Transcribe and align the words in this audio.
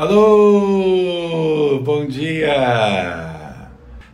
Alô, 0.00 1.78
bom 1.82 2.06
dia! 2.06 3.68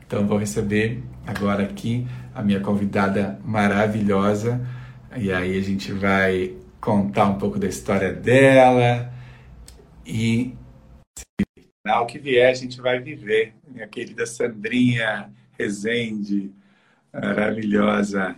Então 0.05 0.27
vou 0.27 0.37
receber 0.37 1.01
agora 1.25 1.63
aqui 1.63 2.05
a 2.35 2.43
minha 2.43 2.59
convidada 2.59 3.39
maravilhosa 3.45 4.67
e 5.17 5.31
aí 5.31 5.57
a 5.57 5.63
gente 5.63 5.93
vai 5.93 6.57
contar 6.81 7.27
um 7.27 7.39
pouco 7.39 7.57
da 7.57 7.69
história 7.69 8.13
dela 8.13 9.13
e 10.05 10.57
o 11.87 12.05
que 12.07 12.19
vier 12.19 12.51
a 12.51 12.55
gente 12.55 12.81
vai 12.81 12.99
viver. 12.99 13.55
Minha 13.69 13.87
querida 13.87 14.27
Sandrinha 14.27 15.31
Rezende, 15.57 16.51
maravilhosa. 17.13 18.35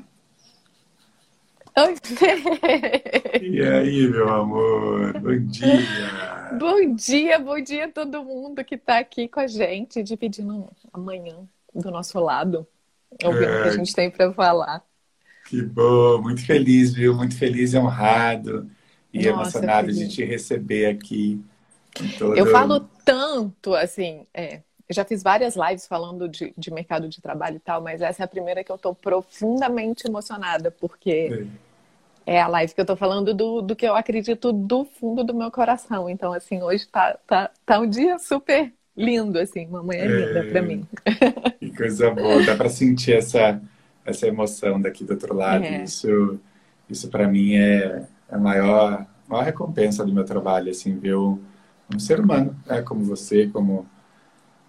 E 3.40 3.62
aí, 3.62 4.08
meu 4.08 4.28
amor? 4.28 5.12
Bom 5.20 5.38
dia! 5.46 6.58
Bom 6.58 6.95
dia, 6.95 7.38
bom 7.38 7.60
dia 7.60 7.84
a 7.84 7.92
todo 7.92 8.24
mundo 8.24 8.64
que 8.64 8.74
está 8.74 8.98
aqui 8.98 9.28
com 9.28 9.38
a 9.38 9.46
gente, 9.46 10.02
dividindo 10.02 10.68
amanhã 10.92 11.37
do 11.74 11.91
nosso 11.91 12.18
lado, 12.18 12.66
ouvindo 13.24 13.45
o 13.45 13.62
que 13.62 13.68
a 13.68 13.70
É. 13.70 13.77
gente 13.77 13.95
tem 13.95 14.10
para 14.10 14.32
falar. 14.32 14.82
Que 15.48 15.62
bom, 15.62 16.20
muito 16.20 16.45
feliz, 16.45 16.92
viu? 16.95 17.14
Muito 17.14 17.37
feliz 17.37 17.73
e 17.73 17.79
honrado 17.79 18.68
e 19.12 19.18
Nossa, 19.26 19.29
emocionado 19.29 19.92
de 19.92 20.09
te 20.09 20.24
receber 20.24 20.87
aqui. 20.87 21.40
todo- 22.18 22.37
Eu 22.37 22.46
falo 22.46 22.80
tanto, 23.04 23.74
assim, 23.74 24.26
é, 24.34 24.56
eu 24.88 24.95
já 24.95 25.04
fiz 25.04 25.23
várias 25.23 25.54
lives 25.56 25.87
falando 25.87 26.29
de, 26.29 26.52
de 26.56 26.70
mercado 26.70 27.09
de 27.09 27.20
trabalho 27.20 27.56
e 27.56 27.60
tal, 27.60 27.80
mas 27.82 28.01
essa 28.02 28.23
é 28.23 28.24
a 28.24 28.29
primeira 28.29 28.65
que 28.65 28.70
eu 28.73 28.76
estou 28.76 28.95
profundamente 28.95 30.06
emocionada, 30.06 30.70
porque 30.70 31.10
é 31.32 31.67
a 32.37 32.48
live 32.48 32.74
que 32.74 32.80
eu 32.80 32.82
estou 32.82 32.96
falando 32.96 33.32
do, 33.32 33.62
do 33.62 33.77
que 33.77 33.87
eu 33.87 33.95
acredito 33.95 34.52
do 34.52 34.84
fundo 34.84 35.24
do 35.24 35.34
meu 35.34 35.50
coração. 35.50 36.10
Então, 36.10 36.32
assim, 36.32 36.62
hoje 36.62 36.87
tá, 36.87 37.18
tá, 37.27 37.51
tá 37.64 37.80
um 37.80 37.88
dia 37.88 38.18
super 38.18 38.73
lindo, 38.96 39.38
assim, 39.38 39.66
uma 39.66 39.82
manhã 39.82 40.04
linda 40.06 40.45
para 40.45 40.60
mim. 40.60 40.87
Que 41.59 41.74
coisa 41.74 42.10
boa, 42.10 42.43
dá 42.45 42.56
para 42.56 42.68
sentir 42.68 43.15
essa, 43.15 43.60
essa 44.04 44.26
emoção 44.26 44.80
daqui 44.80 45.04
do 45.04 45.12
outro 45.12 45.34
lado. 45.34 45.65
É. 45.65 45.84
Isso, 45.84 46.38
isso 46.90 47.09
para 47.09 47.26
mim 47.26 47.54
é 47.54 48.06
é 48.29 48.34
a 48.34 48.38
maior, 48.38 49.06
maior 49.26 49.45
recompensa 49.45 50.04
do 50.04 50.12
meu 50.12 50.24
trabalho, 50.24 50.71
assim, 50.71 50.99
ver 50.99 51.16
um, 51.16 51.38
um 51.95 51.99
ser 51.99 52.21
humano, 52.21 52.54
né, 52.66 52.82
como 52.82 53.02
você, 53.02 53.46
como 53.49 53.87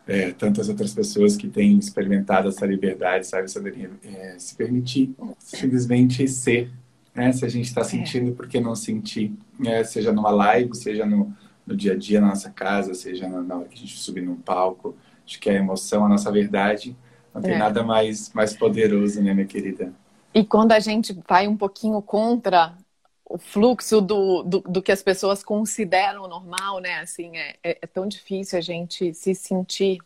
é, 0.07 0.31
tantas 0.31 0.69
outras 0.69 0.93
pessoas 0.93 1.35
que 1.35 1.47
têm 1.47 1.77
experimentado 1.77 2.47
essa 2.47 2.65
liberdade, 2.65 3.27
sabe, 3.27 3.51
Sandrinha? 3.51 3.91
É, 4.03 4.35
se 4.39 4.55
permitir 4.55 5.13
simplesmente 5.37 6.27
ser, 6.27 6.71
né? 7.13 7.31
Se 7.31 7.45
a 7.45 7.49
gente 7.49 7.65
está 7.65 7.83
sentindo, 7.83 8.33
por 8.35 8.47
que 8.47 8.59
não 8.59 8.75
sentir? 8.75 9.33
né? 9.57 9.83
Seja 9.83 10.11
numa 10.13 10.31
live, 10.31 10.75
seja 10.75 11.05
no, 11.05 11.35
no 11.65 11.75
dia 11.75 11.93
a 11.93 11.97
dia 11.97 12.21
na 12.21 12.27
nossa 12.29 12.49
casa, 12.51 12.93
seja 12.93 13.27
na, 13.27 13.41
na 13.41 13.57
hora 13.57 13.67
que 13.67 13.75
a 13.75 13.79
gente 13.79 13.97
subir 13.97 14.21
num 14.21 14.35
palco. 14.35 14.95
Acho 15.25 15.39
que 15.39 15.49
a 15.49 15.53
emoção, 15.53 16.05
a 16.05 16.09
nossa 16.09 16.31
verdade, 16.31 16.95
não 17.33 17.41
tem 17.41 17.55
É. 17.55 17.57
nada 17.57 17.83
mais, 17.83 18.31
mais 18.33 18.53
poderoso, 18.55 19.21
né, 19.21 19.33
minha 19.33 19.47
querida? 19.47 19.93
E 20.33 20.45
quando 20.45 20.71
a 20.73 20.79
gente 20.79 21.13
vai 21.27 21.47
um 21.47 21.57
pouquinho 21.57 22.01
contra 22.01 22.77
o 23.25 23.37
fluxo 23.37 24.01
do, 24.01 24.43
do, 24.43 24.59
do 24.61 24.81
que 24.81 24.91
as 24.91 25.03
pessoas 25.03 25.43
consideram 25.43 26.27
normal, 26.27 26.79
né? 26.79 26.99
Assim, 26.99 27.35
é, 27.37 27.57
é, 27.63 27.79
é 27.81 27.87
tão 27.87 28.07
difícil 28.07 28.57
a 28.57 28.61
gente 28.61 29.13
se 29.13 29.35
sentir 29.35 29.99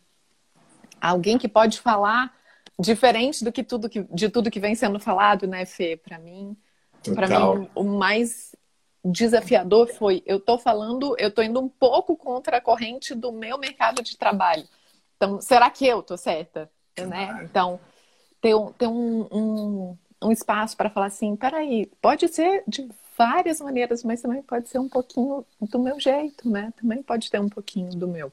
alguém 1.00 1.38
que 1.38 1.48
pode 1.48 1.80
falar 1.80 2.34
diferente 2.80 3.44
do 3.44 3.52
que 3.52 3.64
tudo 3.64 3.90
que, 3.90 4.04
de 4.14 4.30
tudo 4.30 4.50
que 4.52 4.60
vem 4.60 4.76
sendo 4.76 5.00
falado, 5.00 5.48
né, 5.48 5.66
Fê? 5.66 5.98
Para 5.98 6.18
mim, 6.20 6.56
para 7.12 7.28
mim, 7.30 7.70
o 7.76 7.84
mais 7.84 8.56
desafiador 9.04 9.88
foi 9.88 10.24
eu 10.26 10.40
tô 10.40 10.58
falando, 10.58 11.16
eu 11.20 11.32
tô 11.32 11.42
indo 11.42 11.60
um 11.60 11.68
pouco 11.70 12.16
contra 12.16 12.58
a 12.58 12.62
corrente 12.62 13.14
do 13.14 13.32
meu 13.32 13.58
mercado 13.58 14.02
de 14.02 14.18
trabalho. 14.18 14.68
Então, 15.18 15.42
será 15.42 15.70
que 15.70 15.86
eu 15.86 16.02
tô 16.04 16.18
certa? 16.18 16.70
Né? 16.98 17.36
Então, 17.44 17.80
ter, 18.42 18.56
um- 18.56 18.72
ter 18.74 18.88
um, 18.88 19.28
um, 19.32 19.98
um 20.24 20.32
espaço 20.32 20.76
para 20.78 20.90
falar 20.90 21.08
assim, 21.08 21.36
peraí, 21.36 21.88
pode 22.02 22.28
ser 22.30 22.64
de 22.68 22.88
várias 23.18 23.62
maneiras, 23.62 24.04
mas 24.04 24.22
também 24.22 24.42
pode 24.42 24.70
ser 24.70 24.80
um 24.80 24.90
pouquinho 24.90 25.46
do 25.62 25.80
meu 25.80 26.00
jeito, 26.00 26.50
né? 26.50 26.74
Também 26.82 27.04
pode 27.04 27.30
ter 27.30 27.40
um 27.40 27.50
pouquinho 27.50 27.90
do 27.92 28.08
meu. 28.08 28.32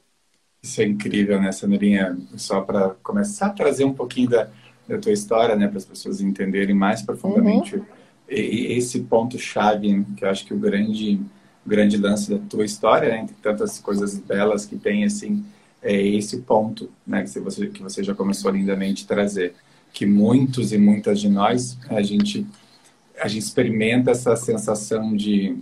Isso 0.62 0.80
é 0.80 0.84
incrível, 0.84 1.40
né, 1.40 1.52
Sandrinha? 1.52 2.16
Só 2.36 2.60
para 2.60 2.90
começar 3.02 3.46
a 3.46 3.50
trazer 3.50 3.84
um 3.84 3.94
pouquinho 3.94 4.28
da, 4.30 4.48
da 4.86 4.98
tua 4.98 5.12
história, 5.12 5.56
né, 5.56 5.68
para 5.68 5.78
as 5.78 5.84
pessoas 5.84 6.20
entenderem 6.20 6.74
mais 6.74 7.02
profundamente 7.02 7.76
Uhum. 7.76 7.86
E- 8.30 8.72
esse 8.78 9.00
ponto-chave, 9.00 9.92
né, 9.92 10.04
que 10.16 10.24
eu 10.24 10.28
acho 10.30 10.44
que 10.46 10.54
o 10.54 10.58
grande, 10.58 11.20
o 11.64 11.68
grande 11.68 11.96
lance 11.96 12.30
da 12.30 12.38
tua 12.38 12.64
história, 12.64 13.08
né, 13.10 13.20
entre 13.20 13.34
tantas 13.42 13.78
coisas 13.78 14.18
belas 14.18 14.66
que 14.66 14.76
tem, 14.76 15.04
assim, 15.04 15.44
é 15.82 15.96
esse 16.00 16.38
ponto, 16.42 16.90
né, 17.06 17.22
que 17.24 17.40
você, 17.40 17.66
que 17.68 17.82
você 17.82 18.02
já 18.02 18.14
começou 18.14 18.50
lindamente 18.50 19.04
a 19.04 19.08
trazer. 19.08 19.54
Que 19.92 20.06
muitos 20.06 20.72
e 20.72 20.78
muitas 20.78 21.20
de 21.20 21.28
nós, 21.28 21.76
a 21.88 22.00
gente, 22.02 22.46
a 23.20 23.28
gente 23.28 23.42
experimenta 23.42 24.10
essa 24.10 24.36
sensação 24.36 25.16
de, 25.16 25.56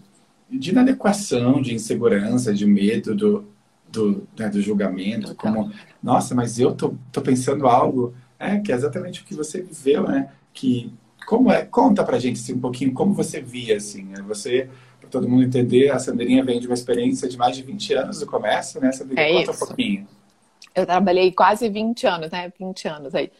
de 0.50 0.70
inadequação, 0.70 1.60
de 1.62 1.74
insegurança, 1.74 2.54
de 2.54 2.66
medo 2.66 3.14
do, 3.14 3.44
do, 3.90 4.28
né, 4.38 4.48
do 4.48 4.60
julgamento, 4.60 5.34
como, 5.34 5.72
nossa, 6.02 6.34
mas 6.34 6.58
eu 6.58 6.74
tô, 6.74 6.94
tô 7.12 7.20
pensando 7.22 7.66
algo, 7.66 8.14
é, 8.38 8.58
que 8.60 8.72
é 8.72 8.74
exatamente 8.74 9.22
o 9.22 9.24
que 9.24 9.34
você 9.34 9.62
viveu, 9.62 10.04
né? 10.08 10.30
Que, 10.52 10.92
como 11.28 11.52
é, 11.52 11.64
conta 11.66 12.04
pra 12.04 12.18
gente 12.18 12.40
assim, 12.40 12.54
um 12.54 12.60
pouquinho 12.60 12.92
como 12.94 13.12
você 13.14 13.40
via, 13.40 13.76
assim, 13.76 14.04
né? 14.04 14.22
Você, 14.22 14.70
para 15.00 15.10
todo 15.10 15.28
mundo 15.28 15.44
entender, 15.44 15.90
a 15.90 15.98
Sandrinha 15.98 16.42
vem 16.44 16.58
de 16.58 16.66
uma 16.66 16.74
experiência 16.74 17.28
de 17.28 17.36
mais 17.36 17.54
de 17.56 17.62
20 17.62 17.92
anos 17.94 18.18
do 18.20 18.26
comércio, 18.26 18.80
né? 18.80 18.90
Sandrinha, 18.92 19.24
É 19.24 19.30
conta 19.30 19.52
isso. 19.52 19.52
um 19.52 19.58
pouquinho. 19.58 20.08
Eu 20.74 20.86
trabalhei 20.86 21.32
quase 21.32 21.68
20 21.68 22.06
anos, 22.06 22.30
né? 22.30 22.52
20 22.58 22.86
anos 22.88 23.14
aí, 23.14 23.32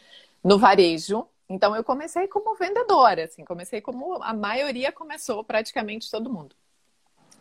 no 0.43 0.57
varejo. 0.59 1.27
Então 1.49 1.75
eu 1.75 1.83
comecei 1.83 2.27
como 2.27 2.55
vendedora, 2.55 3.25
assim, 3.25 3.43
comecei 3.43 3.81
como 3.81 4.21
a 4.23 4.33
maioria 4.33 4.91
começou, 4.91 5.43
praticamente 5.43 6.11
todo 6.11 6.31
mundo. 6.31 6.55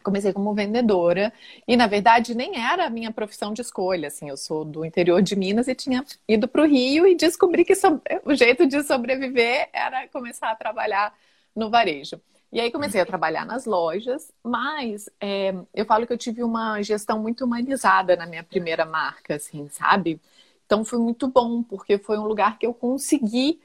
Comecei 0.08 0.32
como 0.32 0.54
vendedora 0.54 1.32
e 1.66 1.76
na 1.76 1.86
verdade 1.86 2.34
nem 2.34 2.56
era 2.64 2.86
a 2.86 2.90
minha 2.90 3.12
profissão 3.12 3.52
de 3.52 3.60
escolha, 3.60 4.08
assim, 4.08 4.28
eu 4.30 4.36
sou 4.36 4.64
do 4.64 4.84
interior 4.84 5.20
de 5.20 5.36
Minas 5.36 5.68
e 5.68 5.74
tinha 5.74 6.04
ido 6.26 6.48
para 6.48 6.62
o 6.62 6.66
Rio 6.66 7.06
e 7.06 7.14
descobri 7.14 7.64
que 7.64 7.74
so- 7.74 8.00
o 8.24 8.34
jeito 8.34 8.66
de 8.66 8.82
sobreviver 8.82 9.68
era 9.72 10.08
começar 10.08 10.50
a 10.50 10.56
trabalhar 10.56 11.14
no 11.54 11.68
varejo. 11.70 12.20
E 12.50 12.60
aí 12.60 12.70
comecei 12.70 13.00
a 13.00 13.06
trabalhar 13.06 13.44
nas 13.44 13.66
lojas, 13.66 14.32
mas 14.42 15.10
é, 15.20 15.54
eu 15.74 15.84
falo 15.84 16.06
que 16.06 16.12
eu 16.12 16.18
tive 16.18 16.42
uma 16.42 16.80
gestão 16.82 17.20
muito 17.20 17.44
humanizada 17.44 18.16
na 18.16 18.26
minha 18.26 18.42
primeira 18.42 18.86
marca, 18.86 19.34
assim, 19.34 19.68
sabe? 19.68 20.18
Então 20.64 20.84
foi 20.84 20.98
muito 20.98 21.28
bom, 21.28 21.62
porque 21.62 21.98
foi 21.98 22.18
um 22.18 22.24
lugar 22.26 22.58
que 22.58 22.66
eu 22.66 22.72
consegui 22.72 23.60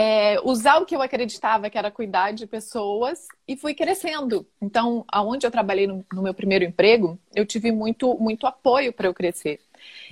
é, 0.00 0.40
usar 0.44 0.78
o 0.78 0.86
que 0.86 0.94
eu 0.94 1.02
acreditava 1.02 1.68
que 1.68 1.76
era 1.76 1.90
cuidar 1.90 2.30
de 2.30 2.46
pessoas 2.46 3.26
e 3.48 3.56
fui 3.56 3.74
crescendo. 3.74 4.46
Então, 4.62 5.04
aonde 5.08 5.44
eu 5.44 5.50
trabalhei 5.50 5.88
no, 5.88 6.06
no 6.12 6.22
meu 6.22 6.32
primeiro 6.32 6.64
emprego, 6.64 7.18
eu 7.34 7.44
tive 7.44 7.72
muito, 7.72 8.16
muito 8.16 8.46
apoio 8.46 8.92
para 8.92 9.08
eu 9.08 9.14
crescer. 9.14 9.58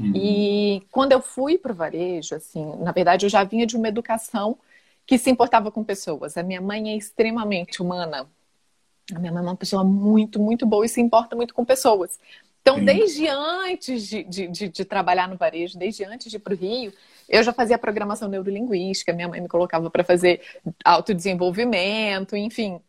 Uhum. 0.00 0.12
E 0.12 0.82
quando 0.90 1.12
eu 1.12 1.22
fui 1.22 1.56
para 1.56 1.70
o 1.70 1.74
varejo, 1.74 2.34
assim, 2.34 2.64
na 2.80 2.90
verdade 2.90 3.26
eu 3.26 3.30
já 3.30 3.44
vinha 3.44 3.64
de 3.64 3.76
uma 3.76 3.86
educação 3.86 4.58
que 5.06 5.16
se 5.18 5.30
importava 5.30 5.70
com 5.70 5.84
pessoas. 5.84 6.36
A 6.36 6.42
minha 6.42 6.60
mãe 6.60 6.90
é 6.90 6.96
extremamente 6.96 7.80
humana. 7.80 8.28
A 9.14 9.18
minha 9.20 9.30
mãe 9.30 9.40
é 9.40 9.46
uma 9.46 9.56
pessoa 9.56 9.84
muito, 9.84 10.40
muito 10.40 10.66
boa 10.66 10.84
e 10.84 10.88
se 10.88 11.00
importa 11.00 11.36
muito 11.36 11.54
com 11.54 11.64
pessoas. 11.64 12.18
Então, 12.60 12.78
Sim. 12.78 12.84
desde 12.84 13.28
antes 13.28 14.08
de, 14.08 14.24
de, 14.24 14.48
de, 14.48 14.68
de 14.68 14.84
trabalhar 14.84 15.28
no 15.28 15.36
varejo, 15.36 15.78
desde 15.78 16.02
antes 16.02 16.28
de 16.28 16.38
ir 16.38 16.40
para 16.40 16.54
o 16.54 16.56
Rio, 16.56 16.92
eu 17.28 17.42
já 17.42 17.52
fazia 17.52 17.78
programação 17.78 18.28
neurolinguística, 18.28 19.12
minha 19.12 19.28
mãe 19.28 19.40
me 19.40 19.48
colocava 19.48 19.90
para 19.90 20.04
fazer 20.04 20.40
autodesenvolvimento, 20.84 22.36
enfim. 22.36 22.80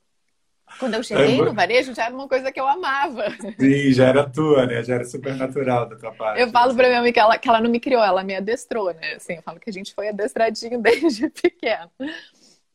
Quando 0.78 0.96
eu 0.96 1.04
cheguei 1.04 1.42
É, 1.42 1.44
no 1.44 1.54
varejo, 1.54 1.94
já 1.96 2.06
era 2.06 2.16
uma 2.16 2.28
coisa 2.28 2.52
que 2.52 2.60
eu 2.60 2.68
amava. 2.68 3.26
Sim, 3.60 3.92
já 3.94 4.08
era 4.08 4.30
tua, 4.30 4.66
né? 4.66 4.84
Já 4.84 4.96
era 4.96 5.06
super 5.06 5.36
natural 5.36 5.88
da 5.90 5.96
tua 5.98 6.12
parte. 6.14 6.44
Eu 6.44 6.50
falo 6.52 6.76
pra 6.76 6.88
minha 6.88 7.02
mãe 7.02 7.12
que 7.14 7.20
ela, 7.20 7.38
que 7.38 7.48
ela 7.50 7.60
não 7.62 7.70
me 7.70 7.80
criou, 7.80 8.04
ela 8.04 8.24
me 8.24 8.36
adestrou, 8.36 8.94
né? 8.94 9.16
Assim, 9.16 9.34
eu 9.34 9.42
falo 9.42 9.60
que 9.60 9.70
a 9.70 9.74
gente 9.74 9.94
foi 9.94 10.10
adestradinho 10.10 10.80
desde 10.82 11.30
pequeno. 11.30 11.90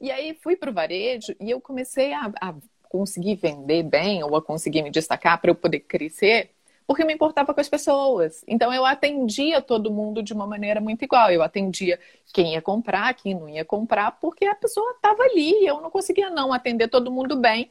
E 0.01 0.11
aí 0.11 0.35
fui 0.43 0.57
pro 0.57 0.73
varejo 0.73 1.35
e 1.41 1.51
eu 1.51 1.61
comecei 1.61 2.13
a, 2.13 2.33
a 2.41 2.55
conseguir 2.89 3.37
vender 3.37 3.85
bem 3.85 4.23
ou 4.25 4.37
a 4.37 4.43
conseguir 4.43 4.83
me 4.83 4.91
destacar 4.91 5.41
para 5.41 5.51
eu 5.51 5.55
poder 5.55 5.81
crescer, 5.81 6.51
porque 6.93 7.03
eu 7.05 7.07
me 7.07 7.15
importava 7.15 7.55
com 7.55 7.61
as 7.61 7.71
pessoas. 7.71 8.45
Então 8.47 8.71
eu 8.71 8.85
atendia 8.85 9.63
todo 9.63 9.91
mundo 9.91 10.23
de 10.23 10.35
uma 10.35 10.47
maneira 10.47 10.79
muito 10.79 11.03
igual. 11.03 11.31
Eu 11.31 11.43
atendia 11.43 11.99
quem 12.35 12.53
ia 12.53 12.61
comprar, 12.61 13.15
quem 13.15 13.35
não 13.35 13.49
ia 13.49 13.65
comprar, 13.65 14.11
porque 14.21 14.45
a 14.45 14.55
pessoa 14.55 14.91
estava 14.91 15.23
ali 15.23 15.53
e 15.63 15.67
eu 15.67 15.81
não 15.81 15.91
conseguia 15.91 16.29
não 16.29 16.53
atender 16.53 16.89
todo 16.89 17.11
mundo 17.11 17.35
bem. 17.35 17.71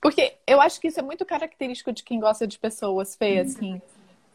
Porque 0.00 0.34
eu 0.48 0.60
acho 0.60 0.80
que 0.80 0.88
isso 0.88 0.98
é 0.98 1.02
muito 1.02 1.24
característico 1.24 1.92
de 1.92 2.02
quem 2.02 2.18
gosta 2.18 2.44
de 2.44 2.58
pessoas 2.58 3.14
feias, 3.14 3.54
assim. 3.54 3.80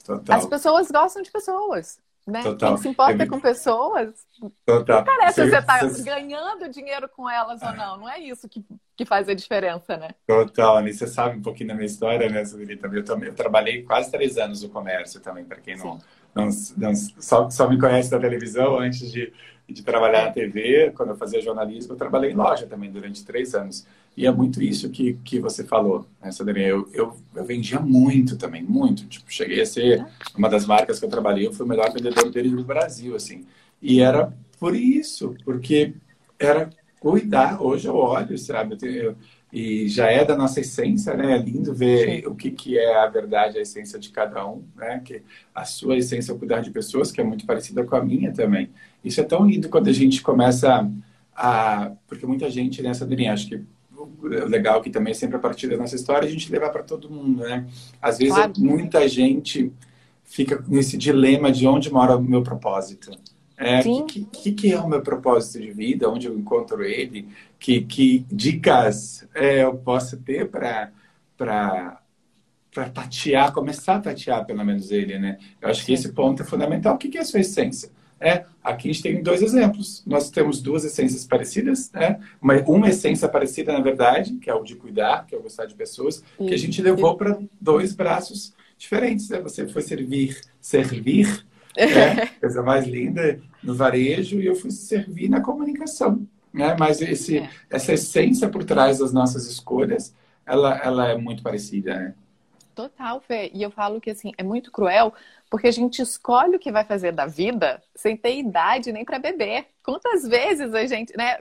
Total. 0.06 0.38
As 0.38 0.46
pessoas 0.46 0.90
gostam 0.90 1.22
de 1.22 1.30
pessoas, 1.30 2.00
né? 2.26 2.42
Total. 2.42 2.70
Quem 2.70 2.78
se 2.78 2.88
importa 2.88 3.24
É- 3.24 3.28
com 3.28 3.40
pessoas, 3.42 4.26
Total. 4.66 4.98
não 5.00 5.04
parece 5.04 5.42
Você- 5.44 5.50
você 5.50 5.62
tá 5.62 5.80
você- 5.80 6.04
ganhando 6.04 6.70
dinheiro 6.70 7.10
com 7.10 7.30
elas 7.30 7.62
ou 7.62 7.74
não. 7.74 7.98
Não 7.98 8.10
é 8.10 8.18
isso 8.20 8.48
que 8.48 8.64
que 8.96 9.06
faz 9.06 9.28
a 9.28 9.34
diferença, 9.34 9.98
né? 9.98 10.10
Total, 10.26 10.88
e 10.88 10.94
você 10.94 11.06
sabe 11.08 11.38
um 11.38 11.42
pouquinho 11.42 11.70
da 11.70 11.76
minha 11.76 11.86
história, 11.86 12.30
né? 12.30 12.44
Também 12.80 13.00
eu, 13.00 13.04
também, 13.04 13.30
eu 13.30 13.36
trabalhei 13.36 13.84
quase 13.84 14.10
três 14.10 14.38
anos 14.38 14.64
no 14.64 14.70
comércio 14.70 15.20
também, 15.20 15.44
para 15.44 15.58
quem 15.58 15.78
não, 15.78 16.00
não, 16.34 16.50
não, 16.78 16.96
só, 16.96 17.50
só 17.50 17.70
me 17.70 17.80
conhece 17.80 18.10
da 18.10 18.20
televisão 18.20 18.80
antes 18.80 19.12
de, 19.12 19.34
de 19.68 19.84
trabalhar 19.84 20.26
na 20.26 20.32
TV, 20.32 20.92
quando 20.96 21.10
eu 21.10 21.18
fazia 21.18 21.42
jornalismo, 21.42 21.94
eu 21.94 21.98
trabalhei 21.98 22.32
em 22.32 22.36
loja 22.36 22.68
também 22.68 22.92
durante 22.92 23.26
três 23.26 23.54
anos. 23.54 23.86
E 24.16 24.26
é 24.26 24.32
muito 24.32 24.64
isso 24.64 24.90
que, 24.90 25.16
que 25.26 25.40
você 25.40 25.66
falou, 25.66 26.08
né, 26.22 26.32
Sandrinha? 26.32 26.68
Eu, 26.68 26.90
eu, 26.94 27.18
eu 27.36 27.44
vendia 27.44 27.82
muito 27.82 28.38
também, 28.38 28.64
muito. 28.64 29.06
Tipo, 29.08 29.32
cheguei 29.32 29.62
a 29.62 29.66
ser 29.66 30.06
uma 30.38 30.48
das 30.48 30.66
marcas 30.66 31.00
que 31.00 31.06
eu 31.06 31.10
trabalhei, 31.10 31.46
eu 31.48 31.54
fui 31.54 31.66
o 31.66 31.70
melhor 31.70 31.92
vendedor 31.92 32.32
deles 32.32 32.54
do 32.54 32.64
Brasil, 32.64 33.14
assim. 33.14 33.46
E 33.82 34.02
era 34.02 34.32
por 34.58 34.74
isso, 34.74 35.36
porque 35.44 35.94
era 36.40 36.70
cuidar. 37.06 37.62
Hoje 37.62 37.88
eu 37.88 37.96
olho, 37.96 38.36
sabe? 38.36 38.76
Eu, 38.82 39.16
e 39.54 39.88
já 39.88 40.08
é 40.08 40.26
da 40.26 40.36
nossa 40.36 40.60
essência, 40.60 41.16
né? 41.16 41.36
É 41.36 41.38
lindo 41.38 41.72
ver 41.72 42.24
Sim. 42.24 42.28
o 42.28 42.34
que, 42.34 42.50
que 42.50 42.80
é 42.80 42.96
a 42.96 43.06
verdade, 43.06 43.60
a 43.60 43.62
essência 43.62 44.00
de 44.00 44.10
cada 44.10 44.44
um, 44.48 44.64
né? 44.76 45.00
Que 45.06 45.22
a 45.54 45.64
sua 45.66 45.98
essência 45.98 46.32
é 46.32 46.36
cuidar 46.38 46.62
de 46.62 46.72
pessoas, 46.72 47.12
que 47.12 47.22
é 47.22 47.24
muito 47.24 47.46
parecida 47.46 47.84
com 47.84 47.96
a 47.96 48.04
minha 48.04 48.34
também. 48.34 48.72
Isso 49.04 49.22
é 49.22 49.24
tão 49.24 49.46
lindo 49.46 49.70
quando 49.70 49.88
a 49.88 49.94
gente 49.94 50.24
começa 50.24 50.92
a... 51.36 51.92
Porque 52.08 52.26
muita 52.26 52.50
gente, 52.50 52.82
né, 52.82 52.92
Sandrinha, 52.92 53.34
acho 53.34 53.50
que 53.50 53.64
legal 54.48 54.82
que 54.82 54.90
também 54.90 55.14
sempre 55.14 55.38
a 55.38 55.40
partir 55.40 55.68
da 55.68 55.78
nossa 55.78 55.96
história 55.96 56.28
a 56.28 56.32
gente 56.32 56.52
levar 56.52 56.72
para 56.72 56.82
todo 56.82 57.10
mundo, 57.10 57.44
né? 57.44 57.68
Às 58.02 58.18
vezes 58.18 58.34
claro. 58.34 58.54
muita 58.58 59.08
gente 59.08 59.72
fica 60.24 60.64
nesse 60.68 60.98
dilema 60.98 61.52
de 61.52 61.68
onde 61.68 61.94
mora 61.94 62.18
o 62.18 62.22
meu 62.22 62.42
propósito. 62.42 63.12
É, 63.58 63.82
que, 63.82 64.26
que, 64.26 64.52
que, 64.52 64.74
é 64.74 64.80
o 64.80 64.88
meu 64.88 65.02
propósito 65.02 65.62
de 65.62 65.72
vida? 65.72 66.10
Onde 66.10 66.28
eu 66.28 66.38
encontro 66.38 66.84
ele? 66.84 67.30
Que, 67.58 67.82
que 67.82 68.26
dicas 68.30 69.28
é, 69.34 69.64
eu 69.64 69.76
posso 69.76 70.18
ter 70.18 70.50
para 70.50 70.92
para 71.38 72.90
tatear, 72.90 73.54
começar 73.54 73.96
a 73.96 74.02
tatear 74.02 74.46
pelo 74.46 74.66
menos 74.66 74.92
ele, 74.92 75.18
né? 75.18 75.38
Eu 75.62 75.70
acho 75.70 75.86
que 75.86 75.94
esse 75.94 76.12
ponto 76.12 76.44
é 76.44 76.46
fundamental. 76.46 76.96
O 76.96 76.98
que, 76.98 77.08
que 77.08 77.18
é 77.18 77.22
a 77.22 77.26
sua 77.26 77.40
essência? 77.40 77.90
É, 78.20 78.46
aqui 78.62 78.90
a 78.90 78.94
gente 78.94 79.04
tem 79.04 79.24
dois 79.24 79.42
exemplos. 79.42 80.04
Nós 80.06 80.30
temos 80.30 80.62
duas 80.62 80.84
essências 80.84 81.26
parecidas, 81.26 81.90
né? 81.94 82.20
Uma, 82.42 82.56
uma 82.64 82.90
essência 82.90 83.30
parecida, 83.30 83.72
na 83.72 83.80
verdade, 83.80 84.34
que 84.34 84.50
é 84.50 84.54
o 84.54 84.64
de 84.64 84.76
cuidar, 84.76 85.26
que 85.26 85.34
é 85.34 85.38
o 85.38 85.42
gostar 85.42 85.66
de 85.66 85.76
pessoas, 85.76 86.22
que 86.38 86.54
a 86.54 86.58
gente 86.58 86.82
levou 86.82 87.16
para 87.16 87.40
dois 87.62 87.94
braços 87.94 88.54
diferentes. 88.78 89.30
Né? 89.30 89.40
Você 89.40 89.68
foi 89.68 89.82
servir, 89.82 90.38
servir 90.60 91.46
é, 91.78 92.26
coisa 92.40 92.62
mais 92.62 92.86
linda 92.86 93.40
no 93.64 93.76
varejo 93.76 94.40
e 94.40 94.46
eu 94.46 94.56
fui 94.56 94.72
servir 94.72 95.30
na 95.30 95.42
comunicação. 95.42 96.28
Né? 96.54 96.76
Mas 96.80 97.02
esse, 97.02 97.40
é. 97.40 97.50
essa 97.70 97.94
essência 97.94 98.48
por 98.48 98.64
trás 98.64 99.00
das 99.00 99.12
nossas 99.12 99.46
escolhas, 99.48 100.16
ela, 100.46 100.78
ela 100.78 101.10
é 101.10 101.18
muito 101.18 101.44
parecida, 101.44 101.96
né? 101.96 102.16
Total, 102.76 103.22
Fê. 103.22 103.50
E 103.54 103.64
eu 103.64 103.72
falo 103.72 104.02
que 104.02 104.12
assim, 104.12 104.34
é 104.38 104.44
muito 104.44 104.70
cruel, 104.72 105.14
porque 105.50 105.68
a 105.68 105.72
gente 105.72 106.02
escolhe 106.02 106.58
o 106.58 106.60
que 106.60 106.72
vai 106.72 106.84
fazer 106.84 107.14
da 107.14 107.26
vida 107.26 107.82
sem 107.96 108.18
ter 108.18 108.38
idade 108.38 108.92
nem 108.92 109.06
para 109.06 109.18
beber. 109.18 109.68
Quantas 109.82 110.28
vezes 110.28 110.74
a 110.74 110.86
gente, 110.86 111.16
né? 111.18 111.40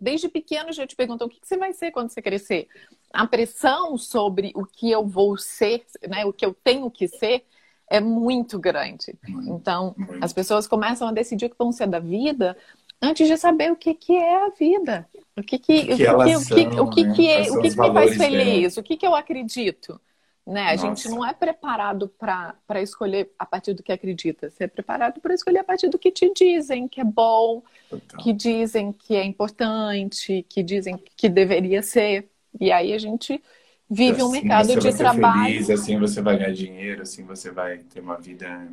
Desde 0.00 0.28
pequeno 0.28 0.72
já 0.72 0.86
te 0.86 0.96
perguntam 0.96 1.26
o 1.26 1.30
que 1.30 1.38
você 1.42 1.56
vai 1.56 1.72
ser 1.72 1.90
quando 1.90 2.10
você 2.10 2.22
crescer. 2.22 2.66
A 3.12 3.26
pressão 3.26 3.96
sobre 3.96 4.52
o 4.54 4.64
que 4.64 4.90
eu 4.90 5.06
vou 5.06 5.36
ser, 5.36 5.84
né? 6.08 6.24
O 6.24 6.32
que 6.32 6.44
eu 6.44 6.54
tenho 6.54 6.90
que 6.90 7.06
ser, 7.06 7.44
é 7.90 8.00
muito 8.00 8.58
grande. 8.58 9.18
Então, 9.46 9.94
as 10.20 10.32
pessoas 10.32 10.66
começam 10.66 11.08
a 11.08 11.12
decidir 11.12 11.46
o 11.46 11.50
que 11.50 11.58
vão 11.58 11.72
ser 11.72 11.86
da 11.86 11.98
vida 11.98 12.56
antes 13.00 13.26
de 13.26 13.36
saber 13.36 13.70
o 13.70 13.76
que, 13.76 13.94
que 13.94 14.16
é 14.16 14.46
a 14.46 14.50
vida. 14.50 15.08
O 15.36 15.42
que, 15.42 15.58
que, 15.58 15.80
o 15.80 15.86
que, 15.86 15.92
o 15.92 15.96
que, 15.96 16.38
são, 16.38 16.84
o 16.84 16.90
que, 16.90 17.04
né? 17.04 17.14
que, 17.14 17.30
é, 17.30 17.40
o 17.50 17.60
que, 17.60 17.70
que 17.70 17.80
me 17.80 17.92
faz 17.92 18.16
feliz, 18.16 18.74
dela. 18.74 18.80
o 18.80 18.82
que, 18.82 18.96
que 18.96 19.06
eu 19.06 19.14
acredito. 19.14 20.00
Né? 20.46 20.62
A 20.62 20.76
gente 20.76 21.08
não 21.10 21.24
é 21.24 21.34
preparado 21.34 22.08
para 22.08 22.82
escolher 22.82 23.30
a 23.38 23.44
partir 23.44 23.74
do 23.74 23.82
que 23.82 23.92
acredita. 23.92 24.48
Você 24.48 24.64
é 24.64 24.66
preparado 24.66 25.20
para 25.20 25.34
escolher 25.34 25.58
a 25.58 25.64
partir 25.64 25.88
do 25.88 25.98
que 25.98 26.10
te 26.10 26.32
dizem 26.32 26.88
que 26.88 27.02
é 27.02 27.04
bom, 27.04 27.62
Total. 27.90 28.20
que 28.20 28.32
dizem 28.32 28.90
que 28.90 29.14
é 29.14 29.24
importante, 29.24 30.44
que 30.48 30.62
dizem 30.62 30.96
que 31.16 31.28
deveria 31.28 31.82
ser. 31.82 32.30
E 32.58 32.72
aí 32.72 32.94
a 32.94 32.98
gente 32.98 33.42
vive 33.90 34.22
um 34.22 34.26
assim 34.26 34.40
mercado 34.40 34.76
de 34.78 34.96
trabalho. 34.96 35.64
Feliz, 35.64 35.70
assim 35.70 35.98
você 35.98 36.20
vai 36.20 36.36
ganhar 36.36 36.52
dinheiro, 36.52 37.02
assim 37.02 37.24
você 37.24 37.50
vai 37.50 37.78
ter 37.78 38.00
uma 38.00 38.16
vida. 38.16 38.68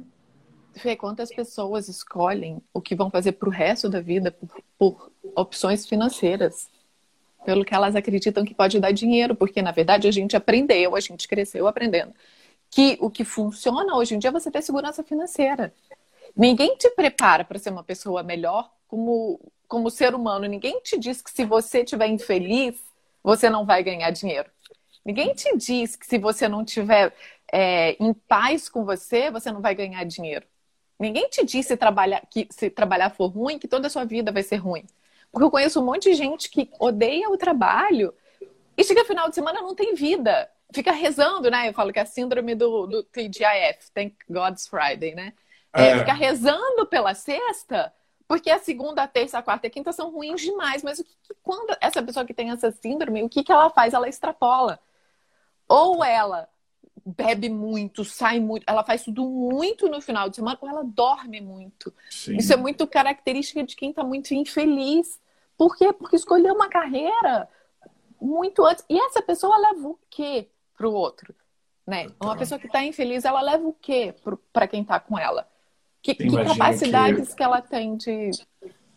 Fê, 0.73 0.95
quantas 0.95 1.33
pessoas 1.33 1.87
escolhem 1.87 2.61
o 2.73 2.81
que 2.81 2.95
vão 2.95 3.09
fazer 3.09 3.33
para 3.33 3.47
o 3.47 3.51
resto 3.51 3.89
da 3.89 4.01
vida 4.01 4.31
por, 4.31 4.49
por 4.77 5.11
opções 5.35 5.87
financeiras? 5.87 6.69
Pelo 7.45 7.63
que 7.63 7.75
elas 7.75 7.95
acreditam 7.95 8.43
que 8.43 8.55
pode 8.55 8.79
dar 8.79 8.91
dinheiro, 8.91 9.35
porque 9.35 9.61
na 9.61 9.71
verdade 9.71 10.07
a 10.07 10.11
gente 10.11 10.35
aprendeu, 10.35 10.95
a 10.95 10.99
gente 10.99 11.27
cresceu 11.27 11.67
aprendendo 11.67 12.13
que 12.75 12.97
o 12.99 13.09
que 13.09 13.23
funciona 13.23 13.95
hoje 13.95 14.15
em 14.15 14.19
dia 14.19 14.29
é 14.29 14.33
você 14.33 14.51
ter 14.51 14.61
segurança 14.61 15.01
financeira. 15.01 15.73
Ninguém 16.35 16.75
te 16.75 16.89
prepara 16.89 17.45
para 17.45 17.57
ser 17.57 17.69
uma 17.69 17.83
pessoa 17.83 18.21
melhor 18.21 18.69
como, 18.87 19.39
como 19.67 19.89
ser 19.89 20.13
humano. 20.13 20.45
Ninguém 20.45 20.81
te 20.81 20.99
diz 20.99 21.21
que 21.21 21.31
se 21.31 21.45
você 21.45 21.83
estiver 21.83 22.07
infeliz, 22.07 22.75
você 23.23 23.49
não 23.49 23.65
vai 23.65 23.81
ganhar 23.81 24.11
dinheiro. 24.11 24.49
Ninguém 25.05 25.33
te 25.33 25.55
diz 25.55 25.95
que 25.95 26.05
se 26.05 26.17
você 26.17 26.47
não 26.47 26.65
tiver 26.65 27.13
é, 27.51 27.95
em 28.03 28.13
paz 28.13 28.67
com 28.67 28.83
você, 28.83 29.29
você 29.29 29.51
não 29.51 29.61
vai 29.61 29.75
ganhar 29.75 30.03
dinheiro. 30.03 30.45
Ninguém 30.99 31.29
te 31.29 31.45
diz 31.45 31.67
se 31.67 31.77
trabalhar, 31.77 32.21
que 32.29 32.47
se 32.49 32.69
trabalhar 32.69 33.09
for 33.11 33.27
ruim, 33.27 33.59
que 33.59 33.67
toda 33.67 33.87
a 33.87 33.89
sua 33.89 34.05
vida 34.05 34.31
vai 34.31 34.41
ser 34.41 34.55
ruim. 34.55 34.85
Porque 35.31 35.43
eu 35.43 35.51
conheço 35.51 35.79
um 35.79 35.85
monte 35.85 36.09
de 36.09 36.15
gente 36.15 36.49
que 36.49 36.69
odeia 36.79 37.29
o 37.29 37.37
trabalho 37.37 38.13
e 38.77 38.83
chega 38.83 39.05
final 39.05 39.29
de 39.29 39.35
semana 39.35 39.61
não 39.61 39.75
tem 39.75 39.93
vida. 39.93 40.49
Fica 40.73 40.91
rezando, 40.91 41.51
né? 41.51 41.69
Eu 41.69 41.73
falo 41.73 41.93
que 41.93 41.99
é 41.99 42.01
a 42.01 42.05
síndrome 42.05 42.55
do, 42.55 42.87
do 42.87 43.03
TGIF, 43.03 43.91
Thank 43.93 44.15
God's 44.29 44.67
Friday, 44.67 45.13
né? 45.13 45.33
É, 45.73 45.89
é. 45.89 45.99
Fica 45.99 46.13
rezando 46.13 46.85
pela 46.87 47.13
sexta 47.13 47.93
porque 48.27 48.49
a 48.49 48.59
segunda, 48.59 49.03
a 49.03 49.07
terça, 49.07 49.37
a 49.37 49.43
quarta 49.43 49.67
e 49.67 49.69
a 49.69 49.71
quinta 49.71 49.91
são 49.91 50.11
ruins 50.11 50.41
demais. 50.41 50.81
Mas 50.83 50.99
o 50.99 51.03
que, 51.03 51.13
quando 51.43 51.75
essa 51.79 52.01
pessoa 52.01 52.25
que 52.25 52.33
tem 52.33 52.49
essa 52.49 52.71
síndrome, 52.71 53.23
o 53.23 53.29
que, 53.29 53.43
que 53.43 53.51
ela 53.51 53.69
faz? 53.69 53.93
Ela 53.93 54.09
extrapola. 54.09 54.79
Ou 55.67 56.03
ela 56.03 56.47
bebe 57.05 57.49
muito, 57.49 58.03
sai 58.03 58.39
muito, 58.39 58.63
ela 58.65 58.83
faz 58.83 59.03
tudo 59.03 59.23
muito 59.23 59.87
no 59.87 60.01
final 60.01 60.27
de 60.27 60.37
semana, 60.37 60.57
ou 60.59 60.67
ela 60.67 60.83
dorme 60.83 61.39
muito. 61.39 61.93
Sim. 62.09 62.37
Isso 62.37 62.51
é 62.51 62.55
muito 62.55 62.87
característica 62.87 63.63
de 63.63 63.75
quem 63.75 63.91
está 63.91 64.03
muito 64.03 64.33
infeliz. 64.33 65.19
Por 65.55 65.77
quê? 65.77 65.93
Porque 65.93 66.15
escolheu 66.15 66.55
uma 66.55 66.67
carreira 66.67 67.47
muito 68.19 68.65
antes. 68.65 68.83
E 68.89 68.99
essa 68.99 69.21
pessoa 69.21 69.55
leva 69.57 69.87
o 69.87 69.99
quê 70.09 70.49
para 70.75 70.89
o 70.89 70.93
outro? 70.93 71.33
Né? 71.85 72.07
Uma 72.19 72.35
pessoa 72.35 72.57
que 72.57 72.65
está 72.65 72.83
infeliz, 72.83 73.23
ela 73.23 73.41
leva 73.41 73.67
o 73.67 73.73
quê 73.73 74.15
para 74.51 74.67
quem 74.67 74.81
está 74.81 74.99
com 74.99 75.17
ela? 75.17 75.47
Que, 76.01 76.15
que 76.15 76.43
capacidades 76.43 77.29
que... 77.29 77.35
que... 77.35 77.43
ela 77.43 77.61
tem 77.61 77.95
de, 77.95 78.31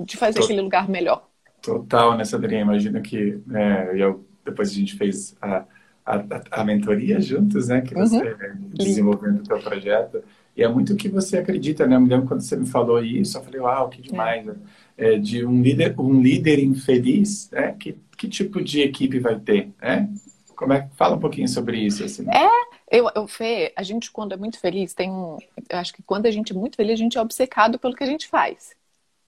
de 0.00 0.16
fazer 0.16 0.42
aquele 0.42 0.62
lugar 0.62 0.88
melhor? 0.88 1.28
Total, 1.60 2.16
né, 2.16 2.24
Sandrinha? 2.24 2.62
Imagina 2.62 3.00
que 3.02 3.42
né, 3.46 3.90
eu, 3.94 4.26
depois 4.44 4.70
a 4.70 4.74
gente 4.74 4.96
fez 4.96 5.36
a 5.42 5.66
a, 6.08 6.60
a, 6.60 6.64
mentoria 6.64 7.20
juntos, 7.20 7.68
né? 7.68 7.82
Que 7.82 7.94
você 7.94 8.16
uhum. 8.16 8.70
desenvolvendo 8.72 9.42
o 9.42 9.46
seu 9.46 9.58
projeto. 9.58 10.22
E 10.56 10.62
é 10.62 10.68
muito 10.68 10.94
o 10.94 10.96
que 10.96 11.08
você 11.08 11.36
acredita, 11.36 11.86
né? 11.86 11.96
Eu 11.96 12.00
me 12.00 12.08
lembro 12.08 12.26
quando 12.26 12.40
você 12.40 12.56
me 12.56 12.66
falou 12.66 13.02
isso, 13.02 13.36
eu 13.36 13.42
falei, 13.42 13.60
uau, 13.60 13.88
que 13.90 14.00
demais. 14.00 14.48
É. 14.48 14.54
É, 14.96 15.18
de 15.18 15.44
um 15.44 15.62
líder, 15.62 15.94
um 16.00 16.20
líder 16.20 16.58
infeliz, 16.60 17.50
né? 17.50 17.76
Que, 17.78 17.96
que 18.16 18.26
tipo 18.26 18.62
de 18.62 18.80
equipe 18.80 19.20
vai 19.20 19.38
ter, 19.38 19.70
né? 19.80 20.08
Como 20.56 20.72
é, 20.72 20.88
fala 20.96 21.16
um 21.16 21.20
pouquinho 21.20 21.46
sobre 21.46 21.78
isso. 21.78 22.02
Assim. 22.02 22.26
É, 22.28 22.98
eu, 22.98 23.08
eu, 23.14 23.28
Fê, 23.28 23.72
a 23.76 23.82
gente 23.82 24.10
quando 24.10 24.32
é 24.32 24.36
muito 24.36 24.58
feliz, 24.58 24.94
tem 24.94 25.10
um... 25.10 25.36
Eu 25.68 25.78
acho 25.78 25.92
que 25.92 26.02
quando 26.02 26.26
a 26.26 26.30
gente 26.30 26.52
é 26.52 26.56
muito 26.56 26.76
feliz, 26.76 26.94
a 26.94 27.02
gente 27.02 27.18
é 27.18 27.20
obcecado 27.20 27.78
pelo 27.78 27.94
que 27.94 28.02
a 28.02 28.08
gente 28.08 28.26
faz. 28.26 28.70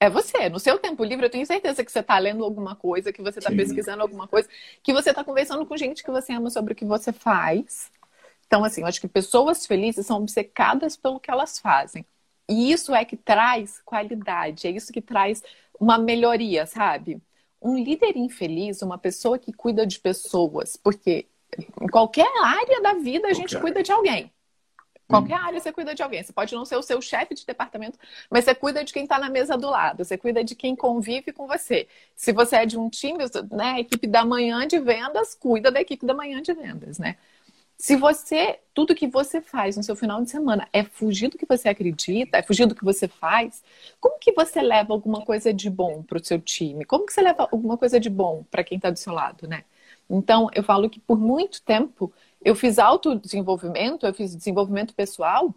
É 0.01 0.09
você. 0.09 0.49
No 0.49 0.59
seu 0.59 0.79
tempo 0.79 1.03
livre, 1.03 1.27
eu 1.27 1.29
tenho 1.29 1.45
certeza 1.45 1.85
que 1.85 1.91
você 1.91 1.99
está 1.99 2.17
lendo 2.17 2.43
alguma 2.43 2.75
coisa, 2.75 3.13
que 3.13 3.21
você 3.21 3.37
está 3.37 3.51
pesquisando 3.51 4.01
alguma 4.01 4.27
coisa, 4.27 4.49
que 4.81 4.91
você 4.91 5.11
está 5.11 5.23
conversando 5.23 5.63
com 5.63 5.77
gente 5.77 6.03
que 6.03 6.09
você 6.09 6.33
ama 6.33 6.49
sobre 6.49 6.73
o 6.73 6.75
que 6.75 6.83
você 6.83 7.13
faz. 7.13 7.91
Então, 8.47 8.63
assim, 8.63 8.81
eu 8.81 8.87
acho 8.87 8.99
que 8.99 9.07
pessoas 9.07 9.67
felizes 9.67 10.07
são 10.07 10.17
obcecadas 10.17 10.97
pelo 10.97 11.19
que 11.19 11.29
elas 11.29 11.59
fazem. 11.59 12.03
E 12.49 12.71
isso 12.71 12.95
é 12.95 13.05
que 13.05 13.15
traz 13.15 13.79
qualidade, 13.85 14.65
é 14.65 14.71
isso 14.71 14.91
que 14.91 15.01
traz 15.01 15.43
uma 15.79 15.99
melhoria, 15.99 16.65
sabe? 16.65 17.21
Um 17.61 17.77
líder 17.77 18.17
infeliz, 18.17 18.81
uma 18.81 18.97
pessoa 18.97 19.37
que 19.37 19.53
cuida 19.53 19.85
de 19.85 19.99
pessoas, 19.99 20.75
porque 20.75 21.27
em 21.79 21.87
qualquer 21.87 22.27
área 22.43 22.81
da 22.81 22.95
vida 22.95 23.27
a 23.27 23.33
gente 23.33 23.55
cuida 23.59 23.83
de 23.83 23.91
alguém. 23.91 24.31
Qualquer 25.11 25.35
área 25.35 25.59
você 25.59 25.71
cuida 25.71 25.93
de 25.93 26.01
alguém. 26.01 26.23
Você 26.23 26.33
pode 26.33 26.55
não 26.55 26.65
ser 26.65 26.77
o 26.77 26.81
seu 26.81 27.01
chefe 27.01 27.35
de 27.35 27.45
departamento, 27.45 27.99
mas 28.29 28.45
você 28.45 28.55
cuida 28.55 28.83
de 28.83 28.91
quem 28.91 29.03
está 29.03 29.19
na 29.19 29.29
mesa 29.29 29.57
do 29.57 29.69
lado. 29.69 30.03
Você 30.03 30.17
cuida 30.17 30.43
de 30.43 30.55
quem 30.55 30.75
convive 30.75 31.31
com 31.31 31.45
você. 31.47 31.87
Se 32.15 32.31
você 32.31 32.55
é 32.57 32.65
de 32.65 32.77
um 32.79 32.89
time, 32.89 33.19
né, 33.51 33.73
a 33.73 33.79
equipe 33.79 34.07
da 34.07 34.25
manhã 34.25 34.65
de 34.65 34.79
vendas 34.79 35.35
cuida 35.35 35.71
da 35.71 35.81
equipe 35.81 36.05
da 36.05 36.13
manhã 36.13 36.41
de 36.41 36.53
vendas, 36.53 36.97
né? 36.97 37.17
Se 37.77 37.95
você, 37.95 38.59
tudo 38.75 38.93
que 38.93 39.07
você 39.07 39.41
faz 39.41 39.75
no 39.75 39.81
seu 39.81 39.95
final 39.95 40.21
de 40.21 40.29
semana 40.29 40.67
é 40.71 40.83
fugir 40.83 41.29
do 41.29 41.37
que 41.37 41.47
você 41.47 41.67
acredita, 41.67 42.37
é 42.37 42.43
fugir 42.43 42.67
do 42.67 42.75
que 42.75 42.85
você 42.85 43.07
faz, 43.07 43.63
como 43.99 44.19
que 44.19 44.31
você 44.33 44.61
leva 44.61 44.93
alguma 44.93 45.21
coisa 45.25 45.51
de 45.51 45.67
bom 45.67 46.03
para 46.03 46.19
o 46.19 46.23
seu 46.23 46.39
time? 46.39 46.85
Como 46.85 47.07
que 47.07 47.11
você 47.11 47.21
leva 47.21 47.49
alguma 47.51 47.77
coisa 47.77 47.99
de 47.99 48.07
bom 48.07 48.45
para 48.51 48.63
quem 48.63 48.75
está 48.75 48.91
do 48.91 48.99
seu 48.99 49.11
lado, 49.11 49.47
né? 49.47 49.63
Então, 50.07 50.47
eu 50.53 50.61
falo 50.61 50.91
que 50.91 50.99
por 50.99 51.17
muito 51.17 51.59
tempo 51.63 52.13
eu 52.43 52.55
fiz 52.55 52.79
autodesenvolvimento, 52.79 54.05
eu 54.05 54.13
fiz 54.13 54.35
desenvolvimento 54.35 54.93
pessoal 54.93 55.53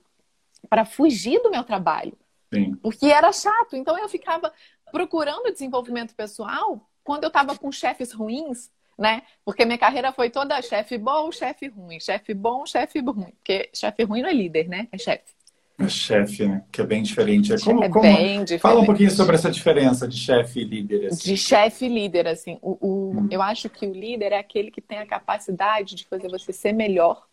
para 0.69 0.85
fugir 0.85 1.43
do 1.43 1.51
meu 1.51 1.65
trabalho. 1.65 2.17
Sim. 2.53 2.75
Porque 2.77 3.07
era 3.07 3.33
chato. 3.33 3.75
Então, 3.75 3.99
eu 3.99 4.09
ficava 4.09 4.53
procurando 4.93 5.51
desenvolvimento 5.53 6.15
pessoal 6.15 6.89
quando 7.03 7.25
eu 7.25 7.29
estava 7.29 7.57
com 7.57 7.71
chefes 7.73 8.13
ruins, 8.13 8.71
né? 8.99 9.23
Porque 9.45 9.65
minha 9.65 9.79
carreira 9.79 10.13
foi 10.13 10.31
toda 10.31 10.61
chefe 10.63 10.97
bom, 10.97 11.31
chefe 11.33 11.69
ruim, 11.69 11.99
chefe 11.99 12.33
bom, 12.33 12.65
chefe 12.65 13.01
ruim. 13.01 13.33
Porque 13.33 13.71
chefe 13.75 14.05
ruim 14.05 14.23
não 14.23 14.29
é 14.29 14.33
líder, 14.33 14.69
né? 14.69 14.89
É 14.93 14.99
chefe. 14.99 15.35
É 15.77 15.89
chefe, 15.89 16.47
né? 16.47 16.65
Que 16.71 16.81
é 16.81 16.87
bem 16.87 17.03
diferente. 17.03 17.53
É, 17.53 17.59
como, 17.59 17.85
é 17.85 17.89
como... 17.89 18.03
bem 18.03 18.45
diferente. 18.45 18.61
Fala 18.61 18.81
um 18.81 18.87
pouquinho 18.87 19.11
sobre 19.11 19.35
essa 19.35 19.51
diferença 19.51 20.07
de 20.07 20.17
chefe 20.17 20.61
e 20.61 20.65
líder. 20.65 21.07
Assim. 21.07 21.31
De 21.31 21.37
chefe 21.37 21.87
e 21.87 21.89
líder, 21.89 22.29
assim. 22.29 22.59
O, 22.63 22.79
o... 22.81 23.11
Hum. 23.19 23.29
Eu 23.31 23.43
acho 23.43 23.69
que 23.69 23.85
o 23.87 23.93
líder 23.93 24.33
é 24.33 24.39
aquele 24.39 24.71
que 24.71 24.81
tem 24.81 24.99
a 24.99 25.07
capacidade 25.07 25.97
de 25.97 26.07
fazer 26.07 26.29
você 26.29 26.53
ser 26.53 26.73
melhor 26.73 27.27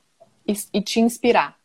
e, 0.48 0.53
e 0.74 0.81
te 0.81 1.00
inspirar. 1.00 1.55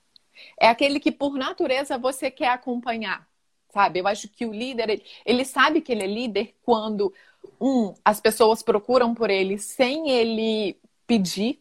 É 0.61 0.69
aquele 0.69 1.01
que, 1.01 1.11
por 1.11 1.35
natureza, 1.35 1.97
você 1.97 2.31
quer 2.31 2.49
acompanhar, 2.49 3.27
sabe? 3.73 4.01
Eu 4.01 4.07
acho 4.07 4.29
que 4.29 4.45
o 4.45 4.53
líder, 4.53 4.91
ele, 4.91 5.03
ele 5.25 5.45
sabe 5.47 5.81
que 5.81 5.93
ele 5.93 6.03
é 6.03 6.07
líder 6.07 6.55
quando 6.63 7.13
um, 7.59 7.95
as 8.05 8.21
pessoas 8.21 8.63
procuram 8.63 9.15
por 9.15 9.31
ele 9.31 9.57
sem 9.59 10.11
ele 10.11 10.77
pedir, 11.07 11.61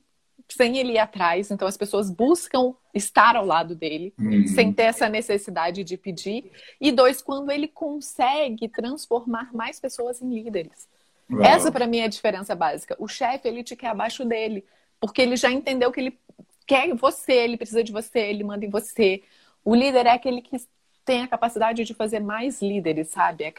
sem 0.49 0.77
ele 0.77 0.93
ir 0.93 0.99
atrás. 0.99 1.51
Então 1.51 1.67
as 1.67 1.77
pessoas 1.77 2.09
buscam 2.09 2.73
estar 2.93 3.35
ao 3.35 3.45
lado 3.45 3.75
dele, 3.75 4.13
uhum. 4.19 4.47
sem 4.47 4.71
ter 4.71 4.83
essa 4.83 5.09
necessidade 5.09 5.83
de 5.83 5.97
pedir. 5.97 6.51
E 6.79 6.91
dois, 6.91 7.21
quando 7.21 7.51
ele 7.51 7.67
consegue 7.67 8.67
transformar 8.69 9.53
mais 9.53 9.79
pessoas 9.79 10.21
em 10.21 10.29
líderes. 10.29 10.87
Uau. 11.29 11.43
Essa 11.43 11.71
para 11.71 11.87
mim 11.87 11.99
é 11.99 12.05
a 12.05 12.09
diferença 12.09 12.55
básica. 12.55 12.95
O 12.99 13.07
chefe 13.07 13.47
ele 13.47 13.63
te 13.63 13.75
quer 13.75 13.87
abaixo 13.87 14.23
dele, 14.23 14.63
porque 14.99 15.21
ele 15.21 15.35
já 15.35 15.51
entendeu 15.51 15.91
que 15.91 15.99
ele 15.99 16.19
quer 16.67 16.93
você, 16.95 17.33
ele 17.33 17.57
precisa 17.57 17.83
de 17.83 17.91
você, 17.91 18.19
ele 18.19 18.43
manda 18.43 18.65
em 18.65 18.69
você. 18.69 19.23
O 19.63 19.75
líder 19.75 20.05
é 20.05 20.11
aquele 20.11 20.41
que 20.41 20.57
tem 21.03 21.21
a 21.21 21.27
capacidade 21.27 21.83
de 21.83 21.93
fazer 21.93 22.19
mais 22.19 22.61
líderes, 22.61 23.09
sabe? 23.09 23.43
É 23.43 23.53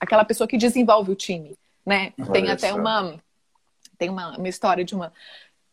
aquela 0.00 0.24
pessoa 0.24 0.48
que 0.48 0.58
desenvolve 0.58 1.12
o 1.12 1.14
time 1.14 1.56
né? 1.84 2.12
Olha 2.18 2.32
tem 2.32 2.50
até 2.50 2.72
uma 2.72 3.20
tem 3.98 4.08
uma, 4.08 4.36
uma 4.36 4.48
história 4.48 4.84
de 4.84 4.94
uma 4.94 5.12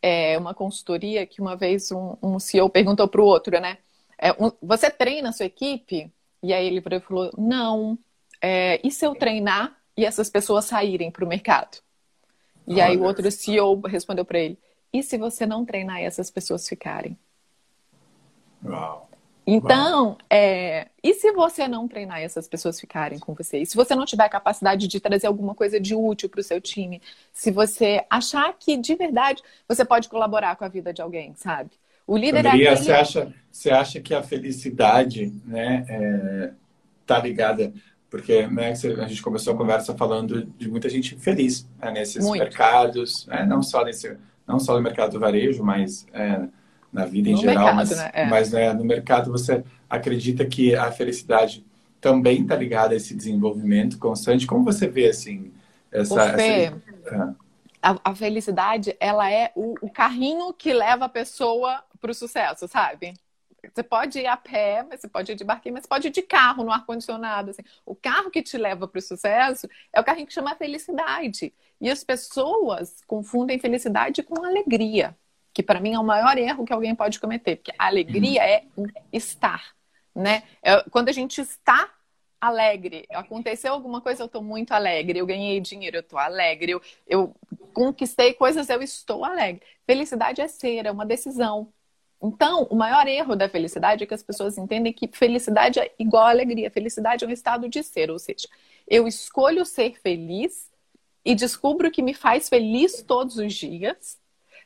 é, 0.02 0.38
uma 0.38 0.54
consultoria 0.54 1.26
que 1.26 1.40
uma 1.40 1.56
vez 1.56 1.90
um, 1.92 2.16
um 2.22 2.38
CEO 2.38 2.68
perguntou 2.70 3.06
para 3.08 3.20
o 3.20 3.24
outro, 3.24 3.60
né? 3.60 3.78
É, 4.18 4.32
um, 4.32 4.50
você 4.62 4.90
treina 4.90 5.30
a 5.30 5.32
sua 5.32 5.46
equipe? 5.46 6.10
E 6.42 6.52
aí 6.52 6.66
ele 6.66 6.82
falou, 7.00 7.30
não. 7.36 7.98
É, 8.40 8.80
e 8.86 8.90
se 8.90 9.04
eu 9.04 9.14
treinar 9.14 9.76
e 9.96 10.04
essas 10.04 10.30
pessoas 10.30 10.64
saírem 10.64 11.10
para 11.10 11.24
o 11.24 11.28
mercado? 11.28 11.78
E 12.66 12.74
Olha. 12.74 12.86
aí 12.86 12.96
o 12.96 13.02
outro 13.02 13.30
CEO 13.30 13.80
respondeu 13.80 14.24
para 14.24 14.38
ele, 14.38 14.58
e 14.92 15.02
se 15.02 15.18
você 15.18 15.44
não 15.44 15.64
treinar 15.64 16.00
e 16.00 16.04
essas 16.04 16.30
pessoas 16.30 16.68
ficarem? 16.68 17.18
Uau. 18.64 19.09
Então, 19.54 20.16
é, 20.28 20.88
e 21.02 21.14
se 21.14 21.32
você 21.32 21.66
não 21.66 21.88
treinar 21.88 22.20
essas 22.20 22.46
pessoas 22.46 22.78
ficarem 22.78 23.18
com 23.18 23.34
você? 23.34 23.58
E 23.58 23.66
se 23.66 23.74
você 23.74 23.94
não 23.94 24.04
tiver 24.04 24.24
a 24.24 24.28
capacidade 24.28 24.86
de 24.86 25.00
trazer 25.00 25.26
alguma 25.26 25.54
coisa 25.54 25.80
de 25.80 25.94
útil 25.94 26.28
para 26.28 26.40
o 26.40 26.44
seu 26.44 26.60
time? 26.60 27.02
Se 27.32 27.50
você 27.50 28.04
achar 28.08 28.54
que 28.58 28.76
de 28.76 28.94
verdade 28.94 29.42
você 29.68 29.84
pode 29.84 30.08
colaborar 30.08 30.54
com 30.56 30.64
a 30.64 30.68
vida 30.68 30.92
de 30.92 31.02
alguém, 31.02 31.34
sabe? 31.34 31.70
O 32.06 32.16
líder 32.16 32.46
Andrea, 32.46 32.68
é 32.68 32.72
aquele... 32.72 32.84
você 32.84 32.92
acha 32.92 33.34
Você 33.50 33.70
acha 33.70 34.00
que 34.00 34.14
a 34.14 34.22
felicidade, 34.22 35.32
né, 35.44 35.84
é, 35.88 36.52
tá 37.04 37.18
ligada 37.18 37.72
porque 38.08 38.46
né, 38.48 38.72
a 38.72 39.06
gente 39.06 39.22
começou 39.22 39.54
a 39.54 39.56
conversa 39.56 39.96
falando 39.96 40.44
de 40.58 40.68
muita 40.68 40.88
gente 40.88 41.16
feliz 41.16 41.68
né, 41.78 41.92
nesses 41.92 42.24
Muito. 42.24 42.40
mercados, 42.40 43.24
né, 43.26 43.46
não 43.46 43.62
só 43.62 43.84
nesse, 43.84 44.16
não 44.46 44.58
só 44.58 44.74
no 44.74 44.82
mercado 44.82 45.12
do 45.12 45.20
varejo, 45.20 45.62
mas 45.62 46.06
é, 46.12 46.48
na 46.92 47.04
vida 47.04 47.28
em 47.28 47.32
no 47.32 47.38
geral, 47.38 47.74
mercado, 47.74 47.76
mas, 47.76 47.96
né? 47.96 48.10
É. 48.12 48.26
mas 48.26 48.52
né, 48.52 48.72
no 48.72 48.84
mercado 48.84 49.30
você 49.30 49.64
acredita 49.88 50.44
que 50.44 50.74
a 50.74 50.90
felicidade 50.90 51.64
também 52.00 52.42
está 52.42 52.56
ligada 52.56 52.94
a 52.94 52.96
esse 52.96 53.14
desenvolvimento 53.14 53.98
constante? 53.98 54.46
Como 54.46 54.64
você 54.64 54.88
vê 54.88 55.08
assim 55.08 55.52
essa, 55.90 56.34
Fê, 56.34 56.72
essa... 57.04 57.36
Ah. 57.82 57.94
A, 58.04 58.10
a, 58.10 58.14
felicidade 58.14 58.94
ela 59.00 59.30
é 59.30 59.52
o, 59.54 59.74
o 59.80 59.90
carrinho 59.90 60.52
que 60.52 60.72
leva 60.72 61.06
a 61.06 61.08
pessoa 61.08 61.82
para 62.00 62.10
o 62.10 62.14
sucesso, 62.14 62.68
sabe? 62.68 63.14
Você 63.74 63.82
pode 63.82 64.18
ir 64.18 64.26
a 64.26 64.36
pé, 64.36 64.84
mas 64.88 65.00
você 65.00 65.08
pode 65.08 65.32
ir 65.32 65.34
de 65.34 65.44
barquinho, 65.44 65.74
mas 65.74 65.84
você 65.84 65.88
pode 65.88 66.08
ir 66.08 66.10
de 66.10 66.22
carro, 66.22 66.64
no 66.64 66.72
ar-condicionado. 66.72 67.50
Assim. 67.50 67.62
O 67.84 67.94
carro 67.94 68.30
que 68.30 68.42
te 68.42 68.56
leva 68.56 68.88
para 68.88 68.98
o 68.98 69.02
sucesso 69.02 69.68
é 69.92 70.00
o 70.00 70.04
carrinho 70.04 70.26
que 70.26 70.32
chama 70.32 70.54
felicidade. 70.54 71.52
E 71.80 71.90
as 71.90 72.02
pessoas 72.02 73.02
confundem 73.06 73.58
felicidade 73.58 74.22
com 74.22 74.44
alegria 74.44 75.16
que 75.52 75.62
para 75.62 75.80
mim 75.80 75.94
é 75.94 75.98
o 75.98 76.04
maior 76.04 76.36
erro 76.38 76.64
que 76.64 76.72
alguém 76.72 76.94
pode 76.94 77.18
cometer, 77.18 77.56
porque 77.56 77.72
a 77.78 77.86
alegria 77.86 78.42
é 78.42 78.64
estar, 79.12 79.74
né? 80.14 80.42
É, 80.62 80.82
quando 80.90 81.08
a 81.08 81.12
gente 81.12 81.40
está 81.40 81.90
alegre, 82.40 83.06
aconteceu 83.10 83.72
alguma 83.72 84.00
coisa, 84.00 84.22
eu 84.22 84.26
estou 84.26 84.42
muito 84.42 84.72
alegre, 84.72 85.18
eu 85.18 85.26
ganhei 85.26 85.60
dinheiro, 85.60 85.98
eu 85.98 86.00
estou 86.00 86.18
alegre, 86.18 86.72
eu, 86.72 86.82
eu 87.06 87.34
conquistei 87.74 88.32
coisas, 88.32 88.68
eu 88.70 88.82
estou 88.82 89.24
alegre. 89.24 89.62
Felicidade 89.86 90.40
é 90.40 90.48
ser, 90.48 90.86
é 90.86 90.90
uma 90.90 91.04
decisão. 91.04 91.70
Então, 92.22 92.64
o 92.70 92.76
maior 92.76 93.06
erro 93.06 93.34
da 93.34 93.48
felicidade 93.48 94.04
é 94.04 94.06
que 94.06 94.14
as 94.14 94.22
pessoas 94.22 94.56
entendem 94.58 94.92
que 94.92 95.08
felicidade 95.12 95.80
é 95.80 95.92
igual 95.98 96.24
a 96.24 96.30
alegria. 96.30 96.70
Felicidade 96.70 97.24
é 97.24 97.28
um 97.28 97.30
estado 97.30 97.68
de 97.68 97.82
ser, 97.82 98.10
ou 98.10 98.18
seja, 98.18 98.48
eu 98.86 99.06
escolho 99.06 99.64
ser 99.64 99.98
feliz 100.00 100.70
e 101.24 101.34
descubro 101.34 101.90
que 101.90 102.02
me 102.02 102.14
faz 102.14 102.48
feliz 102.48 103.02
todos 103.02 103.36
os 103.36 103.52
dias 103.52 104.19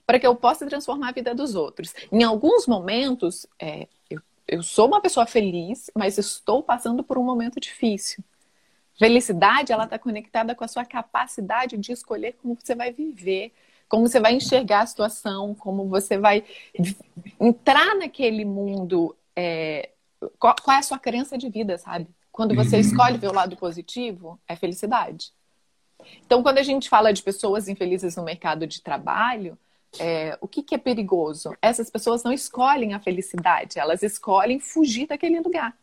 para 0.06 0.18
que 0.18 0.26
eu 0.26 0.34
possa 0.34 0.66
transformar 0.66 1.08
a 1.08 1.12
vida 1.12 1.34
dos 1.34 1.54
outros. 1.54 1.94
Em 2.12 2.23
alguns 2.23 2.66
momentos, 2.66 3.46
é, 3.58 3.88
eu, 4.11 4.20
eu 4.46 4.62
sou 4.62 4.87
uma 4.87 5.00
pessoa 5.00 5.26
feliz, 5.26 5.90
mas 5.94 6.18
estou 6.18 6.62
passando 6.62 7.02
por 7.02 7.18
um 7.18 7.25
momento 7.25 7.58
difícil. 7.58 8.23
Felicidade, 8.99 9.73
ela 9.73 9.84
está 9.84 9.99
conectada 9.99 10.54
com 10.54 10.64
a 10.64 10.68
sua 10.68 10.84
capacidade 10.84 11.76
de 11.76 11.92
escolher 11.92 12.37
como 12.40 12.56
você 12.61 12.75
vai 12.75 12.92
viver, 12.92 13.52
como 13.88 14.06
você 14.06 14.20
vai 14.20 14.34
enxergar 14.34 14.82
a 14.82 14.87
situação, 14.87 15.54
como 15.54 15.88
você 15.88 16.16
vai 16.16 16.44
entrar 17.40 17.96
naquele 17.96 18.44
mundo. 18.44 19.16
É, 19.34 19.90
qual, 20.38 20.54
qual, 20.62 20.76
é 20.76 20.80
a 20.80 20.82
sua 20.82 20.99
crença 20.99 21.37
de 21.37 21.49
vida, 21.49 21.76
sabe? 21.76 22.06
Quando 22.30 22.54
você 22.54 22.76
uhum. 22.76 22.80
escolhe 22.80 23.18
ver 23.18 23.28
o 23.28 23.34
lado 23.34 23.56
positivo, 23.56 24.38
é 24.46 24.54
felicidade. 24.54 25.32
Então, 26.25 26.42
quando 26.42 26.58
a 26.58 26.62
gente 26.62 26.88
fala 26.88 27.12
de 27.12 27.23
pessoas 27.23 27.68
infelizes 27.68 28.16
no 28.16 28.23
mercado 28.23 28.66
de 28.66 28.82
trabalho, 28.82 29.58
é, 29.99 30.37
o 30.41 30.49
que, 30.49 30.63
que 30.63 30.75
é 30.75 30.79
perigoso? 30.79 31.57
Essas 31.61 31.91
pessoas 31.91 32.23
não 32.23 32.33
escolhem 32.33 32.95
a 32.95 33.01
felicidade, 33.01 33.79
elas 33.79 34.03
escolhem 34.03 34.59
fugir 34.59 35.07
daquele 35.07 35.41
lugar. 35.41 35.77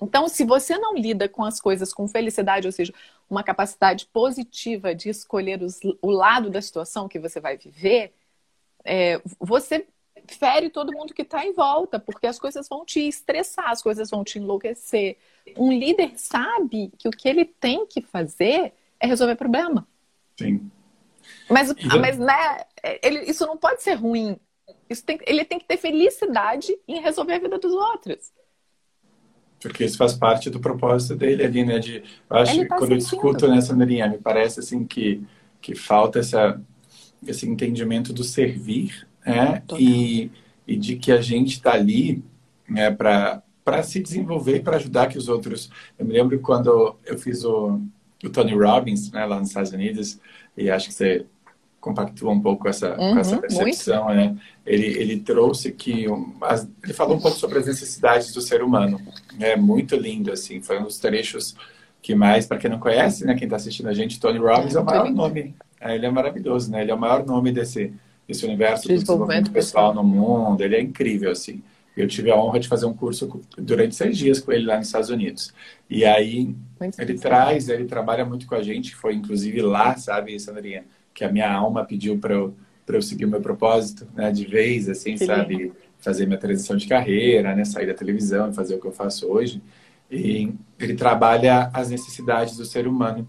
Então, 0.00 0.28
se 0.28 0.44
você 0.44 0.76
não 0.76 0.94
lida 0.94 1.28
com 1.28 1.44
as 1.44 1.60
coisas 1.60 1.92
com 1.92 2.06
felicidade, 2.08 2.66
ou 2.66 2.72
seja, 2.72 2.92
uma 3.28 3.42
capacidade 3.42 4.06
positiva 4.06 4.94
de 4.94 5.08
escolher 5.08 5.62
os, 5.62 5.80
o 6.02 6.10
lado 6.10 6.50
da 6.50 6.60
situação 6.60 7.08
que 7.08 7.18
você 7.18 7.40
vai 7.40 7.56
viver, 7.56 8.12
é, 8.84 9.20
você 9.38 9.86
fere 10.26 10.68
todo 10.70 10.92
mundo 10.92 11.14
que 11.14 11.22
está 11.22 11.44
em 11.44 11.52
volta, 11.52 11.98
porque 11.98 12.26
as 12.26 12.38
coisas 12.38 12.68
vão 12.68 12.84
te 12.84 13.00
estressar, 13.00 13.70
as 13.70 13.82
coisas 13.82 14.10
vão 14.10 14.24
te 14.24 14.38
enlouquecer. 14.38 15.16
Um 15.56 15.72
líder 15.72 16.12
sabe 16.16 16.92
que 16.98 17.08
o 17.08 17.10
que 17.10 17.28
ele 17.28 17.44
tem 17.44 17.86
que 17.86 18.00
fazer 18.02 18.72
é 19.00 19.06
resolver 19.06 19.36
problema. 19.36 19.86
Sim. 20.36 20.70
Mas, 21.48 21.74
Já... 21.76 21.96
mas 21.96 22.18
né, 22.18 22.64
ele, 23.02 23.20
isso 23.30 23.46
não 23.46 23.56
pode 23.56 23.82
ser 23.82 23.94
ruim. 23.94 24.38
Isso 24.88 25.04
tem, 25.04 25.18
ele 25.26 25.44
tem 25.44 25.58
que 25.58 25.66
ter 25.66 25.76
felicidade 25.76 26.74
em 26.86 27.00
resolver 27.00 27.34
a 27.34 27.38
vida 27.38 27.58
dos 27.58 27.72
outros. 27.72 28.32
Porque 29.60 29.84
isso 29.84 29.96
faz 29.96 30.12
parte 30.12 30.50
do 30.50 30.60
propósito 30.60 31.16
dele 31.16 31.44
ali, 31.44 31.64
né? 31.64 31.78
De, 31.78 32.02
eu 32.28 32.36
acho 32.36 32.52
que 32.52 32.66
tá 32.66 32.76
quando 32.76 32.90
sentindo. 32.90 32.92
eu 32.92 32.98
discuto 32.98 33.48
nessa 33.48 33.68
Sandrinha, 33.68 34.08
me 34.08 34.18
parece 34.18 34.60
assim 34.60 34.84
que, 34.84 35.22
que 35.60 35.74
falta 35.74 36.18
essa, 36.18 36.60
esse 37.26 37.48
entendimento 37.48 38.12
do 38.12 38.22
servir, 38.22 39.06
né? 39.24 39.62
E, 39.78 40.30
e 40.66 40.76
de 40.76 40.96
que 40.96 41.10
a 41.10 41.20
gente 41.20 41.54
está 41.54 41.72
ali 41.72 42.22
né, 42.68 42.90
para 42.90 43.42
se 43.82 44.00
desenvolver 44.00 44.62
para 44.62 44.76
ajudar 44.76 45.08
que 45.08 45.18
os 45.18 45.28
outros. 45.28 45.70
Eu 45.98 46.04
me 46.04 46.12
lembro 46.12 46.38
quando 46.40 46.96
eu 47.04 47.18
fiz 47.18 47.44
o, 47.44 47.80
o 48.22 48.30
Tony 48.30 48.54
Robbins, 48.54 49.10
né, 49.10 49.24
lá 49.24 49.38
nos 49.38 49.48
Estados 49.48 49.72
Unidos, 49.72 50.20
e 50.56 50.70
acho 50.70 50.88
que 50.88 50.94
você 50.94 51.26
compactua 51.80 52.30
um 52.30 52.40
pouco 52.40 52.66
essa, 52.66 52.98
uhum, 52.98 53.18
essa 53.18 53.36
percepção, 53.36 54.06
muito. 54.06 54.16
né? 54.16 54.36
Ele, 54.64 54.86
ele 54.86 55.20
trouxe 55.20 55.70
que 55.70 56.06
as, 56.40 56.66
ele 56.82 56.94
falou 56.94 57.16
um 57.16 57.20
pouco 57.20 57.36
sobre 57.36 57.58
as 57.58 57.66
necessidades 57.66 58.32
do 58.32 58.40
ser 58.40 58.62
humano, 58.62 58.98
é 59.38 59.54
muito 59.54 59.94
lindo 59.94 60.32
assim, 60.32 60.62
foi 60.62 60.78
um 60.78 60.84
dos 60.84 60.98
trechos 60.98 61.54
que 62.00 62.14
mais 62.14 62.46
para 62.46 62.56
quem 62.58 62.70
não 62.70 62.78
conhece, 62.78 63.26
né? 63.26 63.34
Quem 63.34 63.44
está 63.44 63.56
assistindo 63.56 63.88
a 63.88 63.92
gente, 63.92 64.18
Tony 64.18 64.38
Robbins 64.38 64.74
é, 64.74 64.78
é 64.78 64.80
o 64.80 64.84
maior 64.84 65.04
lindo. 65.04 65.16
nome, 65.16 65.54
é, 65.80 65.94
ele 65.94 66.06
é 66.06 66.10
maravilhoso, 66.10 66.70
né? 66.70 66.82
Ele 66.82 66.90
é 66.90 66.94
o 66.94 66.98
maior 66.98 67.24
nome 67.24 67.52
desse 67.52 67.92
esse 68.26 68.44
universo 68.46 68.88
do 68.88 68.94
desenvolvimento 68.94 69.50
pessoal 69.50 69.92
no 69.92 70.02
mundo, 70.02 70.62
ele 70.62 70.76
é 70.76 70.80
incrível, 70.80 71.30
assim. 71.30 71.62
Eu 71.96 72.08
tive 72.08 72.30
a 72.30 72.36
honra 72.36 72.58
de 72.58 72.68
fazer 72.68 72.86
um 72.86 72.94
curso 72.94 73.40
durante 73.56 73.94
seis 73.94 74.18
dias 74.18 74.40
com 74.40 74.52
ele 74.52 74.66
lá 74.66 74.78
nos 74.78 74.86
Estados 74.86 75.10
Unidos. 75.10 75.52
E 75.88 76.04
aí 76.04 76.54
muito 76.80 77.00
ele 77.00 77.18
traz, 77.18 77.68
ele 77.68 77.84
trabalha 77.84 78.24
muito 78.24 78.46
com 78.46 78.54
a 78.54 78.62
gente, 78.62 78.94
foi 78.94 79.14
inclusive 79.14 79.62
lá, 79.62 79.96
sabe, 79.96 80.38
Sandrinha, 80.38 80.84
que 81.12 81.24
a 81.24 81.30
minha 81.30 81.50
alma 81.52 81.84
pediu 81.84 82.18
para 82.18 82.34
eu, 82.34 82.54
eu 82.86 83.02
seguir 83.02 83.24
o 83.24 83.28
meu 83.28 83.40
propósito, 83.40 84.08
né, 84.14 84.32
de 84.32 84.44
vez, 84.44 84.88
assim, 84.88 85.14
que 85.14 85.24
sabe, 85.24 85.72
fazer 85.98 86.26
minha 86.26 86.38
transição 86.38 86.76
de 86.76 86.88
carreira, 86.88 87.54
né, 87.54 87.64
sair 87.64 87.86
da 87.86 87.94
televisão 87.94 88.50
e 88.50 88.54
fazer 88.54 88.74
o 88.74 88.80
que 88.80 88.86
eu 88.86 88.92
faço 88.92 89.28
hoje. 89.28 89.62
E 90.10 90.52
ele 90.78 90.94
trabalha 90.94 91.70
as 91.72 91.90
necessidades 91.90 92.56
do 92.56 92.64
ser 92.64 92.86
humano, 92.86 93.26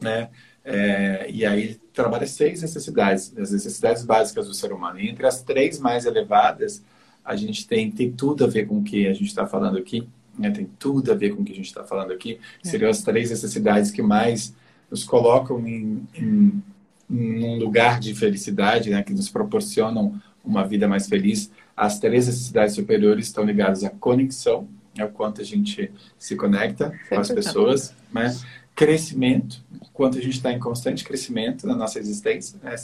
né? 0.00 0.28
É, 0.64 1.26
e 1.28 1.44
aí 1.44 1.74
trabalha 1.92 2.26
seis 2.26 2.62
necessidades, 2.62 3.36
as 3.36 3.50
necessidades 3.50 4.04
básicas 4.04 4.46
do 4.46 4.54
ser 4.54 4.72
humano. 4.72 5.00
E 5.00 5.08
entre 5.08 5.26
as 5.26 5.42
três 5.42 5.78
mais 5.78 6.04
elevadas, 6.04 6.84
a 7.24 7.36
gente 7.36 7.66
tem, 7.66 7.90
tem 7.90 8.10
tudo 8.10 8.44
a 8.44 8.48
ver 8.48 8.66
com 8.66 8.78
o 8.78 8.82
que 8.82 9.06
a 9.06 9.12
gente 9.12 9.28
está 9.28 9.46
falando 9.46 9.78
aqui, 9.78 10.06
né? 10.38 10.50
tem 10.50 10.68
tudo 10.78 11.12
a 11.12 11.14
ver 11.14 11.30
com 11.30 11.42
o 11.42 11.44
que 11.44 11.52
a 11.52 11.56
gente 11.56 11.66
está 11.66 11.84
falando 11.84 12.12
aqui. 12.12 12.38
É. 12.64 12.68
Seriam 12.68 12.90
as 12.90 13.02
três 13.02 13.30
necessidades 13.30 13.90
que 13.90 14.02
mais 14.02 14.54
nos 14.90 15.04
colocam 15.04 15.66
em, 15.66 16.06
em, 16.14 16.62
em 17.08 17.44
um 17.44 17.58
lugar 17.58 18.00
de 18.00 18.14
felicidade, 18.14 18.90
né? 18.90 19.02
que 19.02 19.12
nos 19.12 19.28
proporcionam 19.28 20.20
uma 20.44 20.66
vida 20.66 20.88
mais 20.88 21.08
feliz. 21.08 21.50
As 21.76 21.98
três 21.98 22.26
necessidades 22.26 22.74
superiores 22.74 23.26
estão 23.26 23.44
ligadas 23.44 23.84
à 23.84 23.90
conexão, 23.90 24.68
é 24.98 25.04
o 25.04 25.08
quanto 25.08 25.40
a 25.40 25.44
gente 25.44 25.90
se 26.18 26.36
conecta 26.36 26.92
com 27.08 27.18
as 27.18 27.30
pessoas, 27.30 27.94
né? 28.12 28.36
crescimento, 28.74 29.62
quanto 29.92 30.18
a 30.18 30.20
gente 30.20 30.36
está 30.36 30.52
em 30.52 30.58
constante 30.58 31.04
crescimento 31.04 31.66
na 31.66 31.74
nossa 31.74 31.98
existência, 31.98 32.58
né? 32.62 32.76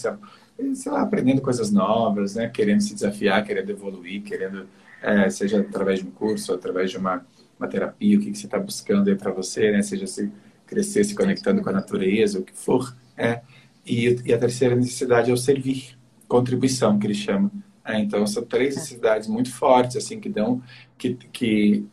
Sei 0.74 0.92
lá, 0.92 1.02
aprendendo 1.02 1.40
coisas 1.40 1.70
novas, 1.70 2.34
né? 2.34 2.48
querendo 2.48 2.80
se 2.80 2.94
desafiar, 2.94 3.44
querendo 3.44 3.70
evoluir, 3.70 4.22
querendo, 4.22 4.66
é, 5.02 5.30
seja 5.30 5.60
através 5.60 6.00
de 6.00 6.06
um 6.06 6.10
curso, 6.10 6.52
através 6.52 6.90
de 6.90 6.98
uma, 6.98 7.24
uma 7.58 7.68
terapia, 7.68 8.18
o 8.18 8.20
que, 8.20 8.32
que 8.32 8.38
você 8.38 8.46
está 8.46 8.58
buscando 8.58 9.08
aí 9.08 9.16
para 9.16 9.30
você, 9.30 9.70
né? 9.70 9.82
seja 9.82 10.06
se 10.06 10.30
crescer, 10.66 11.04
se 11.04 11.14
conectando 11.14 11.62
com 11.62 11.70
a 11.70 11.72
natureza, 11.72 12.38
o 12.38 12.42
que 12.42 12.52
for. 12.52 12.94
É. 13.16 13.40
E, 13.86 14.20
e 14.24 14.34
a 14.34 14.38
terceira 14.38 14.74
necessidade 14.74 15.30
é 15.30 15.32
o 15.32 15.36
servir, 15.36 15.96
contribuição, 16.26 16.98
que 16.98 17.06
eles 17.06 17.16
chamam. 17.16 17.50
É, 17.84 17.98
então, 17.98 18.26
são 18.26 18.44
três 18.44 18.74
é. 18.74 18.80
necessidades 18.80 19.28
muito 19.28 19.52
fortes, 19.52 19.96
assim, 19.96 20.20
que 20.20 20.28
dão, 20.28 20.62
que, 20.98 21.14
que 21.32 21.86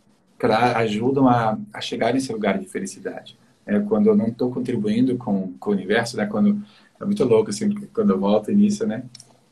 ajudam 0.76 1.28
a, 1.28 1.58
a 1.74 1.82
chegar 1.82 2.14
nesse 2.14 2.32
lugar 2.32 2.60
de 2.60 2.68
felicidade 2.68 3.38
é, 3.66 3.80
quando 3.80 4.08
eu 4.08 4.16
não 4.16 4.28
estou 4.28 4.52
contribuindo 4.52 5.18
com, 5.18 5.54
com 5.60 5.72
o 5.72 5.74
universo, 5.74 6.16
né? 6.16 6.26
Quando 6.26 6.62
é 7.00 7.06
muito 7.06 7.24
louco 7.24 7.50
assim, 7.50 7.74
quando 7.94 8.12
eu 8.12 8.20
volto 8.20 8.52
nisso, 8.52 8.86
né? 8.86 9.04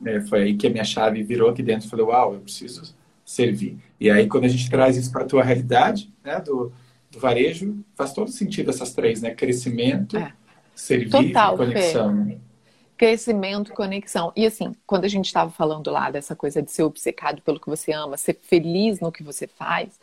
É, 0.05 0.21
foi 0.21 0.43
aí 0.43 0.57
que 0.57 0.67
a 0.67 0.69
minha 0.69 0.83
chave 0.83 1.23
virou 1.23 1.49
aqui 1.49 1.63
dentro. 1.63 1.87
Falei, 1.87 2.05
uau, 2.05 2.33
eu 2.33 2.41
preciso 2.41 2.93
servir. 3.25 3.77
E 3.99 4.09
aí 4.09 4.27
quando 4.27 4.45
a 4.45 4.49
gente 4.49 4.69
traz 4.69 4.97
isso 4.97 5.11
para 5.11 5.23
a 5.23 5.27
tua 5.27 5.43
realidade, 5.43 6.11
né? 6.23 6.39
Do, 6.39 6.71
do 7.11 7.19
varejo, 7.19 7.83
faz 7.95 8.13
todo 8.13 8.29
sentido 8.31 8.69
essas 8.69 8.93
três, 8.93 9.21
né? 9.21 9.33
Crescimento, 9.33 10.17
é. 10.17 10.33
servir 10.75 11.09
Total, 11.09 11.53
e 11.53 11.57
conexão. 11.57 12.25
Fê. 12.25 12.37
Crescimento, 12.97 13.73
conexão. 13.73 14.31
E 14.35 14.45
assim, 14.45 14.73
quando 14.85 15.05
a 15.05 15.07
gente 15.07 15.25
estava 15.25 15.51
falando 15.51 15.89
lá 15.89 16.09
dessa 16.09 16.35
coisa 16.35 16.61
de 16.61 16.71
ser 16.71 16.83
obcecado 16.83 17.41
pelo 17.41 17.59
que 17.59 17.67
você 17.67 17.91
ama, 17.91 18.17
ser 18.17 18.39
feliz 18.41 18.99
no 18.99 19.11
que 19.11 19.23
você 19.23 19.47
faz, 19.47 19.99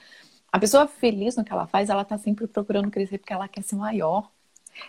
a 0.52 0.58
pessoa 0.58 0.86
feliz 0.86 1.36
no 1.36 1.44
que 1.44 1.52
ela 1.52 1.66
faz, 1.66 1.88
ela 1.88 2.02
está 2.02 2.18
sempre 2.18 2.46
procurando 2.46 2.90
crescer 2.90 3.18
porque 3.18 3.32
ela 3.32 3.48
quer 3.48 3.62
ser 3.62 3.76
maior. 3.76 4.28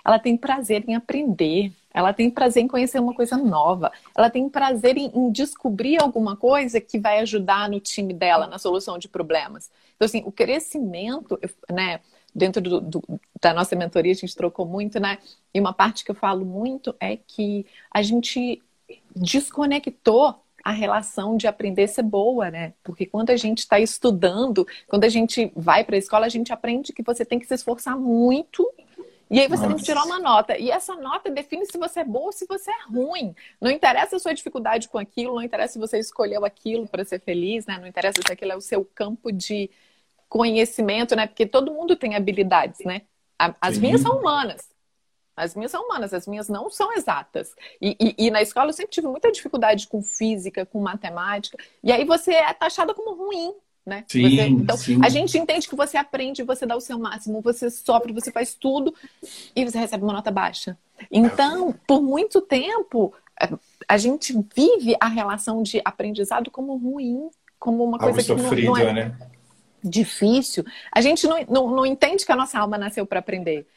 Ela 0.03 0.19
tem 0.19 0.37
prazer 0.37 0.83
em 0.87 0.95
aprender, 0.95 1.71
ela 1.93 2.13
tem 2.13 2.29
prazer 2.29 2.63
em 2.63 2.67
conhecer 2.67 2.99
uma 2.99 3.13
coisa 3.13 3.37
nova, 3.37 3.91
ela 4.15 4.29
tem 4.29 4.49
prazer 4.49 4.97
em, 4.97 5.11
em, 5.13 5.31
descobrir 5.31 6.01
alguma 6.01 6.35
coisa 6.35 6.79
que 6.79 6.97
vai 6.97 7.19
ajudar 7.19 7.69
no 7.69 7.79
time 7.79 8.13
dela, 8.13 8.47
na 8.47 8.57
solução 8.57 8.97
de 8.97 9.07
problemas. 9.07 9.69
Então, 9.95 10.05
assim, 10.05 10.23
o 10.25 10.31
crescimento, 10.31 11.39
né, 11.69 11.99
dentro 12.33 12.61
do, 12.61 12.81
do, 12.81 13.03
da 13.41 13.53
nossa 13.53 13.75
mentoria, 13.75 14.11
a 14.11 14.15
gente 14.15 14.35
trocou 14.35 14.65
muito, 14.65 14.99
né? 14.99 15.17
E 15.53 15.59
uma 15.59 15.73
parte 15.73 16.03
que 16.03 16.11
eu 16.11 16.15
falo 16.15 16.45
muito 16.45 16.95
é 16.99 17.17
que 17.17 17.65
a 17.91 18.01
gente 18.01 18.61
desconectou 19.15 20.41
a 20.63 20.71
relação 20.71 21.35
de 21.35 21.47
aprender 21.47 21.87
ser 21.87 22.03
boa, 22.03 22.49
né? 22.49 22.73
Porque 22.83 23.05
quando 23.05 23.31
a 23.31 23.35
gente 23.35 23.59
está 23.59 23.79
estudando, 23.79 24.65
quando 24.87 25.03
a 25.03 25.09
gente 25.09 25.51
vai 25.55 25.83
para 25.83 25.95
a 25.95 25.99
escola, 25.99 26.25
a 26.25 26.29
gente 26.29 26.53
aprende 26.53 26.93
que 26.93 27.03
você 27.03 27.25
tem 27.25 27.39
que 27.39 27.47
se 27.47 27.55
esforçar 27.55 27.97
muito 27.97 28.67
e 29.31 29.39
aí 29.39 29.47
você 29.47 29.63
Nossa. 29.63 29.67
tem 29.69 29.77
que 29.77 29.83
tirar 29.83 30.03
uma 30.03 30.19
nota. 30.19 30.57
E 30.57 30.69
essa 30.69 30.93
nota 30.95 31.31
define 31.31 31.65
se 31.65 31.77
você 31.77 32.01
é 32.01 32.03
boa 32.03 32.25
ou 32.25 32.31
se 32.33 32.45
você 32.45 32.69
é 32.69 32.83
ruim. 32.89 33.33
Não 33.61 33.71
interessa 33.71 34.17
a 34.17 34.19
sua 34.19 34.33
dificuldade 34.33 34.89
com 34.89 34.97
aquilo, 34.97 35.35
não 35.35 35.41
interessa 35.41 35.73
se 35.73 35.79
você 35.79 35.97
escolheu 35.97 36.43
aquilo 36.43 36.85
para 36.85 37.05
ser 37.05 37.21
feliz, 37.21 37.65
né? 37.65 37.77
Não 37.79 37.87
interessa 37.87 38.19
se 38.25 38.29
aquilo 38.29 38.51
é 38.51 38.57
o 38.57 38.61
seu 38.61 38.83
campo 38.83 39.31
de 39.31 39.71
conhecimento, 40.27 41.15
né? 41.15 41.27
Porque 41.27 41.45
todo 41.45 41.73
mundo 41.73 41.95
tem 41.95 42.13
habilidades, 42.13 42.81
né? 42.85 43.03
As 43.61 43.75
Sim. 43.75 43.81
minhas 43.81 44.01
são 44.01 44.17
humanas. 44.17 44.69
As 45.33 45.55
minhas 45.55 45.71
são 45.71 45.85
humanas, 45.85 46.13
as 46.13 46.27
minhas 46.27 46.49
não 46.49 46.69
são 46.69 46.91
exatas. 46.93 47.55
E, 47.81 47.95
e, 47.99 48.27
e, 48.27 48.31
na 48.31 48.41
escola 48.41 48.69
eu 48.69 48.73
sempre 48.73 48.91
tive 48.91 49.07
muita 49.07 49.31
dificuldade 49.31 49.87
com 49.87 50.01
física, 50.01 50.65
com 50.65 50.81
matemática. 50.81 51.57
E 51.81 51.91
aí 51.91 52.03
você 52.03 52.33
é 52.33 52.53
taxada 52.53 52.93
como 52.93 53.15
ruim, 53.15 53.55
né? 53.85 54.03
Sim, 54.07 54.29
você, 54.29 54.47
então, 54.47 54.77
sim. 54.77 54.99
a 55.03 55.09
gente 55.09 55.37
entende 55.37 55.67
que 55.67 55.75
você 55.75 55.97
aprende, 55.97 56.43
você 56.43 56.65
dá 56.65 56.75
o 56.75 56.81
seu 56.81 56.99
máximo, 56.99 57.41
você 57.41 57.69
sofre, 57.69 58.13
você 58.13 58.31
faz 58.31 58.53
tudo 58.53 58.93
e 59.55 59.65
você 59.65 59.79
recebe 59.79 60.03
uma 60.03 60.13
nota 60.13 60.31
baixa. 60.31 60.77
Então, 61.09 61.73
por 61.87 62.01
muito 62.01 62.41
tempo, 62.41 63.13
a 63.87 63.97
gente 63.97 64.33
vive 64.55 64.95
a 64.99 65.07
relação 65.07 65.63
de 65.63 65.81
aprendizado 65.83 66.51
como 66.51 66.77
ruim, 66.77 67.29
como 67.57 67.83
uma 67.83 67.97
coisa 67.97 68.19
Algo 68.19 68.35
que 68.35 68.43
sofrido, 68.43 68.67
não, 68.67 68.73
não 68.73 68.77
é 68.77 68.93
né? 68.93 69.17
difícil. 69.83 70.63
A 70.91 71.01
gente 71.01 71.25
não, 71.27 71.43
não, 71.49 71.75
não 71.75 71.85
entende 71.85 72.25
que 72.25 72.31
a 72.31 72.35
nossa 72.35 72.59
alma 72.59 72.77
nasceu 72.77 73.05
para 73.05 73.19
aprender. 73.19 73.67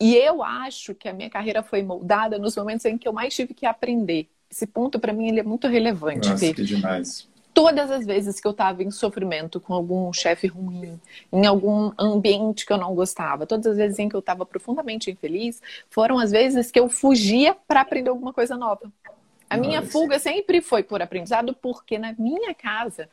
E 0.00 0.16
eu 0.16 0.42
acho 0.42 0.94
que 0.94 1.08
a 1.08 1.12
minha 1.12 1.30
carreira 1.30 1.62
foi 1.62 1.82
moldada 1.82 2.36
nos 2.36 2.56
momentos 2.56 2.84
em 2.86 2.98
que 2.98 3.06
eu 3.06 3.12
mais 3.12 3.32
tive 3.34 3.54
que 3.54 3.64
aprender. 3.64 4.28
Esse 4.50 4.66
ponto, 4.66 4.98
para 4.98 5.12
mim, 5.12 5.28
ele 5.28 5.40
é 5.40 5.42
muito 5.44 5.68
relevante. 5.68 6.28
Nossa, 6.28 6.52
que 6.52 6.64
demais. 6.64 7.28
Todas 7.54 7.90
as 7.90 8.06
vezes 8.06 8.40
que 8.40 8.46
eu 8.46 8.52
estava 8.52 8.82
em 8.82 8.90
sofrimento 8.90 9.60
com 9.60 9.74
algum 9.74 10.12
chefe 10.12 10.46
ruim, 10.46 10.98
em 11.30 11.46
algum 11.46 11.92
ambiente 11.98 12.64
que 12.64 12.72
eu 12.72 12.78
não 12.78 12.94
gostava, 12.94 13.46
todas 13.46 13.66
as 13.66 13.76
vezes 13.76 13.98
em 13.98 14.08
que 14.08 14.16
eu 14.16 14.20
estava 14.20 14.46
profundamente 14.46 15.10
infeliz, 15.10 15.60
foram 15.90 16.18
as 16.18 16.30
vezes 16.30 16.70
que 16.70 16.80
eu 16.80 16.88
fugia 16.88 17.54
para 17.68 17.82
aprender 17.82 18.08
alguma 18.08 18.32
coisa 18.32 18.56
nova. 18.56 18.90
A 19.50 19.56
minha 19.56 19.80
Nossa. 19.80 19.92
fuga 19.92 20.18
sempre 20.18 20.62
foi 20.62 20.82
por 20.82 21.02
aprendizado, 21.02 21.54
porque 21.54 21.98
na 21.98 22.14
minha 22.18 22.54
casa 22.54 23.08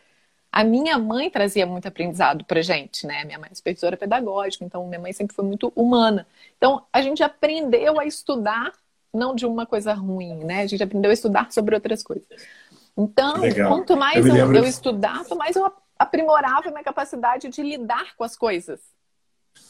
a 0.52 0.64
minha 0.64 0.98
mãe 0.98 1.30
trazia 1.30 1.66
muito 1.66 1.88
aprendizado 1.88 2.44
pra 2.44 2.62
gente, 2.62 3.06
né? 3.06 3.24
Minha 3.24 3.38
mãe 3.38 3.50
é 3.52 3.56
supervisora 3.56 3.96
pedagógica, 3.96 4.66
então 4.66 4.88
minha 4.88 5.00
mãe 5.00 5.14
sempre 5.14 5.36
foi 5.36 5.46
muito 5.46 5.72
humana. 5.76 6.26
Então 6.58 6.86
a 6.92 7.02
gente 7.02 7.22
aprendeu 7.22 8.00
a 8.00 8.06
estudar 8.06 8.72
não 9.14 9.36
de 9.36 9.46
uma 9.46 9.66
coisa 9.66 9.94
ruim, 9.94 10.44
né? 10.44 10.62
A 10.62 10.68
gente 10.68 10.82
aprendeu 10.82 11.12
a 11.12 11.14
estudar 11.14 11.52
sobre 11.52 11.76
outras 11.76 12.02
coisas. 12.02 12.28
Então, 13.00 13.38
Legal. 13.38 13.72
quanto 13.72 13.96
mais 13.96 14.26
eu, 14.26 14.36
eu, 14.36 14.54
eu 14.54 14.66
estudava, 14.66 15.34
mais 15.36 15.56
eu 15.56 15.72
aprimorava 15.98 16.68
a 16.68 16.72
minha 16.72 16.84
capacidade 16.84 17.48
de 17.48 17.62
lidar 17.62 18.14
com 18.18 18.26
as 18.26 18.36
coisas. 18.36 18.82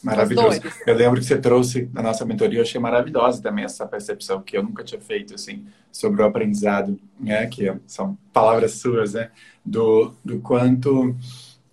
Maravilhoso. 0.03 0.61
Eu 0.85 0.95
lembro 0.95 1.19
que 1.19 1.25
você 1.25 1.37
trouxe 1.37 1.89
na 1.93 2.01
nossa 2.01 2.25
mentoria, 2.25 2.59
eu 2.59 2.63
achei 2.63 2.79
maravilhosa 2.79 3.41
também 3.41 3.65
essa 3.65 3.85
percepção 3.85 4.41
que 4.41 4.57
eu 4.57 4.63
nunca 4.63 4.83
tinha 4.83 4.99
feito, 4.99 5.35
assim, 5.35 5.65
sobre 5.91 6.21
o 6.21 6.25
aprendizado, 6.25 6.99
né? 7.19 7.45
Que 7.47 7.73
são 7.85 8.17
palavras 8.33 8.73
suas, 8.73 9.13
né? 9.13 9.29
Do, 9.63 10.13
do 10.23 10.39
quanto 10.39 11.15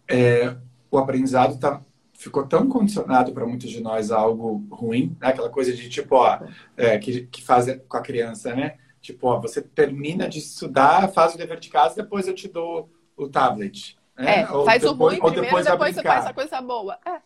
é, 0.09 0.55
o 0.91 0.99
aprendizado 0.99 1.59
tá, 1.59 1.81
ficou 2.15 2.47
tão 2.47 2.69
condicionado 2.69 3.33
para 3.33 3.47
muitos 3.47 3.71
de 3.71 3.81
nós 3.81 4.11
a 4.11 4.19
algo 4.19 4.67
ruim, 4.71 5.17
né? 5.21 5.29
Aquela 5.29 5.51
coisa 5.51 5.73
de 5.73 5.89
tipo, 5.89 6.17
ó, 6.17 6.41
é, 6.77 6.99
que, 6.99 7.27
que 7.27 7.43
faz 7.43 7.67
com 7.89 7.97
a 7.97 8.03
criança, 8.03 8.55
né? 8.55 8.75
Tipo, 9.07 9.29
ó, 9.29 9.41
você 9.41 9.63
termina 9.63 10.29
de 10.29 10.39
estudar, 10.39 11.09
faz 11.09 11.35
o 11.35 11.39
dever 11.39 11.59
de 11.59 11.69
casa, 11.69 11.97
depois 11.97 12.29
eu 12.29 12.35
te 12.35 12.49
dou 12.49 12.91
o 13.17 13.29
tablet. 13.29 13.97
Né? 14.17 14.41
É, 14.41 14.47
faz 14.47 14.83
depois, 14.83 14.85
o 14.85 14.95
ruim 14.95 15.21
primeiro, 15.21 15.43
depois, 15.43 15.65
depois 15.67 15.95
você 15.95 16.03
faz 16.03 16.27
a 16.27 16.33
coisa 16.33 16.61
boa. 16.61 16.99
É 17.05 17.21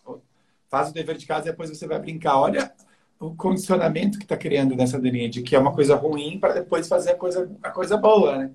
faz 0.70 0.88
o 0.88 0.94
dever 0.94 1.16
de 1.16 1.26
casa 1.26 1.48
e 1.48 1.50
depois 1.50 1.68
você 1.68 1.86
vai 1.86 1.98
brincar. 1.98 2.38
Olha 2.38 2.72
o 3.18 3.34
condicionamento 3.34 4.16
que 4.16 4.24
está 4.24 4.36
criando 4.36 4.74
nessa 4.76 4.96
linha 4.96 5.28
de 5.28 5.42
que 5.42 5.54
é 5.54 5.58
uma 5.58 5.74
coisa 5.74 5.96
ruim 5.96 6.38
para 6.38 6.54
depois 6.54 6.88
fazer 6.88 7.10
a 7.10 7.16
coisa, 7.16 7.50
a 7.62 7.70
coisa 7.70 7.96
boa, 7.96 8.38
né? 8.38 8.50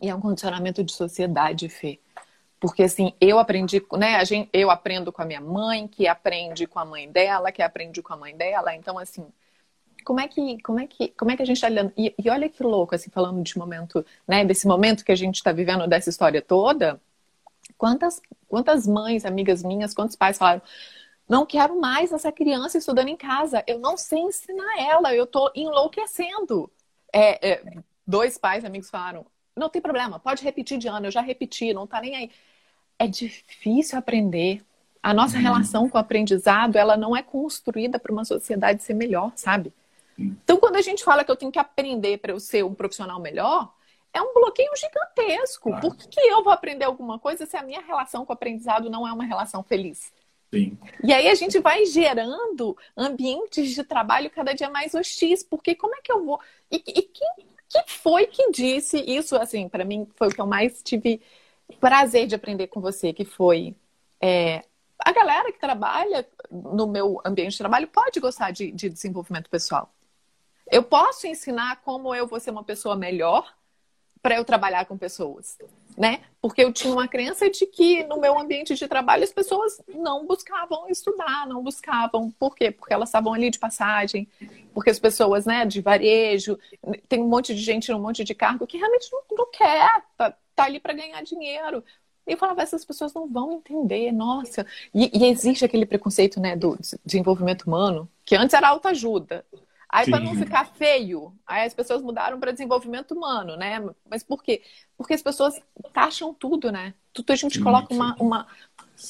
E 0.00 0.08
é 0.08 0.14
um 0.14 0.20
condicionamento 0.20 0.82
de 0.82 0.92
sociedade, 0.92 1.68
Fê. 1.68 2.00
Porque 2.58 2.82
assim, 2.82 3.12
eu 3.20 3.38
aprendi, 3.38 3.84
né? 3.92 4.16
A 4.16 4.24
gente, 4.24 4.48
eu 4.52 4.70
aprendo 4.70 5.12
com 5.12 5.22
a 5.22 5.24
minha 5.24 5.40
mãe, 5.40 5.86
que 5.86 6.08
aprende 6.08 6.66
com 6.66 6.78
a 6.78 6.84
mãe 6.84 7.10
dela, 7.10 7.52
que 7.52 7.62
aprende 7.62 8.02
com 8.02 8.12
a 8.12 8.16
mãe 8.16 8.36
dela. 8.36 8.74
Então, 8.74 8.98
assim, 8.98 9.26
como 10.04 10.20
é 10.20 10.28
que, 10.28 10.60
como 10.62 10.80
é 10.80 10.86
que, 10.86 11.08
como 11.08 11.30
é 11.30 11.36
que 11.36 11.42
a 11.42 11.46
gente 11.46 11.56
está 11.56 11.68
lidando? 11.68 11.92
E, 11.96 12.14
e, 12.18 12.30
olha 12.30 12.48
que 12.48 12.62
louco, 12.62 12.94
assim, 12.94 13.10
falando 13.10 13.42
de 13.42 13.58
momento, 13.58 14.04
né? 14.26 14.44
Desse 14.44 14.66
momento 14.66 15.04
que 15.04 15.12
a 15.12 15.16
gente 15.16 15.36
está 15.36 15.52
vivendo, 15.52 15.86
dessa 15.86 16.10
história 16.10 16.42
toda. 16.42 17.00
Quantas, 17.78 18.20
quantas 18.48 18.86
mães, 18.86 19.24
amigas 19.24 19.62
minhas, 19.62 19.94
quantos 19.94 20.16
pais 20.16 20.38
falaram, 20.38 20.62
não 21.28 21.46
quero 21.46 21.80
mais 21.80 22.12
essa 22.12 22.32
criança 22.32 22.78
estudando 22.78 23.08
em 23.08 23.16
casa. 23.16 23.62
Eu 23.66 23.78
não 23.78 23.96
sei 23.96 24.18
ensinar 24.18 24.80
ela. 24.80 25.14
Eu 25.14 25.24
estou 25.24 25.50
enlouquecendo. 25.54 26.70
É, 27.12 27.52
é, 27.52 27.62
dois 28.06 28.36
pais 28.36 28.64
amigos 28.64 28.90
falaram: 28.90 29.24
Não 29.56 29.68
tem 29.68 29.80
problema, 29.80 30.18
pode 30.18 30.42
repetir 30.42 30.78
de 30.78 30.88
ano, 30.88 31.06
eu 31.06 31.10
já 31.10 31.20
repeti, 31.20 31.72
não 31.72 31.86
tá 31.86 32.00
nem 32.00 32.16
aí. 32.16 32.30
É 32.98 33.06
difícil 33.06 33.98
aprender. 33.98 34.62
A 35.02 35.14
nossa 35.14 35.36
uhum. 35.36 35.42
relação 35.42 35.88
com 35.88 35.96
o 35.96 36.00
aprendizado, 36.00 36.76
ela 36.76 36.94
não 36.94 37.16
é 37.16 37.22
construída 37.22 37.98
para 37.98 38.12
uma 38.12 38.24
sociedade 38.24 38.82
ser 38.82 38.92
melhor, 38.92 39.32
sabe? 39.34 39.72
Então, 40.24 40.58
quando 40.58 40.76
a 40.76 40.82
gente 40.82 41.02
fala 41.04 41.24
que 41.24 41.30
eu 41.30 41.36
tenho 41.36 41.52
que 41.52 41.58
aprender 41.58 42.18
para 42.18 42.32
eu 42.32 42.40
ser 42.40 42.64
um 42.64 42.74
profissional 42.74 43.20
melhor, 43.20 43.72
é 44.12 44.20
um 44.20 44.34
bloqueio 44.34 44.70
gigantesco. 44.76 45.70
Claro. 45.70 45.80
Por 45.80 45.96
que, 45.96 46.08
que 46.08 46.20
eu 46.20 46.42
vou 46.42 46.52
aprender 46.52 46.84
alguma 46.84 47.18
coisa 47.18 47.46
se 47.46 47.56
a 47.56 47.62
minha 47.62 47.80
relação 47.80 48.24
com 48.24 48.32
o 48.32 48.34
aprendizado 48.34 48.90
não 48.90 49.06
é 49.06 49.12
uma 49.12 49.24
relação 49.24 49.62
feliz? 49.62 50.12
Sim. 50.52 50.76
E 51.04 51.12
aí 51.12 51.28
a 51.28 51.34
gente 51.34 51.58
vai 51.60 51.86
gerando 51.86 52.76
ambientes 52.96 53.70
de 53.70 53.84
trabalho 53.84 54.30
cada 54.30 54.52
dia 54.52 54.68
mais 54.68 54.94
hostis, 54.94 55.44
porque 55.44 55.74
como 55.74 55.94
é 55.94 56.00
que 56.02 56.10
eu 56.10 56.24
vou. 56.24 56.40
E, 56.70 56.76
e 56.76 57.02
quem 57.02 57.46
que 57.68 57.84
foi 57.86 58.26
que 58.26 58.50
disse 58.50 58.98
isso? 58.98 59.36
Assim, 59.36 59.68
para 59.68 59.84
mim 59.84 60.08
foi 60.16 60.26
o 60.28 60.30
que 60.34 60.40
eu 60.40 60.46
mais 60.46 60.82
tive 60.82 61.20
prazer 61.78 62.26
de 62.26 62.34
aprender 62.34 62.66
com 62.66 62.80
você, 62.80 63.12
que 63.12 63.24
foi 63.24 63.76
é, 64.20 64.64
a 64.98 65.12
galera 65.12 65.52
que 65.52 65.58
trabalha 65.58 66.26
no 66.50 66.88
meu 66.88 67.20
ambiente 67.24 67.52
de 67.52 67.58
trabalho 67.58 67.86
pode 67.86 68.18
gostar 68.18 68.50
de, 68.50 68.72
de 68.72 68.88
desenvolvimento 68.88 69.48
pessoal. 69.48 69.92
Eu 70.70 70.82
posso 70.82 71.26
ensinar 71.26 71.80
como 71.82 72.14
eu 72.14 72.26
vou 72.26 72.38
ser 72.38 72.50
uma 72.50 72.62
pessoa 72.62 72.94
melhor 72.94 73.52
para 74.22 74.36
eu 74.36 74.44
trabalhar 74.44 74.84
com 74.84 74.96
pessoas, 74.96 75.58
né? 75.96 76.20
Porque 76.40 76.62
eu 76.62 76.72
tinha 76.72 76.92
uma 76.92 77.08
crença 77.08 77.50
de 77.50 77.66
que 77.66 78.04
no 78.04 78.20
meu 78.20 78.38
ambiente 78.38 78.74
de 78.74 78.86
trabalho 78.86 79.24
as 79.24 79.32
pessoas 79.32 79.80
não 79.88 80.26
buscavam 80.26 80.88
estudar, 80.88 81.46
não 81.48 81.62
buscavam. 81.62 82.30
Por 82.38 82.54
quê? 82.54 82.70
Porque 82.70 82.92
elas 82.92 83.08
estavam 83.08 83.32
ali 83.32 83.50
de 83.50 83.58
passagem, 83.58 84.28
porque 84.74 84.90
as 84.90 84.98
pessoas, 84.98 85.46
né, 85.46 85.64
de 85.64 85.80
varejo, 85.80 86.58
tem 87.08 87.20
um 87.20 87.28
monte 87.28 87.54
de 87.54 87.60
gente 87.62 87.90
num 87.90 88.00
monte 88.00 88.22
de 88.22 88.34
cargo 88.34 88.66
que 88.66 88.78
realmente 88.78 89.10
não, 89.10 89.22
não 89.32 89.50
quer, 89.50 90.04
tá, 90.16 90.36
tá 90.54 90.64
ali 90.64 90.78
para 90.78 90.92
ganhar 90.92 91.22
dinheiro. 91.22 91.82
E 92.26 92.32
eu 92.32 92.38
falava, 92.38 92.62
essas 92.62 92.84
pessoas 92.84 93.14
não 93.14 93.26
vão 93.26 93.54
entender, 93.54 94.12
nossa. 94.12 94.66
E, 94.94 95.10
e 95.18 95.26
existe 95.30 95.64
aquele 95.64 95.86
preconceito, 95.86 96.38
né, 96.38 96.54
do 96.54 96.78
desenvolvimento 97.04 97.62
humano, 97.62 98.08
que 98.24 98.36
antes 98.36 98.54
era 98.54 98.68
autoajuda. 98.68 99.44
Aí, 99.92 100.08
para 100.08 100.20
não 100.20 100.36
ficar 100.36 100.66
feio, 100.66 101.34
aí 101.44 101.66
as 101.66 101.74
pessoas 101.74 102.00
mudaram 102.00 102.38
para 102.38 102.52
desenvolvimento 102.52 103.10
humano, 103.12 103.56
né? 103.56 103.84
Mas 104.08 104.22
por 104.22 104.40
quê? 104.40 104.62
Porque 104.96 105.14
as 105.14 105.22
pessoas 105.22 105.60
taxam 105.92 106.32
tudo, 106.32 106.70
né? 106.70 106.94
Tudo 107.12 107.32
a 107.32 107.36
gente 107.36 107.58
sim, 107.58 107.62
coloca 107.62 107.92
uma. 107.92 108.14
uma... 108.20 108.46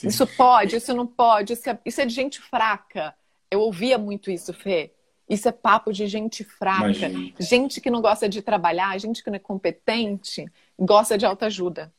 Isso 0.03 0.27
pode, 0.27 0.77
isso 0.77 0.95
não 0.95 1.07
pode, 1.07 1.53
isso 1.53 1.69
é, 1.69 1.79
isso 1.85 2.01
é 2.01 2.07
de 2.07 2.15
gente 2.15 2.41
fraca. 2.41 3.15
Eu 3.51 3.61
ouvia 3.61 3.99
muito 3.99 4.31
isso, 4.31 4.55
Fê. 4.55 4.91
Isso 5.29 5.49
é 5.49 5.53
papo 5.53 5.93
de 5.93 6.07
gente 6.07 6.45
fraca. 6.45 6.85
Imagina. 6.85 7.33
Gente 7.39 7.81
que 7.81 7.91
não 7.91 8.01
gosta 8.01 8.27
de 8.27 8.41
trabalhar, 8.41 8.99
gente 8.99 9.23
que 9.23 9.29
não 9.29 9.37
é 9.37 9.41
competente, 9.41 10.47
gosta 10.79 11.19
de 11.19 11.27
autoajuda. 11.27 11.93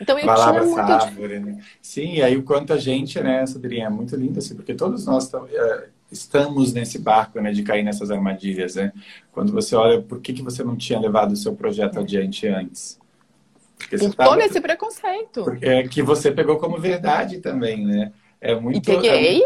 Então 0.00 0.18
eu 0.18 0.26
Palavra 0.26 0.60
tinha 0.60 0.74
muito... 0.74 0.92
árvore, 0.92 1.40
né? 1.40 1.64
Sim, 1.80 2.14
e 2.14 2.22
aí 2.22 2.36
o 2.36 2.42
quanto 2.42 2.72
a 2.72 2.78
gente, 2.78 3.20
né, 3.20 3.44
Sandrinha, 3.46 3.86
é 3.86 3.90
muito 3.90 4.14
lindo, 4.16 4.38
assim, 4.38 4.54
porque 4.54 4.74
todos 4.74 5.06
nós 5.06 5.32
é, 5.34 5.88
estamos 6.12 6.72
nesse 6.72 6.98
barco, 6.98 7.40
né, 7.40 7.50
de 7.52 7.62
cair 7.62 7.82
nessas 7.82 8.10
armadilhas, 8.10 8.76
né? 8.76 8.92
Quando 9.32 9.52
você 9.52 9.74
olha, 9.74 10.00
por 10.00 10.20
que, 10.20 10.32
que 10.32 10.42
você 10.42 10.62
não 10.62 10.76
tinha 10.76 11.00
levado 11.00 11.32
o 11.32 11.36
seu 11.36 11.54
projeto 11.54 11.98
adiante 11.98 12.46
antes? 12.46 13.00
Porque 13.78 13.98
por 13.98 14.14
todo 14.14 14.40
esse 14.40 14.60
preconceito. 14.60 15.44
Porque 15.44 15.66
é 15.66 15.88
que 15.88 16.02
você 16.02 16.30
pegou 16.30 16.58
como 16.58 16.78
verdade 16.78 17.40
também, 17.40 17.84
né? 17.84 18.12
É 18.40 18.54
muito, 18.54 18.90
e 18.90 18.94
peguei. 18.94 19.42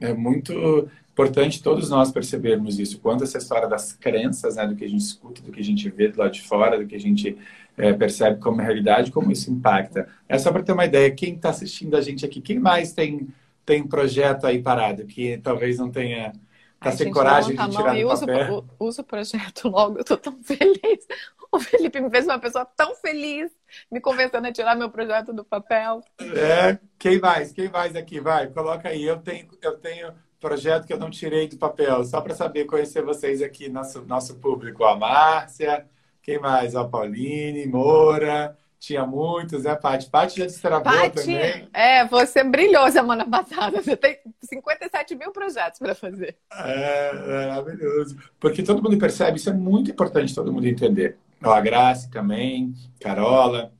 É, 0.00 0.10
é 0.10 0.14
muito 0.14 0.88
importante 1.12 1.62
todos 1.62 1.90
nós 1.90 2.10
percebermos 2.10 2.78
isso. 2.78 2.98
Quando 3.00 3.24
essa 3.24 3.38
história 3.38 3.68
das 3.68 3.92
crenças, 3.92 4.56
né, 4.56 4.66
do 4.66 4.76
que 4.76 4.84
a 4.84 4.88
gente 4.88 5.00
escuta, 5.00 5.42
do 5.42 5.52
que 5.52 5.60
a 5.60 5.64
gente 5.64 5.88
vê 5.90 6.08
do 6.08 6.18
lado 6.18 6.32
de 6.32 6.42
fora, 6.42 6.78
do 6.78 6.86
que 6.86 6.94
a 6.94 7.00
gente 7.00 7.36
é, 7.76 7.92
percebe 7.92 8.40
como 8.40 8.60
realidade, 8.60 9.10
como 9.10 9.30
isso 9.30 9.50
impacta. 9.50 10.08
É 10.28 10.38
só 10.38 10.52
para 10.52 10.62
ter 10.62 10.72
uma 10.72 10.84
ideia, 10.84 11.10
quem 11.10 11.34
está 11.34 11.50
assistindo 11.50 11.96
a 11.96 12.00
gente 12.00 12.24
aqui, 12.24 12.40
quem 12.40 12.58
mais 12.58 12.92
tem 12.92 13.28
tem 13.68 13.86
projeto 13.86 14.46
aí 14.46 14.62
parado 14.62 15.04
que 15.04 15.36
talvez 15.36 15.76
não 15.76 15.90
tenha 15.90 16.32
tá 16.80 16.90
sem 16.90 17.10
coragem 17.10 17.54
de 17.54 17.70
tirar 17.70 17.94
do 17.94 18.20
papel. 18.20 18.64
Uso 18.80 19.02
o 19.02 19.04
projeto 19.04 19.68
logo, 19.68 19.98
eu 19.98 20.04
tô 20.04 20.16
tão 20.16 20.42
feliz. 20.42 21.06
O 21.52 21.60
Felipe 21.60 22.00
me 22.00 22.08
fez 22.08 22.24
uma 22.24 22.38
pessoa 22.38 22.64
tão 22.64 22.94
feliz, 22.94 23.50
me 23.92 24.00
convencendo 24.00 24.46
a 24.46 24.52
tirar 24.52 24.74
meu 24.74 24.88
projeto 24.88 25.34
do 25.34 25.44
papel. 25.44 26.02
É, 26.18 26.78
quem 26.98 27.20
mais? 27.20 27.52
Quem 27.52 27.68
mais 27.68 27.94
aqui? 27.94 28.20
Vai, 28.20 28.46
coloca 28.46 28.88
aí. 28.88 29.04
Eu 29.04 29.18
tenho, 29.18 29.46
eu 29.60 29.76
tenho 29.76 30.14
projeto 30.40 30.86
que 30.86 30.92
eu 30.94 30.98
não 30.98 31.10
tirei 31.10 31.46
do 31.46 31.58
papel, 31.58 32.04
só 32.04 32.22
para 32.22 32.34
saber 32.34 32.64
conhecer 32.64 33.02
vocês 33.02 33.42
aqui, 33.42 33.68
nosso, 33.68 34.00
nosso 34.06 34.36
público. 34.36 34.82
A 34.84 34.96
Márcia, 34.96 35.86
quem 36.22 36.38
mais? 36.38 36.74
A 36.74 36.88
Pauline, 36.88 37.66
Moura, 37.66 38.56
tinha 38.78 39.04
muitos, 39.04 39.64
né, 39.64 39.74
Paty? 39.74 40.08
Paty 40.08 40.38
já 40.38 40.46
destravou 40.46 40.84
Paty, 40.84 41.16
também. 41.16 41.68
É, 41.72 42.04
você 42.06 42.44
brilhou 42.44 42.90
semana 42.90 43.28
passada. 43.28 43.82
Você 43.82 43.96
tem 43.96 44.18
57 44.42 45.14
mil 45.16 45.32
projetos 45.32 45.78
para 45.78 45.94
fazer. 45.94 46.36
É, 46.52 47.12
maravilhoso. 47.12 48.16
Porque 48.38 48.62
todo 48.62 48.82
mundo 48.82 48.96
percebe, 48.98 49.36
isso 49.36 49.50
é 49.50 49.52
muito 49.52 49.90
importante 49.90 50.34
todo 50.34 50.52
mundo 50.52 50.66
entender. 50.66 51.16
A 51.42 51.60
Grace 51.60 52.10
também, 52.10 52.72
Carola. 53.00 53.72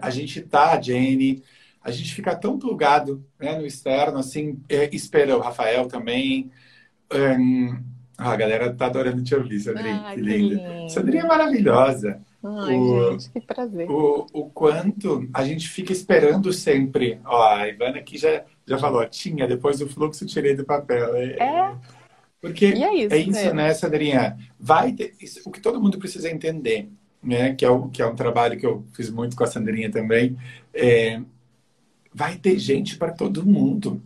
A 0.00 0.10
gente 0.10 0.40
tá, 0.40 0.80
Jenny, 0.80 1.42
a 1.82 1.90
gente 1.90 2.14
fica 2.14 2.34
tão 2.36 2.58
plugado 2.58 3.24
né, 3.40 3.58
no 3.58 3.66
externo, 3.66 4.18
assim, 4.18 4.60
é, 4.68 4.88
espera 4.94 5.36
o 5.36 5.40
Rafael 5.40 5.86
também. 5.88 6.50
Um, 7.12 7.82
a 8.16 8.36
galera 8.36 8.72
tá 8.72 8.86
adorando 8.86 9.22
te 9.22 9.34
ouvir, 9.34 9.58
Sandrinha. 9.58 10.02
Ah, 10.06 10.14
que 10.14 10.20
linda. 10.20 10.88
Sandrinha 10.88 11.24
é 11.24 11.26
maravilhosa. 11.26 12.20
Ai, 12.44 12.76
o, 12.76 13.12
gente, 13.12 13.30
que 13.30 13.40
prazer. 13.40 13.88
O, 13.88 14.26
o 14.32 14.50
quanto 14.50 15.28
a 15.32 15.44
gente 15.44 15.68
fica 15.68 15.92
esperando 15.92 16.52
sempre. 16.52 17.20
Ó, 17.24 17.40
a 17.40 17.68
Ivana 17.68 17.98
aqui 17.98 18.18
já, 18.18 18.44
já 18.66 18.78
falou, 18.78 19.06
tinha, 19.06 19.46
depois 19.46 19.78
do 19.78 19.88
fluxo 19.88 20.26
tirei 20.26 20.56
do 20.56 20.64
papel. 20.64 21.14
É. 21.14 21.36
é. 21.40 21.74
Porque 22.40 22.66
é 22.66 22.94
isso, 22.94 23.14
é 23.14 23.18
isso 23.18 23.54
né, 23.54 23.72
Sandrinha? 23.72 24.36
Vai 24.58 24.92
ter, 24.92 25.14
isso, 25.20 25.40
o 25.44 25.50
que 25.52 25.60
todo 25.60 25.80
mundo 25.80 25.98
precisa 25.98 26.28
entender, 26.28 26.88
né? 27.22 27.54
Que 27.54 27.64
é, 27.64 27.70
o, 27.70 27.88
que 27.88 28.02
é 28.02 28.06
um 28.06 28.16
trabalho 28.16 28.58
que 28.58 28.66
eu 28.66 28.84
fiz 28.92 29.08
muito 29.08 29.36
com 29.36 29.44
a 29.44 29.46
Sandrinha 29.46 29.92
também. 29.92 30.36
É, 30.74 31.20
vai 32.12 32.36
ter 32.36 32.58
gente 32.58 32.96
para 32.96 33.12
todo 33.12 33.46
mundo. 33.46 34.02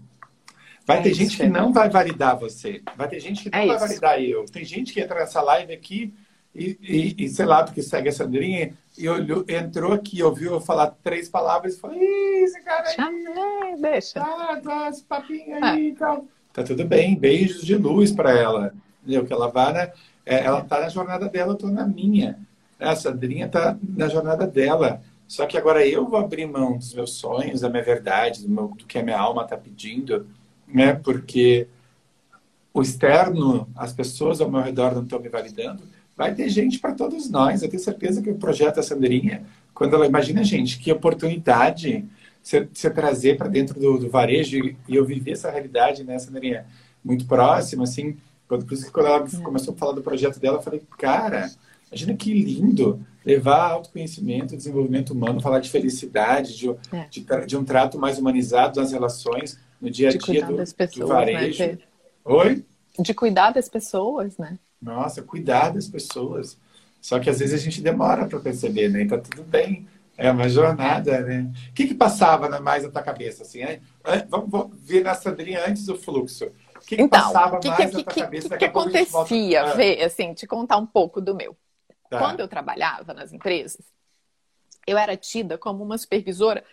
Vai 0.87 0.99
é 0.99 1.03
ter 1.03 1.15
gente 1.15 1.39
que 1.39 1.43
é 1.45 1.49
não 1.49 1.73
vai 1.73 1.89
validar 1.89 2.39
você. 2.39 2.83
Vai 2.95 3.09
ter 3.09 3.19
gente 3.19 3.45
que 3.45 3.51
não 3.51 3.59
é 3.59 3.67
vai 3.67 3.77
isso. 3.77 3.87
validar 3.87 4.23
eu. 4.23 4.45
Tem 4.45 4.65
gente 4.65 4.93
que 4.93 5.01
entra 5.01 5.21
nessa 5.21 5.41
live 5.41 5.73
aqui 5.73 6.13
e, 6.57 6.79
e, 6.81 7.25
e, 7.25 7.29
sei 7.29 7.45
lá, 7.45 7.63
porque 7.63 7.83
segue 7.83 8.09
a 8.09 8.13
Sandrinha, 8.13 8.73
e 8.97 9.09
olhou, 9.09 9.45
entrou 9.47 9.93
aqui, 9.93 10.23
ouviu 10.23 10.53
eu 10.53 10.61
falar 10.61 10.97
três 11.03 11.29
palavras 11.29 11.75
e 11.75 11.81
falou: 11.81 11.97
esse 11.97 12.61
cara 12.63 12.89
aí. 12.89 12.95
Chamei, 12.95 13.77
deixa. 13.81 14.21
Ah, 14.21 14.59
tá, 14.63 14.89
esse 14.89 15.03
papinho 15.03 15.63
aí 15.63 15.89
e 15.89 15.91
é. 15.91 15.95
tal. 15.95 16.25
Tá 16.53 16.63
tudo 16.63 16.85
bem, 16.87 17.15
beijos 17.15 17.63
de 17.63 17.77
luz 17.77 18.11
para 18.11 18.33
ela. 18.33 18.73
Entendeu? 19.03 19.27
Que 19.27 19.33
ela 19.33 19.49
vai, 19.49 19.73
né? 19.75 19.93
Ela 20.25 20.63
tá 20.63 20.81
na 20.81 20.89
jornada 20.89 21.29
dela, 21.29 21.53
eu 21.53 21.57
tô 21.57 21.67
na 21.69 21.87
minha. 21.87 22.39
A 22.81 22.97
Sandrinha 22.97 23.49
tá 23.49 23.77
na 23.83 24.09
jornada 24.09 24.47
dela. 24.47 25.03
Só 25.29 25.45
que 25.45 25.59
agora 25.59 25.87
eu 25.87 26.09
vou 26.09 26.19
abrir 26.19 26.47
mão 26.47 26.79
dos 26.79 26.95
meus 26.95 27.13
sonhos, 27.13 27.61
da 27.61 27.69
minha 27.69 27.83
verdade, 27.83 28.43
do, 28.43 28.49
meu, 28.49 28.69
do 28.69 28.87
que 28.87 28.99
a 28.99 29.03
minha 29.03 29.19
alma 29.19 29.47
tá 29.47 29.57
pedindo, 29.57 30.27
né? 30.67 30.95
Porque 30.95 31.69
o 32.73 32.81
externo, 32.81 33.69
as 33.77 33.93
pessoas 33.93 34.41
ao 34.41 34.51
meu 34.51 34.63
redor 34.63 34.95
não 34.95 35.03
estão 35.03 35.21
me 35.21 35.29
validando 35.29 35.83
vai 36.17 36.35
ter 36.35 36.49
gente 36.49 36.79
para 36.79 36.95
todos 36.95 37.29
nós. 37.29 37.63
Eu 37.63 37.69
tenho 37.69 37.83
certeza 37.83 38.23
que 38.23 38.31
o 38.31 38.37
projeto 38.37 38.77
da 38.77 38.83
Sandrinha, 38.83 39.45
quando 39.75 39.95
ela 39.95 40.07
imagina, 40.07 40.43
gente, 40.43 40.79
que 40.79 40.91
oportunidade 40.91 42.05
você, 42.43 42.91
trazer 42.91 43.37
para 43.37 43.49
dentro 43.49 43.79
do, 43.79 43.99
do, 43.99 44.09
varejo 44.09 44.57
e 44.57 44.95
eu 44.95 45.05
vivi 45.05 45.33
essa 45.33 45.51
realidade, 45.51 46.05
né, 46.05 46.17
Sandrinha, 46.19 46.65
muito 47.05 47.27
próxima, 47.27 47.83
assim. 47.83 48.17
Quando, 48.47 48.65
por 48.65 48.75
isso 48.75 48.87
que 48.87 48.93
quando 48.93 49.07
ela 49.07 49.27
é. 49.27 49.43
começou 49.43 49.75
a 49.75 49.77
falar 49.77 49.93
do 49.93 50.03
projeto 50.03 50.39
dela, 50.39 50.59
eu 50.59 50.63
falei, 50.63 50.81
cara, 50.97 51.51
imagina 51.89 52.15
que 52.15 52.33
lindo 52.33 53.05
levar 53.25 53.73
autoconhecimento, 53.73 54.57
desenvolvimento 54.57 55.11
humano, 55.11 55.41
falar 55.41 55.59
de 55.59 55.69
felicidade, 55.69 56.57
de, 56.57 56.71
é. 56.71 57.09
de, 57.11 57.27
de, 57.47 57.57
um 57.57 57.65
trato 57.65 57.99
mais 57.99 58.19
humanizado 58.19 58.77
das 58.81 58.93
relações 58.93 59.59
no 59.81 59.91
dia 59.91 60.11
a 60.11 60.17
dia 60.17 60.47
do, 60.47 60.57
pessoas, 60.57 60.97
do, 60.97 61.07
varejo. 61.09 61.65
Né? 61.65 61.79
Oi? 62.25 62.65
De 63.01 63.13
cuidar 63.13 63.51
das 63.51 63.69
pessoas, 63.69 64.39
né? 64.39 64.57
Nossa, 64.81 65.23
cuidar 65.23 65.71
das 65.71 65.89
pessoas. 65.89 66.59
Só 67.01 67.19
que 67.21 67.31
às 67.31 67.39
vezes 67.39 67.55
a 67.55 67.63
gente 67.63 67.81
demora 67.81 68.27
para 68.27 68.41
perceber, 68.41 68.89
né? 68.89 69.03
Então 69.03 69.21
tudo 69.21 69.43
bem. 69.43 69.89
É 70.19 70.31
uma 70.31 70.49
jornada, 70.49 71.21
né? 71.21 71.53
O 71.69 71.73
que, 71.75 71.87
que 71.87 71.95
passava 71.95 72.49
mais 72.61 72.85
na 72.85 72.91
tua 72.91 73.03
cabeça, 73.03 73.43
assim? 73.43 73.61
Né? 73.61 73.81
Vamos, 74.29 74.51
vamos 74.51 74.81
ver 74.81 75.05
na 75.05 75.15
Sandrinha 75.15 75.67
antes 75.67 75.85
do 75.85 75.97
fluxo. 75.97 76.47
O 76.75 76.81
que, 76.81 76.97
que 76.97 77.03
então, 77.03 77.21
passava 77.21 77.59
que, 77.59 77.69
mais 77.69 77.91
que, 77.91 77.97
na 77.99 78.03
tua 78.03 78.15
cabeça? 78.15 78.47
O 78.47 78.51
que, 78.51 78.57
que 78.57 78.65
acontecia? 78.65 79.63
Volta... 79.63 79.77
Vê, 79.77 80.03
assim, 80.03 80.33
te 80.33 80.47
contar 80.47 80.79
um 80.79 80.87
pouco 80.87 81.21
do 81.21 81.35
meu. 81.35 81.55
Tá. 82.09 82.19
Quando 82.19 82.41
eu 82.41 82.49
trabalhava 82.49 83.13
nas 83.13 83.33
empresas, 83.33 83.85
eu 84.87 84.97
era 84.97 85.17
tida 85.17 85.59
como 85.59 85.85
uma 85.85 85.99
supervisora 85.99 86.65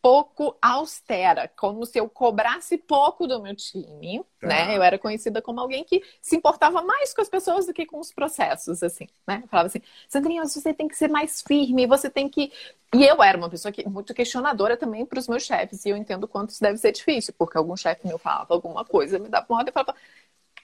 pouco 0.00 0.56
austera, 0.62 1.50
como 1.56 1.84
se 1.84 1.98
eu 1.98 2.08
cobrasse 2.08 2.78
pouco 2.78 3.26
do 3.26 3.42
meu 3.42 3.54
time, 3.54 4.24
tá. 4.40 4.46
né? 4.46 4.76
Eu 4.76 4.82
era 4.82 4.98
conhecida 4.98 5.42
como 5.42 5.60
alguém 5.60 5.84
que 5.84 6.02
se 6.22 6.36
importava 6.36 6.82
mais 6.82 7.12
com 7.12 7.20
as 7.20 7.28
pessoas 7.28 7.66
do 7.66 7.74
que 7.74 7.84
com 7.84 7.98
os 7.98 8.12
processos, 8.12 8.82
assim, 8.82 9.08
né? 9.26 9.40
Eu 9.42 9.48
falava 9.48 9.66
assim, 9.66 9.80
Sandrinha, 10.08 10.44
você 10.44 10.72
tem 10.72 10.86
que 10.86 10.96
ser 10.96 11.08
mais 11.08 11.42
firme, 11.42 11.86
você 11.86 12.08
tem 12.08 12.28
que... 12.28 12.52
E 12.94 13.04
eu 13.04 13.22
era 13.22 13.36
uma 13.36 13.50
pessoa 13.50 13.72
que, 13.72 13.86
muito 13.88 14.14
questionadora 14.14 14.76
também 14.76 15.04
para 15.04 15.18
os 15.18 15.28
meus 15.28 15.42
chefes, 15.42 15.84
e 15.84 15.90
eu 15.90 15.96
entendo 15.96 16.28
quanto 16.28 16.50
isso 16.50 16.62
deve 16.62 16.78
ser 16.78 16.92
difícil, 16.92 17.34
porque 17.36 17.58
algum 17.58 17.76
chefe 17.76 18.06
meu 18.06 18.18
falava 18.18 18.54
alguma 18.54 18.84
coisa, 18.84 19.18
me 19.18 19.28
dava 19.28 19.46
uma 19.48 19.58
ordem 19.58 19.70
e 19.70 19.74
falava, 19.74 19.94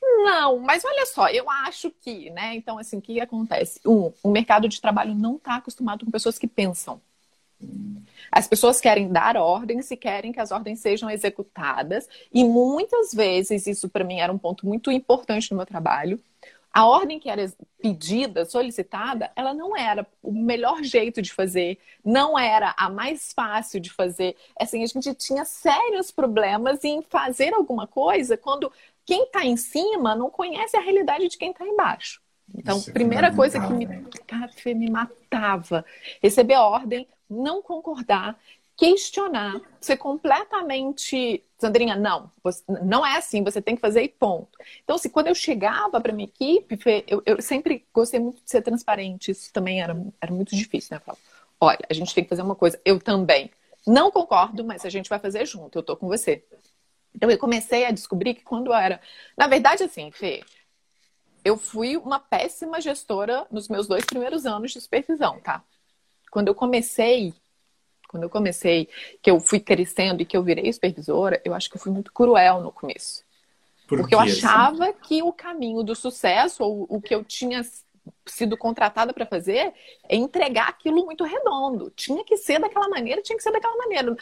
não, 0.00 0.58
mas 0.60 0.84
olha 0.84 1.06
só, 1.06 1.28
eu 1.28 1.50
acho 1.50 1.90
que, 1.90 2.30
né? 2.30 2.54
Então, 2.54 2.78
assim, 2.78 2.98
o 2.98 3.02
que 3.02 3.20
acontece? 3.20 3.80
Um, 3.84 4.12
o 4.22 4.30
mercado 4.30 4.68
de 4.68 4.80
trabalho 4.80 5.14
não 5.14 5.36
está 5.36 5.56
acostumado 5.56 6.04
com 6.04 6.10
pessoas 6.10 6.38
que 6.38 6.46
pensam. 6.46 7.00
As 8.30 8.48
pessoas 8.48 8.80
querem 8.80 9.08
dar 9.08 9.36
ordens 9.36 9.90
e 9.90 9.96
querem 9.96 10.32
que 10.32 10.40
as 10.40 10.50
ordens 10.50 10.80
sejam 10.80 11.08
executadas, 11.08 12.08
e 12.32 12.44
muitas 12.44 13.12
vezes, 13.12 13.66
isso 13.66 13.88
para 13.88 14.04
mim 14.04 14.18
era 14.18 14.32
um 14.32 14.38
ponto 14.38 14.66
muito 14.66 14.90
importante 14.90 15.50
no 15.50 15.56
meu 15.56 15.66
trabalho, 15.66 16.20
a 16.74 16.88
ordem 16.88 17.20
que 17.20 17.30
era 17.30 17.52
pedida, 17.80 18.44
solicitada, 18.44 19.30
ela 19.36 19.54
não 19.54 19.76
era 19.76 20.04
o 20.20 20.32
melhor 20.32 20.82
jeito 20.82 21.22
de 21.22 21.32
fazer, 21.32 21.78
não 22.04 22.36
era 22.36 22.74
a 22.76 22.90
mais 22.90 23.32
fácil 23.32 23.78
de 23.78 23.90
fazer. 23.90 24.36
Assim, 24.58 24.82
a 24.82 24.86
gente 24.86 25.14
tinha 25.14 25.44
sérios 25.44 26.10
problemas 26.10 26.82
em 26.82 27.00
fazer 27.00 27.54
alguma 27.54 27.86
coisa 27.86 28.36
quando 28.36 28.72
quem 29.06 29.22
está 29.22 29.44
em 29.44 29.56
cima 29.56 30.16
não 30.16 30.28
conhece 30.28 30.76
a 30.76 30.80
realidade 30.80 31.28
de 31.28 31.38
quem 31.38 31.52
está 31.52 31.64
embaixo. 31.64 32.20
Então, 32.52 32.78
Isso 32.78 32.90
é 32.90 32.92
primeira 32.92 33.28
é 33.28 33.34
coisa 33.34 33.60
que 33.60 33.72
me, 33.72 33.86
café, 34.26 34.74
me 34.74 34.90
matava, 34.90 35.84
receber 36.22 36.54
a 36.54 36.64
ordem, 36.64 37.06
não 37.28 37.62
concordar, 37.62 38.38
questionar, 38.76 39.60
ser 39.80 39.96
completamente. 39.96 41.42
Sandrinha, 41.58 41.96
não, 41.96 42.30
você, 42.42 42.62
não 42.82 43.06
é 43.06 43.16
assim, 43.16 43.42
você 43.42 43.62
tem 43.62 43.74
que 43.74 43.80
fazer 43.80 44.02
e 44.02 44.08
ponto. 44.08 44.58
Então, 44.82 44.96
assim, 44.96 45.08
quando 45.08 45.28
eu 45.28 45.34
chegava 45.34 46.00
para 46.00 46.12
minha 46.12 46.28
equipe, 46.28 46.78
eu, 47.06 47.22
eu, 47.24 47.40
sempre 47.40 47.86
gostei 47.92 48.20
muito 48.20 48.42
de 48.42 48.50
ser 48.50 48.62
transparente, 48.62 49.30
isso 49.30 49.52
também 49.52 49.80
era, 49.80 49.96
era 50.20 50.32
muito 50.32 50.54
difícil, 50.54 50.94
né? 50.94 51.00
Falava, 51.04 51.22
olha, 51.60 51.86
a 51.88 51.94
gente 51.94 52.14
tem 52.14 52.24
que 52.24 52.30
fazer 52.30 52.42
uma 52.42 52.54
coisa, 52.54 52.80
eu 52.84 52.98
também. 52.98 53.50
Não 53.86 54.10
concordo, 54.10 54.64
mas 54.64 54.84
a 54.84 54.90
gente 54.90 55.08
vai 55.10 55.18
fazer 55.18 55.46
junto, 55.46 55.78
eu 55.78 55.82
tô 55.82 55.96
com 55.96 56.08
você. 56.08 56.44
Então, 57.14 57.30
eu 57.30 57.38
comecei 57.38 57.84
a 57.86 57.90
descobrir 57.90 58.34
que 58.34 58.42
quando 58.42 58.68
eu 58.68 58.74
era. 58.74 59.00
Na 59.36 59.46
verdade, 59.46 59.84
assim, 59.84 60.10
Fê, 60.10 60.42
eu 61.44 61.58
fui 61.58 61.96
uma 61.96 62.18
péssima 62.18 62.80
gestora 62.80 63.46
nos 63.50 63.68
meus 63.68 63.86
dois 63.86 64.04
primeiros 64.04 64.46
anos 64.46 64.72
de 64.72 64.80
supervisão, 64.80 65.38
tá? 65.40 65.62
Quando 66.30 66.48
eu 66.48 66.54
comecei, 66.54 67.34
quando 68.08 68.22
eu 68.22 68.30
comecei, 68.30 68.88
que 69.20 69.30
eu 69.30 69.38
fui 69.38 69.60
crescendo 69.60 70.22
e 70.22 70.24
que 70.24 70.36
eu 70.36 70.42
virei 70.42 70.72
supervisora, 70.72 71.40
eu 71.44 71.52
acho 71.52 71.68
que 71.68 71.76
eu 71.76 71.80
fui 71.80 71.92
muito 71.92 72.12
cruel 72.12 72.60
no 72.60 72.72
começo. 72.72 73.22
Por 73.86 73.98
Porque 73.98 74.14
eu 74.14 74.20
achava 74.20 74.84
assim? 74.88 74.98
que 75.02 75.22
o 75.22 75.32
caminho 75.32 75.82
do 75.82 75.94
sucesso, 75.94 76.64
ou 76.64 76.86
o 76.88 77.00
que 77.02 77.14
eu 77.14 77.22
tinha 77.22 77.62
sido 78.24 78.56
contratada 78.56 79.12
para 79.12 79.26
fazer, 79.26 79.74
é 80.08 80.16
entregar 80.16 80.68
aquilo 80.68 81.04
muito 81.04 81.24
redondo. 81.24 81.92
Tinha 81.94 82.24
que 82.24 82.38
ser 82.38 82.58
daquela 82.58 82.88
maneira, 82.88 83.20
tinha 83.20 83.36
que 83.36 83.42
ser 83.42 83.52
daquela 83.52 83.76
maneira. 83.76 84.16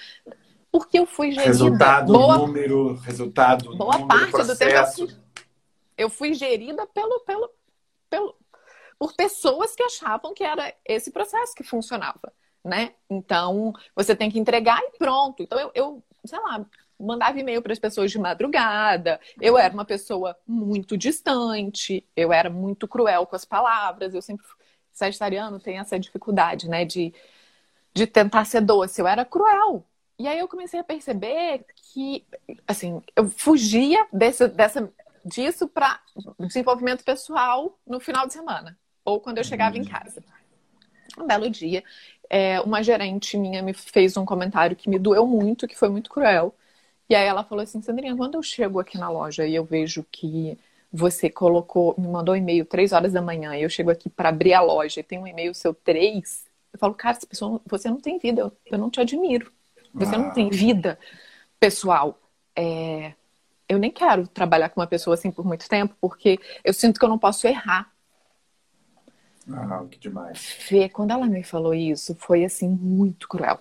Porque 0.70 0.98
eu 0.98 1.06
fui 1.06 1.30
gerida. 1.30 1.46
Resultado, 1.46 2.12
boa, 2.12 2.38
número, 2.38 2.94
resultado, 2.94 3.76
boa 3.76 3.98
número, 3.98 4.08
parte 4.08 4.30
processo. 4.32 5.06
do 5.06 5.06
tempo 5.06 5.21
eu 6.02 6.10
fui 6.10 6.34
gerida 6.34 6.86
pelo, 6.86 7.20
pelo, 7.20 7.50
pelo, 8.10 8.36
por 8.98 9.14
pessoas 9.14 9.74
que 9.74 9.82
achavam 9.82 10.34
que 10.34 10.44
era 10.44 10.74
esse 10.84 11.10
processo 11.10 11.54
que 11.54 11.64
funcionava, 11.64 12.32
né? 12.64 12.94
Então, 13.08 13.72
você 13.94 14.14
tem 14.14 14.30
que 14.30 14.38
entregar 14.38 14.80
e 14.82 14.98
pronto. 14.98 15.42
Então, 15.42 15.58
eu, 15.58 15.70
eu 15.74 16.04
sei 16.24 16.38
lá, 16.38 16.64
mandava 16.98 17.38
e-mail 17.38 17.62
para 17.62 17.72
as 17.72 17.78
pessoas 17.78 18.10
de 18.10 18.18
madrugada. 18.18 19.20
Eu 19.40 19.58
era 19.58 19.72
uma 19.74 19.84
pessoa 19.84 20.36
muito 20.46 20.96
distante, 20.96 22.06
eu 22.16 22.32
era 22.32 22.48
muito 22.48 22.86
cruel 22.86 23.26
com 23.26 23.36
as 23.36 23.44
palavras. 23.44 24.14
Eu 24.14 24.22
sempre, 24.22 24.46
sagitariano 24.92 25.58
tem 25.58 25.78
essa 25.78 25.98
dificuldade, 25.98 26.68
né, 26.68 26.84
de, 26.84 27.12
de 27.94 28.06
tentar 28.06 28.44
ser 28.44 28.60
doce. 28.60 29.00
Eu 29.00 29.06
era 29.06 29.24
cruel. 29.24 29.84
E 30.18 30.28
aí 30.28 30.38
eu 30.38 30.46
comecei 30.46 30.78
a 30.78 30.84
perceber 30.84 31.64
que, 31.74 32.24
assim, 32.66 33.02
eu 33.16 33.28
fugia 33.28 34.06
desse, 34.12 34.46
dessa, 34.46 34.92
disso 35.24 35.68
para 35.68 36.00
desenvolvimento 36.38 37.04
pessoal 37.04 37.78
no 37.86 38.00
final 38.00 38.26
de 38.26 38.32
semana 38.32 38.78
ou 39.04 39.20
quando 39.20 39.38
eu 39.38 39.44
chegava 39.44 39.76
em 39.76 39.84
casa. 39.84 40.22
Um 41.18 41.26
belo 41.26 41.50
dia, 41.50 41.84
é, 42.30 42.60
uma 42.60 42.82
gerente 42.82 43.36
minha 43.36 43.62
me 43.62 43.74
fez 43.74 44.16
um 44.16 44.24
comentário 44.24 44.76
que 44.76 44.88
me 44.88 44.98
doeu 44.98 45.26
muito, 45.26 45.68
que 45.68 45.76
foi 45.76 45.88
muito 45.88 46.10
cruel. 46.10 46.54
E 47.08 47.14
aí 47.14 47.26
ela 47.26 47.44
falou 47.44 47.62
assim, 47.62 47.82
Sandrinha, 47.82 48.16
quando 48.16 48.34
eu 48.34 48.42
chego 48.42 48.80
aqui 48.80 48.96
na 48.96 49.10
loja 49.10 49.46
e 49.46 49.54
eu 49.54 49.64
vejo 49.64 50.04
que 50.10 50.58
você 50.90 51.28
colocou, 51.28 51.94
me 51.98 52.08
mandou 52.08 52.34
um 52.34 52.38
e-mail 52.38 52.64
três 52.64 52.92
horas 52.92 53.12
da 53.12 53.20
manhã 53.20 53.56
e 53.56 53.62
eu 53.62 53.68
chego 53.68 53.90
aqui 53.90 54.08
para 54.08 54.28
abrir 54.28 54.54
a 54.54 54.60
loja 54.60 55.00
e 55.00 55.02
tem 55.02 55.18
um 55.18 55.26
e-mail 55.26 55.54
seu 55.54 55.74
três, 55.74 56.44
eu 56.72 56.78
falo, 56.78 56.94
cara, 56.94 57.16
essa 57.16 57.26
pessoa, 57.26 57.60
você 57.66 57.90
não 57.90 58.00
tem 58.00 58.18
vida, 58.18 58.40
eu, 58.40 58.52
eu 58.66 58.78
não 58.78 58.88
te 58.88 59.00
admiro. 59.00 59.52
Você 59.92 60.14
ah. 60.14 60.18
não 60.18 60.30
tem 60.30 60.48
vida 60.48 60.98
pessoal. 61.60 62.18
É, 62.56 63.12
eu 63.72 63.78
nem 63.78 63.90
quero 63.90 64.26
trabalhar 64.26 64.68
com 64.68 64.80
uma 64.80 64.86
pessoa 64.86 65.14
assim 65.14 65.30
por 65.30 65.44
muito 65.44 65.68
tempo, 65.68 65.94
porque 66.00 66.38
eu 66.64 66.72
sinto 66.72 66.98
que 66.98 67.04
eu 67.04 67.08
não 67.08 67.18
posso 67.18 67.46
errar. 67.46 67.90
Ah, 69.50 69.84
que 69.90 69.98
demais. 69.98 70.38
Fê, 70.38 70.88
quando 70.88 71.10
ela 71.10 71.26
me 71.26 71.42
falou 71.42 71.74
isso, 71.74 72.14
foi 72.14 72.44
assim, 72.44 72.68
muito 72.68 73.28
cruel. 73.28 73.58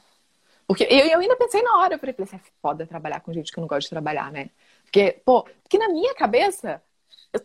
Porque 0.68 0.84
eu, 0.84 1.06
eu 1.06 1.20
ainda 1.20 1.36
pensei 1.36 1.62
na 1.62 1.78
hora, 1.78 1.96
eu 1.96 2.00
falei, 2.00 2.16
é 2.20 2.40
foda 2.62 2.86
trabalhar 2.86 3.20
com 3.20 3.34
gente 3.34 3.52
que 3.52 3.58
eu 3.58 3.62
não 3.62 3.68
gosta 3.68 3.82
de 3.82 3.90
trabalhar, 3.90 4.32
né? 4.32 4.50
Porque, 4.84 5.22
pô, 5.26 5.44
porque 5.64 5.78
na 5.78 5.90
minha 5.90 6.14
cabeça, 6.16 6.82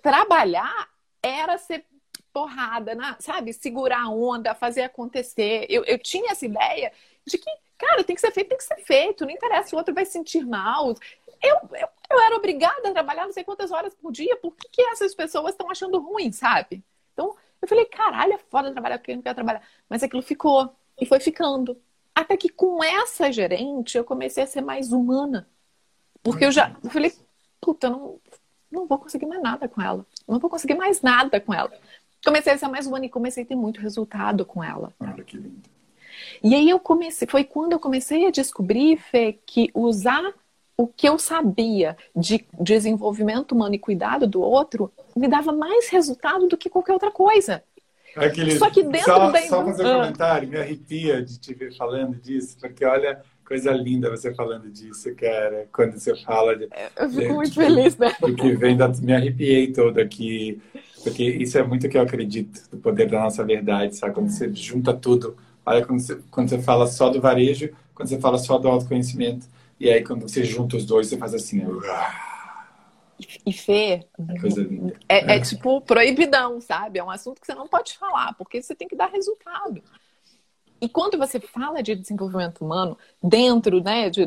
trabalhar 0.03 0.89
era 1.23 1.59
ser 1.59 1.85
porrada, 2.33 2.95
na, 2.95 3.17
sabe? 3.19 3.53
Segurar 3.53 4.03
a 4.03 4.11
onda, 4.11 4.55
fazer 4.55 4.83
acontecer. 4.83 5.67
Eu, 5.69 5.85
eu 5.85 5.99
tinha 5.99 6.33
essa 6.33 6.45
ideia 6.45 6.93
de 7.27 7.39
que, 7.39 7.51
cara, 7.79 8.05
tem 8.05 8.15
que 8.15 8.21
ser 8.21 8.31
feito, 8.31 8.49
tem 8.49 8.59
que 8.59 8.65
ser 8.65 8.77
feito. 8.85 9.25
Não 9.25 9.33
interessa, 9.33 9.75
o 9.75 9.79
outro 9.79 9.95
vai 9.95 10.05
se 10.05 10.13
sentir 10.13 10.45
mal. 10.45 10.95
Eu, 11.43 11.57
eu, 11.73 11.89
eu 12.11 12.21
era 12.21 12.37
obrigada 12.37 12.89
a 12.89 12.93
trabalhar 12.93 13.25
não 13.25 13.33
sei 13.33 13.45
quantas 13.45 13.71
horas 13.71 13.95
por 13.95 14.13
dia. 14.13 14.37
Por 14.37 14.55
que, 14.55 14.69
que 14.69 14.83
essas 14.83 15.15
pessoas 15.15 15.51
estão 15.51 15.71
achando 15.71 15.99
ruim, 15.99 16.33
sabe? 16.33 16.85
Então, 17.13 17.35
eu 17.61 17.69
falei, 17.69 17.85
caralho, 17.87 18.35
é 18.35 18.39
foda 18.39 18.73
trabalhar 18.73 18.99
porque 18.99 19.13
eu 19.13 19.17
não 19.17 19.23
quero 19.23 19.35
trabalhar. 19.35 19.63
Mas 19.89 20.03
aquilo 20.03 20.23
ficou. 20.23 20.75
E 21.01 21.05
foi 21.05 21.21
ficando. 21.21 21.77
Até 22.15 22.37
que 22.37 22.49
com 22.49 22.83
essa 22.83 23.31
gerente 23.31 23.99
eu 23.99 24.05
comecei 24.05 24.45
a 24.45 24.47
ser 24.47 24.63
mais 24.63 24.93
humana. 24.93 25.49
Porque 26.23 26.45
eu 26.45 26.51
já 26.51 26.75
eu 26.83 26.91
falei, 26.91 27.13
puta, 27.61 27.89
eu 27.89 27.91
não, 27.91 28.21
não 28.71 28.87
vou 28.87 28.99
conseguir 28.99 29.27
mais 29.27 29.43
nada 29.43 29.69
com 29.69 29.83
ela. 29.83 30.07
Não 30.27 30.39
vou 30.39 30.51
conseguir 30.51 30.75
mais 30.75 31.03
nada 31.03 31.41
com 31.41 31.53
ela. 31.53 31.73
Comecei 32.25 32.53
a 32.53 32.59
ser 32.59 32.69
mais 32.69 32.87
humana 32.87 33.07
e 33.07 33.11
comecei 33.11 33.45
a 33.45 33.47
ter 33.47 33.55
muito 33.55 33.81
resultado 33.81 34.45
com 34.45 34.63
ela. 34.65 34.93
Olha 34.99 35.23
que 35.23 35.37
lindo. 35.37 35.69
E 36.43 36.55
aí 36.55 36.69
eu 36.69 36.81
comecei, 36.81 37.29
foi 37.29 37.45
quando 37.45 37.73
eu 37.73 37.79
comecei 37.79 38.27
a 38.27 38.31
descobrir, 38.31 38.97
Fê, 38.97 39.39
que 39.45 39.71
usar 39.75 40.35
o 40.77 40.87
que 40.87 41.09
eu 41.09 41.19
sabia 41.19 41.97
de 42.15 42.45
desenvolvimento 42.61 43.53
humano 43.53 43.75
e 43.75 43.79
cuidado 43.79 44.27
do 44.27 44.41
outro 44.41 44.93
me 45.17 45.27
dava 45.27 45.53
mais 45.53 45.89
resultado 45.89 46.47
do 46.47 46.57
que 46.57 46.69
qualquer 46.69 46.93
outra 46.93 47.11
coisa. 47.11 47.63
Aquele, 48.15 48.59
só 48.59 48.71
que 48.71 48.83
dentro 48.83 49.13
só, 49.13 49.31
da... 49.31 49.41
só 49.43 49.65
fazer 49.65 49.87
um 49.87 49.95
comentário, 49.95 50.49
me 50.49 50.57
arrepia 50.57 51.23
de 51.23 51.39
te 51.39 51.53
ver 51.53 51.77
falando 51.77 52.17
disso, 52.17 52.57
porque 52.59 52.85
olha, 52.85 53.21
coisa 53.47 53.71
linda 53.73 54.11
você 54.11 54.35
falando 54.35 54.71
disso, 54.71 55.15
cara, 55.15 55.69
quando 55.73 55.99
você 55.99 56.17
fala 56.17 56.57
de, 56.57 56.69
eu 56.97 57.11
fico 57.11 57.21
de, 57.21 57.29
muito 57.29 57.51
de, 57.51 57.61
feliz, 57.61 57.97
né? 57.99 58.15
Do 58.21 58.35
que 58.35 58.55
vem 58.57 58.77
da, 58.77 58.89
me 58.89 59.15
arrepiei 59.15 59.71
toda 59.71 60.03
aqui, 60.03 60.61
porque 61.05 61.25
isso 61.25 61.59
é 61.59 61.63
muito 61.63 61.89
que 61.91 61.99
eu 61.99 62.03
acredito, 62.03 62.69
do 62.71 62.79
poder 62.79 63.07
da 63.09 63.21
nossa 63.21 63.45
verdade, 63.45 63.95
sabe? 63.97 64.15
Quando 64.15 64.31
você 64.31 64.51
junta 64.53 64.95
tudo, 64.95 65.37
olha 65.65 65.85
quando 65.85 66.01
você, 66.01 66.19
quando 66.31 66.49
você 66.49 66.59
fala 66.59 66.87
só 66.87 67.11
do 67.11 67.21
varejo, 67.21 67.69
quando 67.95 68.09
você 68.09 68.19
fala 68.19 68.39
só 68.39 68.57
do 68.57 68.67
autoconhecimento, 68.67 69.47
e 69.79 69.91
aí, 69.91 70.03
quando 70.03 70.23
você 70.23 70.45
junta 70.45 70.77
os 70.77 70.85
dois, 70.85 71.07
você 71.09 71.19
faz 71.19 71.35
assim. 71.35 71.63
E 73.47 73.53
Fê, 73.53 74.07
linda. 74.63 74.99
É, 75.09 75.37
é, 75.37 75.41
tipo 75.41 75.81
proibidão, 75.81 76.61
sabe? 76.61 76.99
É 76.99 77.05
um 77.05 77.11
assunto 77.11 77.41
que 77.41 77.47
você 77.47 77.55
não 77.55 77.69
pode 77.69 77.97
falar, 77.97 78.35
porque 78.35 78.63
você 78.63 78.75
tem 78.75 78.89
que 78.89 78.97
dar 78.97 79.11
resultado. 79.11 79.83
E 80.81 80.89
quando 80.89 81.17
você 81.17 81.41
fala 81.41 81.83
de 81.83 81.95
desenvolvimento 81.95 82.65
humano 82.65 82.99
dentro 83.23 83.83
né, 83.83 84.11
de, 84.11 84.27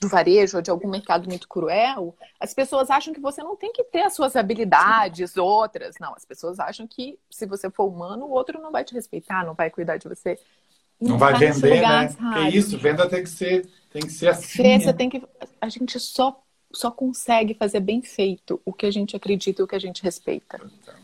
do 0.00 0.08
varejo 0.08 0.56
ou 0.56 0.62
de 0.62 0.70
algum 0.70 0.88
mercado 0.88 1.28
muito 1.28 1.48
cruel, 1.48 2.16
as 2.38 2.54
pessoas 2.54 2.90
acham 2.90 3.12
que 3.12 3.20
você 3.20 3.42
não 3.42 3.56
tem 3.56 3.72
que 3.72 3.82
ter 3.84 4.02
as 4.02 4.14
suas 4.14 4.36
habilidades 4.36 5.36
outras. 5.36 5.96
Não, 6.00 6.14
as 6.14 6.24
pessoas 6.24 6.60
acham 6.60 6.86
que 6.86 7.18
se 7.28 7.46
você 7.46 7.68
for 7.70 7.86
humano, 7.86 8.26
o 8.26 8.30
outro 8.30 8.60
não 8.60 8.70
vai 8.70 8.84
te 8.84 8.94
respeitar, 8.94 9.44
não 9.44 9.54
vai 9.54 9.70
cuidar 9.70 9.96
de 9.96 10.08
você. 10.08 10.38
Não, 11.00 11.10
não 11.10 11.18
vai 11.18 11.34
vender, 11.34 11.82
né? 11.82 12.08
Sabe? 12.08 12.50
Que 12.50 12.56
isso, 12.56 12.78
venda 12.78 13.08
tem 13.08 13.22
que 13.22 13.28
ser, 13.28 13.68
tem 13.90 14.02
que 14.02 14.12
ser 14.12 14.28
assim. 14.28 14.62
Fê, 14.62 14.78
você 14.78 14.92
tem 14.92 15.10
que. 15.10 15.22
A 15.60 15.68
gente 15.68 15.98
só, 16.00 16.42
só 16.72 16.90
consegue 16.90 17.54
fazer 17.54 17.80
bem 17.80 18.02
feito 18.02 18.60
o 18.64 18.72
que 18.72 18.86
a 18.86 18.90
gente 18.90 19.16
acredita 19.16 19.60
e 19.60 19.64
o 19.64 19.66
que 19.66 19.74
a 19.74 19.80
gente 19.80 20.02
respeita. 20.02 20.60
Então. 20.82 20.94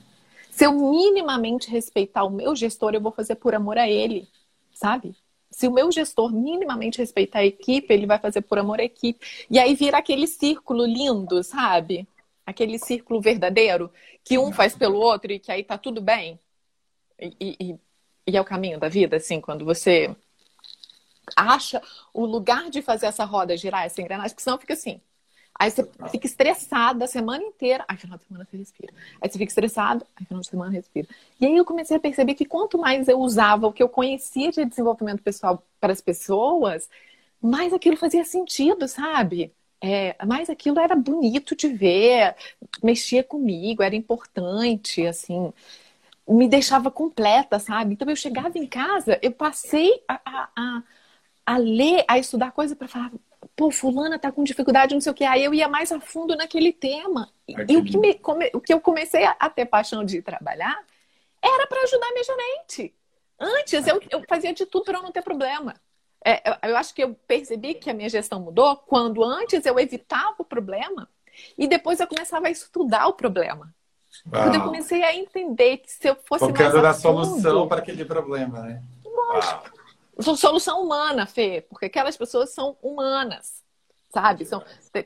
Se 0.51 0.67
eu 0.67 0.73
minimamente 0.73 1.71
respeitar 1.71 2.25
o 2.25 2.31
meu 2.31 2.55
gestor, 2.55 2.95
eu 2.95 3.01
vou 3.01 3.13
fazer 3.13 3.37
por 3.37 3.55
amor 3.55 3.79
a 3.79 3.89
ele, 3.89 4.29
sabe? 4.75 5.15
Se 5.51 5.67
o 5.67 5.73
meu 5.73 5.91
gestor 5.91 6.33
minimamente 6.33 6.99
respeitar 6.99 7.41
a 7.41 7.47
equipe, 7.47 7.93
ele 7.93 8.07
vai 8.07 8.19
fazer 8.19 8.43
por 8.43 8.59
amor 8.59 8.79
à 8.79 8.85
equipe. 8.85 9.47
E 9.51 9.59
aí 9.59 9.75
vira 9.75 9.99
aquele 9.99 10.27
círculo 10.27 10.85
lindo, 10.85 11.43
sabe? 11.43 12.07
Aquele 12.47 12.79
círculo 12.79 13.21
verdadeiro 13.21 13.91
que 14.23 14.39
um 14.39 14.53
faz 14.53 14.77
pelo 14.77 14.99
outro 14.99 15.33
e 15.33 15.39
que 15.39 15.51
aí 15.51 15.65
tá 15.65 15.77
tudo 15.77 16.01
bem. 16.01 16.39
E, 17.19 17.57
e, 17.59 17.77
e 18.27 18.37
é 18.37 18.41
o 18.41 18.45
caminho 18.45 18.79
da 18.79 18.89
vida, 18.89 19.17
assim, 19.17 19.41
quando 19.41 19.65
você 19.65 20.15
acha 21.37 21.81
o 22.13 22.25
lugar 22.25 22.71
de 22.71 22.83
fazer 22.83 23.07
essa 23.07 23.25
roda 23.25 23.57
girar, 23.57 23.85
essa 23.85 24.01
engrenagem, 24.01 24.31
porque 24.31 24.43
senão 24.43 24.59
fica 24.59 24.75
assim. 24.75 25.01
Aí 25.61 25.71
você 25.71 25.87
fica 26.11 26.27
estressado 26.27 27.05
a 27.05 27.07
semana 27.07 27.43
inteira. 27.45 27.85
Aí 27.87 27.95
final 27.99 28.17
de 28.17 28.25
semana 28.25 28.47
você 28.51 28.57
respira. 28.57 28.95
Aí 29.21 29.29
você 29.29 29.37
fica 29.37 29.51
estressado, 29.51 30.07
aí 30.17 30.25
final 30.25 30.41
de 30.41 30.49
semana 30.49 30.73
respira. 30.73 31.07
E 31.39 31.45
aí 31.45 31.55
eu 31.55 31.67
comecei 31.67 31.99
a 31.99 32.01
perceber 32.01 32.35
que 32.35 32.47
quanto 32.47 32.79
mais 32.79 33.09
eu 33.09 33.19
usava 33.21 33.67
o 33.67 33.73
que 33.73 33.83
eu 33.83 33.89
conhecia 33.89 34.51
de 34.51 34.65
desenvolvimento 34.65 35.23
pessoal 35.23 35.63
para 35.79 35.93
as 35.93 36.01
pessoas, 36.01 36.89
mais 37.43 37.75
aquilo 37.75 37.99
fazia 37.99 38.25
sentido, 38.25 38.89
sabe? 38.89 39.53
É, 39.83 40.17
mais 40.25 40.49
aquilo 40.49 40.79
era 40.79 40.97
bonito 40.97 41.55
de 41.55 41.69
ver, 41.69 42.35
mexia 42.83 43.23
comigo, 43.23 43.83
era 43.83 43.95
importante, 43.95 45.07
assim, 45.07 45.53
me 46.29 46.49
deixava 46.49 46.91
completa, 46.91 47.59
sabe? 47.59 47.95
Então 47.95 48.09
eu 48.09 48.17
chegava 48.17 48.57
em 48.59 48.67
casa, 48.67 49.19
eu 49.23 49.33
passei 49.33 50.03
a, 50.09 50.21
a, 50.25 50.49
a, 50.57 50.83
a 51.47 51.57
ler, 51.59 52.05
a 52.09 52.19
estudar 52.19 52.53
coisa 52.53 52.77
para 52.77 52.89
falar, 52.89 53.11
pô, 53.57 53.71
fulana 53.71 54.19
tá 54.19 54.31
com 54.31 54.45
dificuldade, 54.45 54.95
não 54.95 55.01
sei 55.01 55.13
o 55.13 55.15
que. 55.15 55.25
Aí 55.25 55.45
eu 55.45 55.55
ia 55.55 55.69
mais 55.69 55.91
a 55.93 56.01
fundo 56.01 56.37
naquele 56.37 56.73
tema. 56.73 57.31
e 57.49 57.77
o 57.77 57.85
que, 57.85 57.99
me, 57.99 58.15
come, 58.15 58.51
o 58.55 58.61
que 58.61 58.73
eu 58.73 58.81
comecei 58.81 59.25
a, 59.25 59.37
a 59.39 59.51
ter 59.51 59.67
paixão 59.67 60.05
de 60.05 60.23
trabalhar 60.23 60.79
era 61.43 61.67
para 61.67 61.83
ajudar 61.83 62.11
minha 62.13 62.25
gerente. 62.25 62.95
Antes 63.39 63.87
eu, 63.87 64.01
eu 64.11 64.23
fazia 64.29 64.53
de 64.53 64.67
tudo 64.67 64.85
para 64.85 65.01
não 65.03 65.11
ter 65.13 65.23
problema. 65.23 65.75
É, 66.25 66.51
eu, 66.51 66.71
eu 66.71 66.77
acho 66.77 66.95
que 66.95 67.03
eu 67.03 67.15
percebi 67.15 67.75
que 67.75 67.91
a 67.91 67.95
minha 67.95 68.09
gestão 68.09 68.41
mudou 68.41 68.77
quando 68.77 69.25
antes 69.25 69.65
eu 69.65 69.79
evitava 69.79 70.37
o 70.39 70.45
problema 70.45 71.09
e 71.57 71.67
depois 71.67 71.99
eu 72.01 72.07
começava 72.07 72.49
a 72.49 72.51
estudar 72.51 73.07
o 73.07 73.15
problema. 73.15 73.75
Uau. 74.27 74.43
Quando 74.43 74.55
eu 74.55 74.63
comecei 74.63 75.03
a 75.03 75.15
entender 75.15 75.79
que 75.79 75.91
se 75.91 76.09
eu 76.09 76.17
fosse 76.17 76.47
Focando 76.47 76.83
mais 76.83 76.85
a 76.85 76.95
fundo, 76.95 77.25
solução 77.25 77.69
para 77.69 77.81
aquele 77.81 78.05
problema, 78.05 78.61
né? 78.61 78.83
Lógico. 79.05 79.65
Uau 79.65 79.81
solução 80.23 80.83
humana, 80.83 81.27
Fê, 81.27 81.65
porque 81.69 81.87
aquelas 81.87 82.17
pessoas 82.17 82.51
são 82.51 82.77
humanas, 82.83 83.63
sabe? 84.13 84.45
São, 84.45 84.63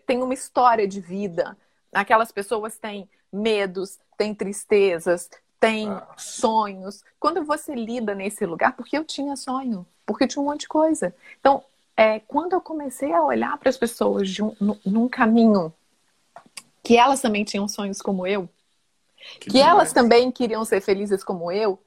tem 0.06 0.22
uma 0.22 0.34
história 0.34 0.86
de 0.86 1.00
vida. 1.00 1.56
Aquelas 1.92 2.32
pessoas 2.32 2.76
têm 2.76 3.08
medos, 3.32 3.98
têm 4.16 4.34
tristezas, 4.34 5.30
têm 5.60 5.88
ah. 5.88 6.06
sonhos. 6.16 7.04
Quando 7.18 7.44
você 7.44 7.74
lida 7.74 8.14
nesse 8.14 8.44
lugar, 8.44 8.74
porque 8.74 8.96
eu 8.96 9.04
tinha 9.04 9.36
sonho, 9.36 9.86
porque 10.04 10.26
tinha 10.26 10.42
um 10.42 10.46
monte 10.46 10.60
de 10.60 10.68
coisa. 10.68 11.14
Então, 11.38 11.62
é, 11.96 12.18
quando 12.20 12.54
eu 12.54 12.60
comecei 12.60 13.12
a 13.12 13.22
olhar 13.22 13.56
para 13.58 13.68
as 13.68 13.76
pessoas 13.76 14.28
um, 14.40 14.54
num 14.84 15.08
caminho 15.08 15.72
que 16.82 16.98
elas 16.98 17.20
também 17.20 17.44
tinham 17.44 17.66
sonhos 17.66 18.02
como 18.02 18.26
eu, 18.26 18.48
que, 19.40 19.50
que 19.50 19.60
elas 19.60 19.92
também 19.92 20.30
queriam 20.30 20.64
ser 20.64 20.80
felizes 20.80 21.24
como 21.24 21.50
eu, 21.50 21.78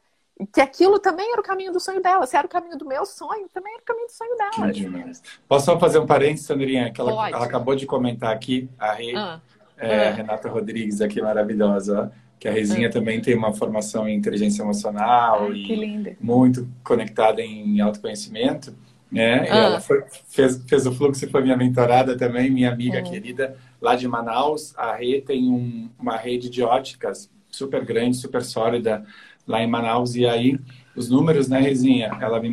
que 0.53 0.61
aquilo 0.61 0.99
também 0.99 1.31
era 1.31 1.41
o 1.41 1.43
caminho 1.43 1.71
do 1.71 1.79
sonho 1.79 2.01
dela. 2.01 2.25
Se 2.27 2.37
era 2.37 2.45
o 2.45 2.49
caminho 2.49 2.77
do 2.77 2.85
meu 2.85 3.05
sonho, 3.05 3.47
também 3.51 3.73
era 3.73 3.81
o 3.81 3.85
caminho 3.85 4.07
do 4.07 4.11
sonho 4.11 4.37
dela. 4.37 5.11
Posso 5.47 5.65
só 5.65 5.79
fazer 5.79 5.97
um 5.99 6.05
parênteses, 6.05 6.45
Sandrinha? 6.45 6.91
Que 6.91 7.01
ela, 7.01 7.29
ela, 7.29 7.45
acabou 7.45 7.75
de 7.75 7.85
comentar 7.85 8.31
aqui, 8.31 8.69
a 8.77 8.91
ah. 8.91 9.41
É, 9.77 10.09
ah. 10.09 10.11
Renata 10.11 10.49
Rodrigues, 10.49 11.01
aqui 11.01 11.21
maravilhosa, 11.21 12.11
que 12.39 12.47
a 12.47 12.51
Rezinha 12.51 12.87
ah. 12.87 12.91
também 12.91 13.19
tem 13.21 13.35
uma 13.35 13.53
formação 13.53 14.07
em 14.07 14.15
inteligência 14.15 14.61
emocional 14.61 15.53
e 15.53 16.15
muito 16.19 16.67
conectada 16.83 17.41
em 17.41 17.79
autoconhecimento. 17.81 18.75
Né? 19.09 19.47
ela 19.47 19.79
foi, 19.79 20.03
fez, 20.27 20.61
fez 20.67 20.85
o 20.85 20.91
fluxo 20.91 21.23
e 21.23 21.29
foi 21.29 21.41
minha 21.41 21.55
mentorada 21.55 22.17
também, 22.17 22.51
minha 22.51 22.69
amiga 22.69 23.01
querida, 23.01 23.55
lá 23.81 23.95
de 23.95 24.07
Manaus. 24.07 24.73
A 24.77 24.95
Rê 24.95 25.21
tem 25.21 25.49
um, 25.49 25.89
uma 25.99 26.17
rede 26.17 26.49
de 26.49 26.63
óticas 26.63 27.29
super 27.49 27.83
grande, 27.85 28.17
super 28.17 28.43
sólida 28.43 29.05
lá 29.47 29.61
em 29.61 29.67
Manaus. 29.67 30.15
E 30.15 30.25
aí, 30.25 30.59
os 30.95 31.09
números, 31.09 31.47
né, 31.47 31.59
Rezinha? 31.59 32.17
Ela 32.21 32.39
me 32.39 32.49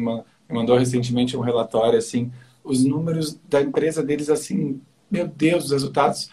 mandou 0.49 0.77
recentemente 0.77 1.37
um 1.37 1.41
relatório, 1.41 1.99
assim, 1.99 2.31
os 2.63 2.85
números 2.85 3.39
da 3.49 3.61
empresa 3.61 4.03
deles, 4.03 4.31
assim, 4.31 4.81
meu 5.11 5.29
Deus, 5.29 5.67
os 5.67 5.73
resultados 5.73 6.31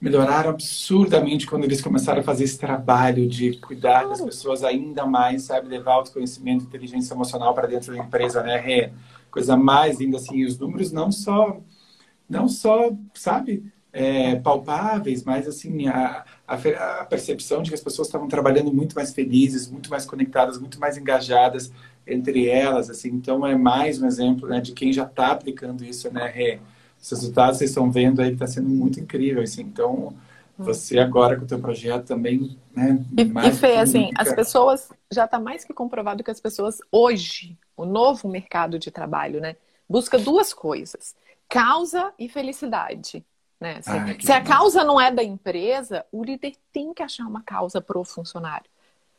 melhoraram 0.00 0.50
absurdamente 0.50 1.46
quando 1.46 1.64
eles 1.64 1.80
começaram 1.80 2.20
a 2.20 2.22
fazer 2.24 2.44
esse 2.44 2.58
trabalho 2.58 3.26
de 3.26 3.58
cuidar 3.58 4.04
das 4.04 4.20
pessoas 4.20 4.62
ainda 4.62 5.06
mais, 5.06 5.44
sabe? 5.44 5.68
Levar 5.68 5.94
autoconhecimento, 5.94 6.64
inteligência 6.64 7.14
emocional 7.14 7.54
para 7.54 7.66
dentro 7.66 7.94
da 7.94 7.98
empresa, 7.98 8.42
né? 8.42 8.58
Rê? 8.58 8.92
Coisa 9.30 9.56
mais 9.56 9.98
linda, 9.98 10.18
assim, 10.18 10.44
os 10.44 10.58
números 10.58 10.92
não 10.92 11.10
só, 11.10 11.58
não 12.28 12.46
só, 12.46 12.92
sabe? 13.14 13.72
É, 13.96 14.34
palpáveis, 14.40 15.22
mas 15.22 15.46
assim, 15.46 15.86
a, 15.86 16.24
a, 16.48 16.54
a 16.54 17.04
percepção 17.04 17.62
de 17.62 17.70
que 17.70 17.76
as 17.76 17.80
pessoas 17.80 18.08
estavam 18.08 18.26
trabalhando 18.26 18.72
muito 18.72 18.92
mais 18.96 19.12
felizes, 19.14 19.70
muito 19.70 19.88
mais 19.88 20.04
conectadas, 20.04 20.58
muito 20.58 20.80
mais 20.80 20.98
engajadas 20.98 21.70
entre 22.04 22.48
elas, 22.48 22.90
assim. 22.90 23.10
Então 23.10 23.46
é 23.46 23.56
mais 23.56 24.02
um 24.02 24.06
exemplo, 24.06 24.48
né, 24.48 24.60
de 24.60 24.72
quem 24.72 24.92
já 24.92 25.04
está 25.04 25.28
aplicando 25.28 25.84
isso, 25.84 26.12
né? 26.12 26.58
Os 27.00 27.08
resultados 27.10 27.58
vocês 27.58 27.70
estão 27.70 27.88
vendo 27.88 28.20
aí 28.20 28.30
que 28.30 28.34
está 28.34 28.48
sendo 28.48 28.68
muito 28.68 28.98
incrível, 28.98 29.42
assim. 29.42 29.62
Então 29.62 30.12
você 30.56 30.98
agora 30.98 31.36
com 31.36 31.44
o 31.44 31.48
teu 31.48 31.58
projeto 31.58 32.06
também, 32.06 32.58
né? 32.74 33.04
E, 33.16 33.22
e 33.22 33.52
Fê, 33.52 33.76
assim, 33.76 34.10
as 34.16 34.32
pessoas 34.34 34.88
já 35.12 35.24
está 35.24 35.38
mais 35.38 35.64
que 35.64 35.72
comprovado 35.72 36.22
que 36.22 36.30
as 36.30 36.40
pessoas 36.40 36.78
hoje, 36.90 37.56
o 37.76 37.84
novo 37.84 38.28
mercado 38.28 38.78
de 38.78 38.90
trabalho, 38.90 39.40
né, 39.40 39.56
busca 39.88 40.18
duas 40.18 40.52
coisas: 40.52 41.14
causa 41.48 42.12
e 42.18 42.28
felicidade. 42.28 43.24
Né? 43.64 43.80
Se, 43.80 43.90
Ai, 43.90 44.20
se 44.20 44.30
a 44.30 44.42
causa 44.42 44.84
não 44.84 45.00
é 45.00 45.10
da 45.10 45.24
empresa, 45.24 46.04
o 46.12 46.22
líder 46.22 46.52
tem 46.70 46.92
que 46.92 47.02
achar 47.02 47.26
uma 47.26 47.40
causa 47.40 47.80
para 47.80 47.98
o 47.98 48.04
funcionário. 48.04 48.66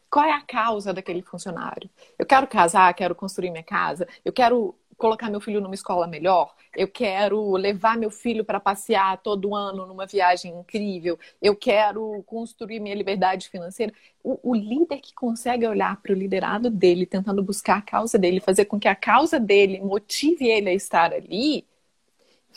Qual 0.08 0.24
é 0.24 0.32
a 0.32 0.42
causa 0.42 0.94
daquele 0.94 1.24
funcionário? 1.24 1.90
Eu 2.18 2.28
quero 2.28 2.46
casar, 2.46 2.94
quero 2.94 3.16
construir 3.16 3.50
minha 3.50 3.64
casa, 3.64 4.08
eu 4.24 4.32
quero 4.32 4.76
colocar 4.96 5.32
meu 5.32 5.42
filho 5.42 5.60
numa 5.60 5.74
escola 5.74 6.06
melhor, 6.06 6.54
eu 6.78 6.88
quero 6.88 7.54
levar 7.54 7.98
meu 7.98 8.12
filho 8.12 8.46
para 8.46 8.60
passear 8.60 9.18
todo 9.18 9.56
ano 9.56 9.88
numa 9.88 10.06
viagem 10.06 10.54
incrível, 10.54 11.18
eu 11.42 11.56
quero 11.56 12.24
construir 12.28 12.80
minha 12.80 12.96
liberdade 12.96 13.50
financeira. 13.50 13.92
O, 14.24 14.52
o 14.52 14.56
líder 14.56 15.00
que 15.00 15.14
consegue 15.16 15.68
olhar 15.68 16.00
para 16.04 16.14
o 16.14 16.16
liderado 16.16 16.70
dele, 16.70 17.08
tentando 17.08 17.42
buscar 17.42 17.80
a 17.80 17.82
causa 17.82 18.20
dele, 18.20 18.40
fazer 18.40 18.66
com 18.66 18.80
que 18.80 18.88
a 18.88 18.96
causa 18.96 19.40
dele 19.40 19.82
motive 19.82 20.48
ele 20.48 20.70
a 20.70 20.74
estar 20.74 21.12
ali, 21.12 21.66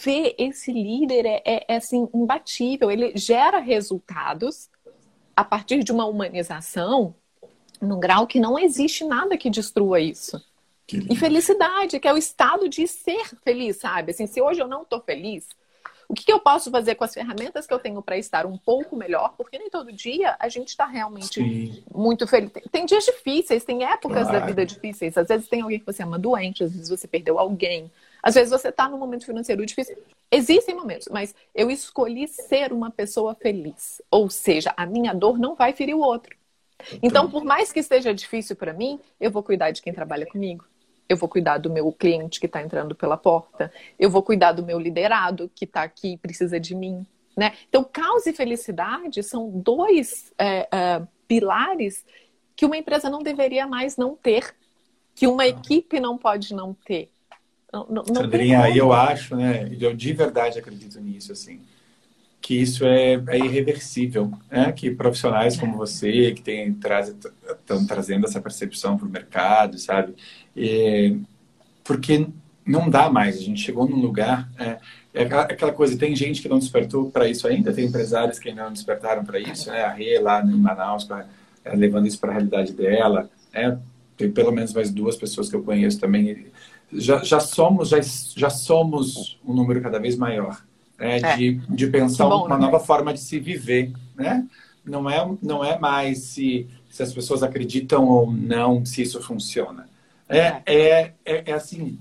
ver 0.02 0.34
esse 0.38 0.72
líder 0.72 1.26
é, 1.26 1.42
é, 1.44 1.64
é 1.68 1.76
assim, 1.76 2.08
imbatível. 2.14 2.90
Ele 2.90 3.12
gera 3.16 3.58
resultados 3.58 4.70
a 5.36 5.44
partir 5.44 5.82
de 5.82 5.92
uma 5.92 6.06
humanização 6.06 7.14
num 7.80 8.00
grau 8.00 8.26
que 8.26 8.40
não 8.40 8.58
existe 8.58 9.04
nada 9.04 9.36
que 9.36 9.50
destrua 9.50 10.00
isso. 10.00 10.42
Que 10.86 11.06
e 11.10 11.16
felicidade, 11.16 12.00
que 12.00 12.08
é 12.08 12.12
o 12.12 12.16
estado 12.16 12.68
de 12.68 12.86
ser 12.86 13.28
feliz, 13.44 13.76
sabe? 13.76 14.12
Assim, 14.12 14.26
se 14.26 14.40
hoje 14.40 14.60
eu 14.60 14.66
não 14.66 14.82
estou 14.82 15.00
feliz, 15.00 15.46
o 16.08 16.14
que, 16.14 16.24
que, 16.24 16.32
eu 16.32 16.40
posso 16.40 16.70
fazer 16.70 16.94
com 16.94 17.04
as 17.04 17.12
ferramentas 17.12 17.66
que 17.66 17.74
eu 17.74 17.78
tenho 17.78 18.00
para 18.00 18.16
estar 18.16 18.46
um 18.46 18.56
pouco 18.56 18.96
melhor? 18.96 19.34
Porque 19.36 19.58
nem 19.58 19.68
todo 19.68 19.92
dia 19.92 20.34
a 20.40 20.48
gente 20.48 20.68
está 20.68 20.86
realmente 20.86 21.34
Sim. 21.34 21.84
muito 21.94 22.26
feliz. 22.26 22.50
Tem, 22.72 22.86
dias 22.86 23.04
difíceis, 23.04 23.64
tem 23.64 23.84
épocas 23.84 24.22
claro. 24.22 24.40
da 24.40 24.46
vida 24.46 24.64
difíceis. 24.64 25.18
Às 25.18 25.28
vezes 25.28 25.46
tem 25.46 25.60
alguém 25.60 25.78
que 25.78 25.84
você 25.84 26.02
ama 26.02 26.18
doente, 26.18 26.64
às 26.64 26.72
vezes 26.72 26.88
você 26.88 27.06
perdeu 27.06 27.38
alguém, 27.38 27.90
às 28.22 28.34
vezes 28.34 28.50
você 28.50 28.68
está 28.68 28.88
num 28.88 28.98
momento 28.98 29.26
financeiro 29.26 29.64
difícil. 29.64 29.96
Existem 30.30 30.74
momentos, 30.74 31.08
mas 31.10 31.34
eu 31.54 31.70
escolhi 31.70 32.28
ser 32.28 32.72
uma 32.72 32.90
pessoa 32.90 33.34
feliz. 33.34 34.02
Ou 34.10 34.28
seja, 34.28 34.74
a 34.76 34.84
minha 34.84 35.14
dor 35.14 35.38
não 35.38 35.54
vai 35.54 35.72
ferir 35.72 35.94
o 35.94 36.00
outro. 36.00 36.36
Então, 37.02 37.30
por 37.30 37.44
mais 37.44 37.72
que 37.72 37.80
esteja 37.80 38.14
difícil 38.14 38.54
para 38.54 38.72
mim, 38.72 39.00
eu 39.20 39.30
vou 39.30 39.42
cuidar 39.42 39.70
de 39.70 39.82
quem 39.82 39.92
trabalha 39.92 40.26
comigo. 40.26 40.64
Eu 41.08 41.16
vou 41.16 41.28
cuidar 41.28 41.58
do 41.58 41.70
meu 41.70 41.90
cliente 41.90 42.38
que 42.38 42.46
está 42.46 42.62
entrando 42.62 42.94
pela 42.94 43.16
porta. 43.16 43.72
Eu 43.98 44.10
vou 44.10 44.22
cuidar 44.22 44.52
do 44.52 44.62
meu 44.62 44.78
liderado 44.78 45.50
que 45.54 45.64
está 45.64 45.82
aqui 45.82 46.12
e 46.12 46.18
precisa 46.18 46.60
de 46.60 46.74
mim. 46.74 47.06
Né? 47.36 47.54
Então, 47.68 47.82
causa 47.84 48.30
e 48.30 48.34
felicidade 48.34 49.22
são 49.22 49.48
dois 49.48 50.32
é, 50.38 50.68
é, 50.70 51.02
pilares 51.26 52.04
que 52.54 52.66
uma 52.66 52.76
empresa 52.76 53.08
não 53.08 53.22
deveria 53.22 53.66
mais 53.66 53.96
não 53.96 54.16
ter, 54.16 54.54
que 55.14 55.26
uma 55.26 55.46
equipe 55.46 56.00
não 56.00 56.18
pode 56.18 56.52
não 56.52 56.74
ter. 56.74 57.10
Não, 57.72 57.86
não, 57.88 58.04
Sandrinha, 58.04 58.68
eu 58.74 58.92
acho, 58.92 59.36
né? 59.36 59.70
Eu 59.78 59.94
de 59.94 60.12
verdade 60.12 60.58
acredito 60.58 60.98
nisso, 61.00 61.32
assim, 61.32 61.60
que 62.40 62.54
isso 62.54 62.84
é, 62.86 63.22
é 63.28 63.38
irreversível, 63.38 64.32
né? 64.50 64.72
Que 64.72 64.90
profissionais 64.90 65.56
como 65.56 65.76
você, 65.76 66.32
que 66.32 66.40
tem, 66.40 66.72
traz, 66.72 67.08
estão 67.08 67.86
trazendo 67.86 68.26
essa 68.26 68.40
percepção 68.40 68.96
para 68.96 69.06
o 69.06 69.10
mercado, 69.10 69.78
sabe? 69.78 70.14
E, 70.56 71.18
porque 71.84 72.26
não 72.64 72.88
dá 72.88 73.10
mais. 73.10 73.36
A 73.36 73.40
gente 73.40 73.60
chegou 73.60 73.86
num 73.86 74.00
lugar. 74.00 74.48
É, 74.58 74.78
é 75.12 75.22
aquela 75.24 75.72
coisa, 75.72 75.98
tem 75.98 76.16
gente 76.16 76.40
que 76.40 76.48
não 76.48 76.58
despertou 76.58 77.10
para 77.10 77.28
isso 77.28 77.46
ainda, 77.46 77.72
tem 77.72 77.86
empresários 77.86 78.38
que 78.38 78.48
ainda 78.48 78.64
não 78.64 78.72
despertaram 78.72 79.24
para 79.24 79.38
isso, 79.38 79.70
né? 79.70 79.82
A 79.82 79.92
Rê 79.92 80.18
lá 80.18 80.42
em 80.42 80.56
Manaus, 80.56 81.06
levando 81.74 82.06
isso 82.06 82.18
para 82.18 82.30
a 82.30 82.34
realidade 82.34 82.72
dela. 82.72 83.28
É, 83.52 83.76
tem 84.16 84.30
pelo 84.30 84.52
menos 84.52 84.72
mais 84.72 84.90
duas 84.90 85.16
pessoas 85.16 85.48
que 85.48 85.56
eu 85.56 85.62
conheço 85.62 85.98
também 86.00 86.46
já, 86.92 87.22
já 87.22 87.40
somos 87.40 87.90
já, 87.90 88.00
já 88.36 88.50
somos 88.50 89.38
um 89.44 89.52
número 89.52 89.80
cada 89.80 89.98
vez 89.98 90.16
maior 90.16 90.62
né? 90.98 91.18
é. 91.18 91.36
de, 91.36 91.54
de 91.68 91.86
pensar 91.86 92.26
bom, 92.26 92.46
uma 92.46 92.58
né? 92.58 92.64
nova 92.64 92.80
forma 92.80 93.14
de 93.14 93.20
se 93.20 93.38
viver, 93.38 93.92
né? 94.16 94.46
Não 94.84 95.08
é, 95.08 95.28
não 95.42 95.64
é 95.64 95.78
mais 95.78 96.18
se, 96.18 96.66
se 96.90 97.02
as 97.02 97.12
pessoas 97.12 97.42
acreditam 97.42 98.06
ou 98.08 98.30
não 98.30 98.84
se 98.84 99.02
isso 99.02 99.22
funciona. 99.22 99.88
É, 100.28 100.38
é, 100.38 100.62
é, 100.66 101.14
é, 101.24 101.42
é 101.46 101.52
assim, 101.52 101.98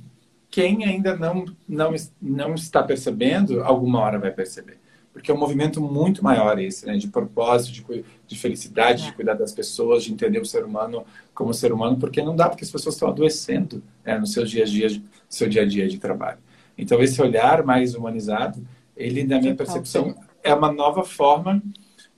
quem 0.49 0.85
ainda 0.85 1.15
não, 1.15 1.45
não, 1.67 1.93
não 2.21 2.55
está 2.55 2.81
percebendo, 2.81 3.61
alguma 3.63 3.99
hora 3.99 4.17
vai 4.17 4.31
perceber. 4.31 4.79
Porque 5.17 5.31
é 5.31 5.33
um 5.33 5.39
movimento 5.39 5.81
muito 5.81 6.23
maior 6.23 6.59
esse, 6.59 6.85
né? 6.85 6.95
De 6.95 7.07
propósito, 7.07 7.73
de, 7.73 8.05
de 8.27 8.37
felicidade, 8.37 9.03
de 9.03 9.09
é. 9.09 9.11
cuidar 9.13 9.33
das 9.33 9.51
pessoas, 9.51 10.03
de 10.03 10.13
entender 10.13 10.39
o 10.39 10.45
ser 10.45 10.63
humano 10.63 11.03
como 11.33 11.51
ser 11.55 11.73
humano, 11.73 11.97
porque 11.97 12.21
não 12.21 12.35
dá, 12.35 12.47
porque 12.47 12.63
as 12.63 12.69
pessoas 12.69 12.93
estão 12.93 13.09
adoecendo 13.09 13.81
né? 14.05 14.17
no 14.19 14.27
seu 14.27 14.45
dia 14.45 14.63
a 14.63 14.67
dia, 14.67 15.01
seu 15.27 15.49
dia 15.49 15.63
a 15.63 15.65
dia 15.65 15.87
de 15.87 15.97
trabalho. 15.97 16.37
Então, 16.77 17.01
esse 17.01 17.19
olhar 17.19 17.63
mais 17.63 17.95
humanizado, 17.95 18.63
ele, 18.95 19.23
na 19.23 19.39
minha 19.39 19.55
percepção, 19.55 20.15
é 20.43 20.53
uma 20.53 20.71
nova 20.71 21.03
forma 21.03 21.61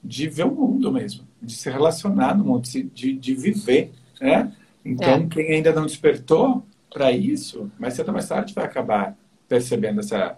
de 0.03 0.27
ver 0.27 0.45
o 0.45 0.53
mundo 0.53 0.91
mesmo, 0.91 1.25
de 1.41 1.55
se 1.55 1.69
relacionar 1.69 2.37
no 2.37 2.43
mundo, 2.43 2.67
de, 2.67 3.13
de 3.13 3.33
viver, 3.33 3.91
né? 4.19 4.51
Então, 4.83 5.13
é. 5.13 5.27
quem 5.27 5.51
ainda 5.53 5.71
não 5.71 5.85
despertou 5.85 6.65
para 6.93 7.13
isso, 7.13 7.71
mais 7.79 7.93
cedo 7.93 8.09
ou 8.09 8.13
mais 8.13 8.27
tarde 8.27 8.53
vai 8.53 8.65
acabar 8.65 9.15
percebendo 9.47 10.01
essa, 10.01 10.37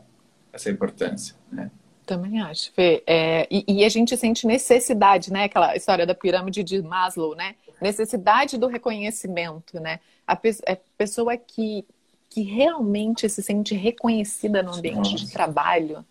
essa 0.54 0.70
importância, 0.70 1.36
né? 1.52 1.72
Também 2.12 2.42
acho, 2.42 2.74
Fê. 2.74 3.02
É, 3.08 3.48
e, 3.50 3.64
e, 3.66 3.86
a 3.86 3.90
gente 3.90 4.18
sente 4.18 4.46
necessidade, 4.46 5.32
né? 5.32 5.46
Aquela 5.46 5.78
história 5.78 6.06
da 6.06 6.14
pirâmide 6.14 6.62
de 6.62 6.82
Maslow, 6.82 7.34
né? 7.36 7.56
Necessidade 7.82 8.58
do 8.58 8.68
reconhecimento, 8.68 9.80
né? 9.80 10.02
A, 10.28 10.36
pe 10.36 10.50
a 10.68 10.76
pessoa 10.98 11.38
que, 11.38 11.86
que 12.30 12.42
realmente 12.42 13.30
se 13.30 13.42
sente 13.42 13.76
reconhecida 13.76 14.62
no 14.62 14.74
ambiente 14.74 15.14
Nossa. 15.14 15.26
de 15.26 15.32
trabalho, 15.32 16.06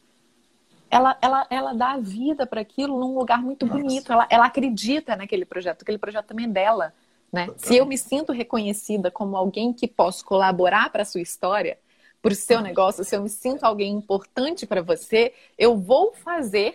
ela, 0.91 1.19
ela, 1.21 1.47
ela 1.51 1.75
dá 1.75 1.91
a 1.91 1.99
vida 1.99 2.47
para 2.47 2.63
aquilo 2.63 2.99
num 2.99 3.15
lugar 3.15 3.43
muito 3.43 3.67
Nossa. 3.67 3.79
bonito. 3.79 4.11
Ela, 4.11 4.27
ela 4.31 4.47
acredita 4.47 5.15
naquele 5.17 5.45
projeto, 5.45 5.83
aquele 5.83 5.99
projeto 5.99 6.29
também 6.29 6.47
é 6.47 6.49
dela. 6.49 6.95
Né? 7.31 7.47
Se 7.59 7.77
eu 7.77 7.85
me 7.85 7.99
sinto 7.99 8.33
reconhecida 8.33 9.11
como 9.11 9.37
alguém 9.37 9.71
que 9.71 9.87
posso 9.87 10.25
colaborar 10.25 10.91
para 10.91 11.03
a 11.03 11.05
sua 11.05 11.21
história, 11.21 11.77
para 12.23 12.33
o 12.33 12.37
seu 12.37 12.61
negócio, 12.61 13.05
se 13.05 13.17
eu 13.17 13.23
me 13.23 13.29
sinto 13.29 13.65
alguém 13.65 13.93
importante 13.93 14.67
para 14.67 14.83
você, 14.83 15.33
eu 15.59 15.77
vou 15.77 16.13
fazer 16.13 16.75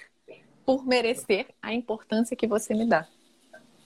por 0.65 0.85
merecer 0.85 1.47
a 1.61 1.73
importância 1.73 2.35
que 2.35 2.47
você 2.47 2.73
me 2.73 2.87
dá. 2.87 3.07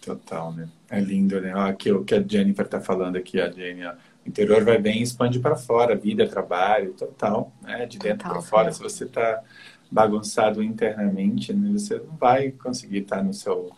Total, 0.01 0.53
né? 0.53 0.70
É 0.89 0.99
lindo, 0.99 1.41
né? 1.41 1.51
Aqui 1.53 1.91
o 1.91 2.05
que 2.05 2.16
a 2.16 2.24
Jennifer 2.26 2.66
está 2.66 2.80
falando 2.80 3.18
aqui, 3.18 3.39
a 3.41 3.51
Jenny, 3.51 3.86
ó. 3.86 3.91
o 3.91 4.30
interior 4.30 4.64
vai 4.64 4.78
bem 4.78 5.01
expande 5.01 5.39
para 5.39 5.57
fora, 5.57 5.95
vida, 5.95 6.28
trabalho, 6.28 6.93
total, 6.93 7.51
né? 7.62 7.86
De 7.86 7.99
dentro 7.99 8.30
para 8.30 8.41
fora, 8.41 8.70
é. 8.70 8.72
se 8.72 8.82
você 8.82 9.03
está 9.03 9.43
bagunçado 9.91 10.64
internamente, 10.64 11.51
né? 11.51 11.72
você 11.74 11.97
não 11.97 12.16
vai 12.16 12.51
conseguir 12.51 12.99
estar 12.99 13.18
tá 13.18 13.24
no 13.24 13.34
seu 13.34 13.72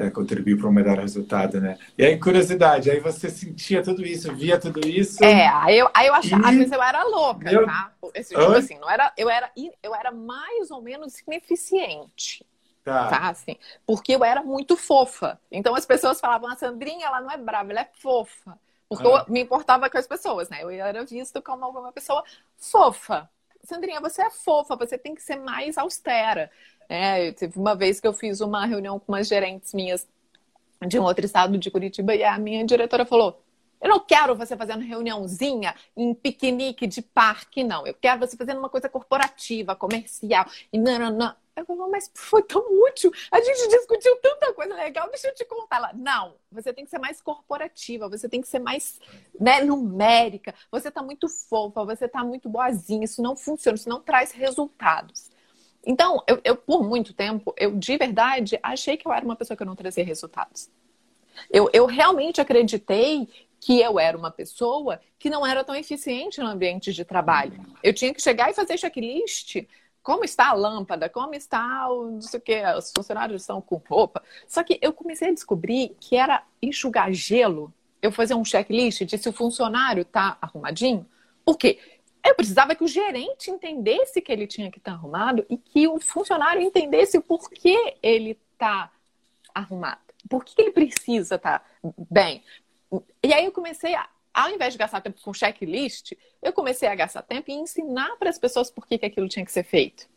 é, 0.00 0.10
contribuir 0.10 0.56
para 0.56 0.68
um 0.68 0.72
melhor 0.72 0.98
resultado, 0.98 1.60
né? 1.60 1.78
E 1.96 2.04
aí, 2.04 2.18
curiosidade, 2.18 2.90
aí 2.90 3.00
você 3.00 3.28
sentia 3.28 3.82
tudo 3.82 4.04
isso, 4.04 4.34
via 4.34 4.58
tudo 4.58 4.86
isso. 4.86 5.22
É, 5.22 5.46
aí 5.48 5.78
eu, 5.78 5.90
aí 5.92 6.06
eu 6.06 6.14
achava, 6.14 6.42
e... 6.42 6.50
às 6.50 6.56
vezes 6.56 6.72
eu 6.72 6.82
era 6.82 7.02
louca, 7.04 7.52
eu... 7.52 7.66
tá? 7.66 7.92
Esse, 8.14 8.34
tipo 8.34 8.52
assim, 8.52 8.78
não 8.78 8.90
era, 8.90 9.12
eu, 9.16 9.28
era, 9.28 9.50
eu 9.82 9.94
era 9.94 10.10
mais 10.10 10.70
ou 10.70 10.82
menos 10.82 11.20
ineficiente. 11.20 12.44
Tá. 12.82 13.08
tá. 13.08 13.28
Assim, 13.28 13.56
porque 13.86 14.14
eu 14.14 14.24
era 14.24 14.42
muito 14.42 14.76
fofa. 14.76 15.38
Então 15.50 15.74
as 15.74 15.84
pessoas 15.86 16.20
falavam, 16.20 16.48
a 16.48 16.56
Sandrinha, 16.56 17.06
ela 17.06 17.20
não 17.20 17.30
é 17.30 17.36
brava, 17.36 17.70
ela 17.70 17.82
é 17.82 17.88
fofa. 18.00 18.58
Porque 18.88 19.06
ah. 19.06 19.24
eu 19.26 19.32
me 19.32 19.40
importava 19.40 19.88
com 19.88 19.98
as 19.98 20.06
pessoas, 20.06 20.48
né? 20.48 20.62
Eu 20.62 20.70
era 20.70 21.04
visto 21.04 21.40
como 21.42 21.68
uma 21.68 21.92
pessoa 21.92 22.24
fofa. 22.56 23.28
Sandrinha, 23.62 24.00
você 24.00 24.22
é 24.22 24.30
fofa, 24.30 24.74
você 24.74 24.96
tem 24.98 25.14
que 25.14 25.22
ser 25.22 25.36
mais 25.36 25.76
austera. 25.78 26.50
É, 26.92 27.30
teve 27.30 27.56
uma 27.56 27.76
vez 27.76 28.00
que 28.00 28.08
eu 28.08 28.12
fiz 28.12 28.40
uma 28.40 28.66
reunião 28.66 28.98
com 28.98 29.12
umas 29.12 29.28
gerentes 29.28 29.72
minhas 29.72 30.08
de 30.84 30.98
um 30.98 31.04
outro 31.04 31.24
estado 31.24 31.56
de 31.56 31.70
Curitiba 31.70 32.16
e 32.16 32.24
a 32.24 32.36
minha 32.36 32.66
diretora 32.66 33.06
falou: 33.06 33.40
Eu 33.80 33.88
não 33.88 34.00
quero 34.00 34.34
você 34.34 34.56
fazendo 34.56 34.82
reuniãozinha 34.82 35.72
em 35.96 36.12
piquenique 36.12 36.88
de 36.88 37.00
parque, 37.00 37.62
não. 37.62 37.86
Eu 37.86 37.94
quero 37.94 38.18
você 38.18 38.36
fazendo 38.36 38.58
uma 38.58 38.68
coisa 38.68 38.88
corporativa, 38.88 39.76
comercial. 39.76 40.44
E 40.72 40.78
não. 40.78 41.32
Eu 41.54 41.64
falei, 41.64 41.86
mas 41.92 42.10
foi 42.12 42.42
tão 42.42 42.60
útil. 42.88 43.12
A 43.30 43.40
gente 43.40 43.68
discutiu 43.68 44.16
tanta 44.16 44.52
coisa 44.52 44.74
legal, 44.74 45.08
deixa 45.10 45.28
eu 45.28 45.34
te 45.34 45.44
contar. 45.44 45.76
Ela, 45.76 45.92
não, 45.94 46.34
você 46.50 46.72
tem 46.72 46.84
que 46.84 46.90
ser 46.90 46.98
mais 46.98 47.20
corporativa, 47.20 48.08
você 48.08 48.28
tem 48.28 48.40
que 48.40 48.48
ser 48.48 48.58
mais 48.58 48.98
né, 49.38 49.62
numérica. 49.62 50.54
Você 50.72 50.88
está 50.88 51.04
muito 51.04 51.28
fofa, 51.28 51.84
você 51.84 52.06
está 52.06 52.24
muito 52.24 52.48
boazinha. 52.48 53.04
Isso 53.04 53.22
não 53.22 53.36
funciona, 53.36 53.76
isso 53.76 53.88
não 53.88 54.00
traz 54.00 54.32
resultados. 54.32 55.30
Então, 55.84 56.22
eu, 56.26 56.40
eu, 56.44 56.56
por 56.56 56.82
muito 56.82 57.12
tempo, 57.14 57.54
eu 57.56 57.74
de 57.76 57.96
verdade 57.96 58.58
achei 58.62 58.96
que 58.96 59.06
eu 59.06 59.12
era 59.12 59.24
uma 59.24 59.36
pessoa 59.36 59.56
que 59.56 59.64
não 59.64 59.74
trazia 59.74 60.04
resultados. 60.04 60.68
Eu, 61.50 61.70
eu 61.72 61.86
realmente 61.86 62.40
acreditei 62.40 63.28
que 63.60 63.80
eu 63.80 63.98
era 63.98 64.16
uma 64.16 64.30
pessoa 64.30 65.00
que 65.18 65.30
não 65.30 65.46
era 65.46 65.62
tão 65.62 65.74
eficiente 65.74 66.40
no 66.40 66.46
ambiente 66.46 66.92
de 66.92 67.04
trabalho. 67.04 67.60
Eu 67.82 67.92
tinha 67.94 68.12
que 68.12 68.22
chegar 68.22 68.50
e 68.50 68.54
fazer 68.54 68.78
checklist. 68.78 69.56
Como 70.02 70.24
está 70.24 70.48
a 70.48 70.54
lâmpada? 70.54 71.10
Como 71.10 71.34
está 71.34 71.88
o 71.90 72.12
não 72.12 72.22
sei 72.22 72.40
o 72.40 72.42
que? 72.42 72.62
Os 72.76 72.90
funcionários 72.96 73.42
estão 73.42 73.60
com 73.60 73.76
roupa. 73.88 74.22
Só 74.48 74.62
que 74.62 74.78
eu 74.80 74.92
comecei 74.92 75.28
a 75.28 75.34
descobrir 75.34 75.94
que 76.00 76.16
era 76.16 76.42
enxugar 76.62 77.12
gelo. 77.12 77.72
Eu 78.00 78.10
fazer 78.10 78.34
um 78.34 78.44
checklist 78.44 79.04
de 79.04 79.18
se 79.18 79.28
o 79.28 79.32
funcionário 79.32 80.02
está 80.02 80.38
arrumadinho. 80.40 81.06
Por 81.44 81.58
quê? 81.58 81.78
Eu 82.24 82.34
precisava 82.34 82.74
que 82.74 82.84
o 82.84 82.88
gerente 82.88 83.50
entendesse 83.50 84.20
que 84.20 84.30
ele 84.30 84.46
tinha 84.46 84.70
que 84.70 84.78
estar 84.78 84.92
tá 84.92 84.96
arrumado 84.96 85.44
e 85.48 85.56
que 85.56 85.88
o 85.88 85.98
funcionário 86.00 86.60
entendesse 86.60 87.16
o 87.16 87.22
porquê 87.22 87.96
ele 88.02 88.38
está 88.52 88.90
arrumado. 89.54 90.00
Por 90.28 90.44
que 90.44 90.60
ele 90.60 90.70
precisa 90.70 91.36
estar 91.36 91.60
tá 91.60 91.64
bem? 92.10 92.42
E 93.22 93.32
aí 93.32 93.44
eu 93.44 93.52
comecei 93.52 93.94
a, 93.94 94.08
ao 94.34 94.50
invés 94.50 94.74
de 94.74 94.78
gastar 94.78 95.00
tempo 95.00 95.20
com 95.22 95.32
checklist, 95.32 96.12
eu 96.42 96.52
comecei 96.52 96.88
a 96.88 96.94
gastar 96.94 97.22
tempo 97.22 97.50
e 97.50 97.54
ensinar 97.54 98.16
para 98.16 98.30
as 98.30 98.38
pessoas 98.38 98.70
por 98.70 98.86
que, 98.86 98.98
que 98.98 99.06
aquilo 99.06 99.28
tinha 99.28 99.44
que 99.44 99.52
ser 99.52 99.64
feito. 99.64 100.08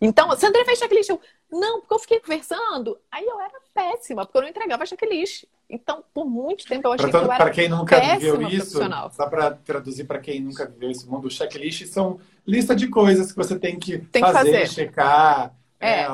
Então, 0.00 0.34
Sandra 0.36 0.64
fez 0.64 0.78
checklist. 0.78 1.10
Eu, 1.10 1.20
não, 1.50 1.80
porque 1.80 1.94
eu 1.94 1.98
fiquei 1.98 2.20
conversando. 2.20 2.98
Aí 3.10 3.24
eu 3.24 3.40
era 3.40 3.54
péssima, 3.72 4.24
porque 4.24 4.38
eu 4.38 4.42
não 4.42 4.48
entregava 4.48 4.86
checklist. 4.86 5.44
Então, 5.68 6.04
por 6.14 6.24
muito 6.24 6.64
tempo 6.66 6.86
eu 6.86 6.92
achei 6.92 7.10
pra, 7.10 7.20
que 7.20 7.26
eu 7.26 7.32
era 7.32 7.44
Para 7.44 7.52
quem 7.52 7.68
nunca 7.68 8.00
viveu 8.00 8.42
isso, 8.42 8.78
só 9.12 9.28
para 9.28 9.52
traduzir 9.52 10.04
para 10.04 10.20
quem 10.20 10.40
nunca 10.40 10.66
viveu 10.66 10.90
esse 10.90 11.08
mundo, 11.08 11.30
checklist 11.30 11.86
são 11.86 12.20
lista 12.46 12.74
de 12.74 12.88
coisas 12.88 13.32
que 13.32 13.36
você 13.36 13.58
tem 13.58 13.78
que, 13.78 13.98
tem 13.98 14.22
fazer, 14.22 14.44
que 14.44 14.58
fazer, 14.58 14.68
checar. 14.68 15.54
É. 15.78 16.02
É, 16.02 16.06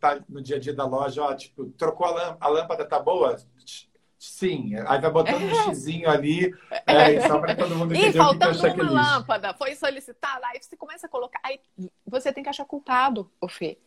tá 0.00 0.18
no 0.28 0.42
dia 0.42 0.56
a 0.56 0.58
dia 0.58 0.74
da 0.74 0.84
loja, 0.84 1.22
ó, 1.22 1.34
tipo, 1.34 1.66
trocou 1.70 2.06
a 2.06 2.10
lâmpada, 2.10 2.36
a 2.40 2.48
lâmpada 2.48 2.84
tá 2.84 2.98
boa? 2.98 3.36
Sim, 4.18 4.74
aí 4.86 5.00
vai 5.00 5.10
botando 5.10 5.42
é. 5.44 5.44
um 5.44 5.64
xizinho 5.64 6.10
ali, 6.10 6.52
é, 6.86 7.20
só 7.20 7.38
para 7.38 7.54
todo 7.54 7.76
mundo 7.76 7.94
entender 7.94 8.10
e 8.10 8.18
faltando 8.18 8.58
que 8.58 8.66
é 8.66 8.72
uma 8.72 8.90
lâmpada, 8.90 9.54
foi 9.54 9.74
solicitada, 9.74 10.46
aí 10.48 10.60
você 10.60 10.76
começa 10.76 11.06
a 11.06 11.10
colocar, 11.10 11.38
aí 11.44 11.60
você 12.04 12.32
tem 12.32 12.42
que 12.42 12.50
achar 12.50 12.64
culpado, 12.64 13.30
o 13.40 13.48
Fê. 13.48 13.78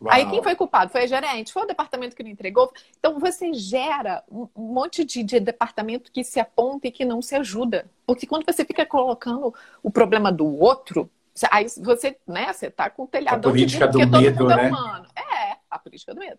Uau. 0.00 0.14
Aí 0.14 0.28
quem 0.30 0.42
foi 0.42 0.54
culpado? 0.54 0.92
Foi 0.92 1.02
a 1.02 1.06
gerente? 1.06 1.52
Foi 1.52 1.64
o 1.64 1.66
departamento 1.66 2.14
que 2.14 2.22
não 2.22 2.30
entregou? 2.30 2.72
Então 2.98 3.18
você 3.18 3.52
gera 3.52 4.22
um 4.30 4.48
monte 4.54 5.04
de, 5.04 5.24
de, 5.24 5.40
departamento 5.40 6.12
que 6.12 6.22
se 6.22 6.38
aponta 6.38 6.86
e 6.86 6.92
que 6.92 7.04
não 7.04 7.20
se 7.20 7.34
ajuda. 7.34 7.90
Porque 8.06 8.26
quando 8.26 8.44
você 8.46 8.64
fica 8.64 8.86
colocando 8.86 9.52
o 9.82 9.90
problema 9.90 10.30
do 10.30 10.46
outro, 10.46 11.10
aí 11.50 11.66
você, 11.78 12.16
né, 12.26 12.52
você 12.52 12.70
tá 12.70 12.88
com 12.88 13.04
o 13.04 13.06
telhadão 13.08 13.50
a 13.50 13.52
política 13.52 13.88
de 13.88 14.06
do 14.06 14.20
medo, 14.20 14.50
é 14.50 14.56
né? 14.56 14.68
humano. 14.68 15.06
É, 15.16 15.56
a 15.68 15.78
política 15.78 16.14
do 16.14 16.20
medo. 16.20 16.38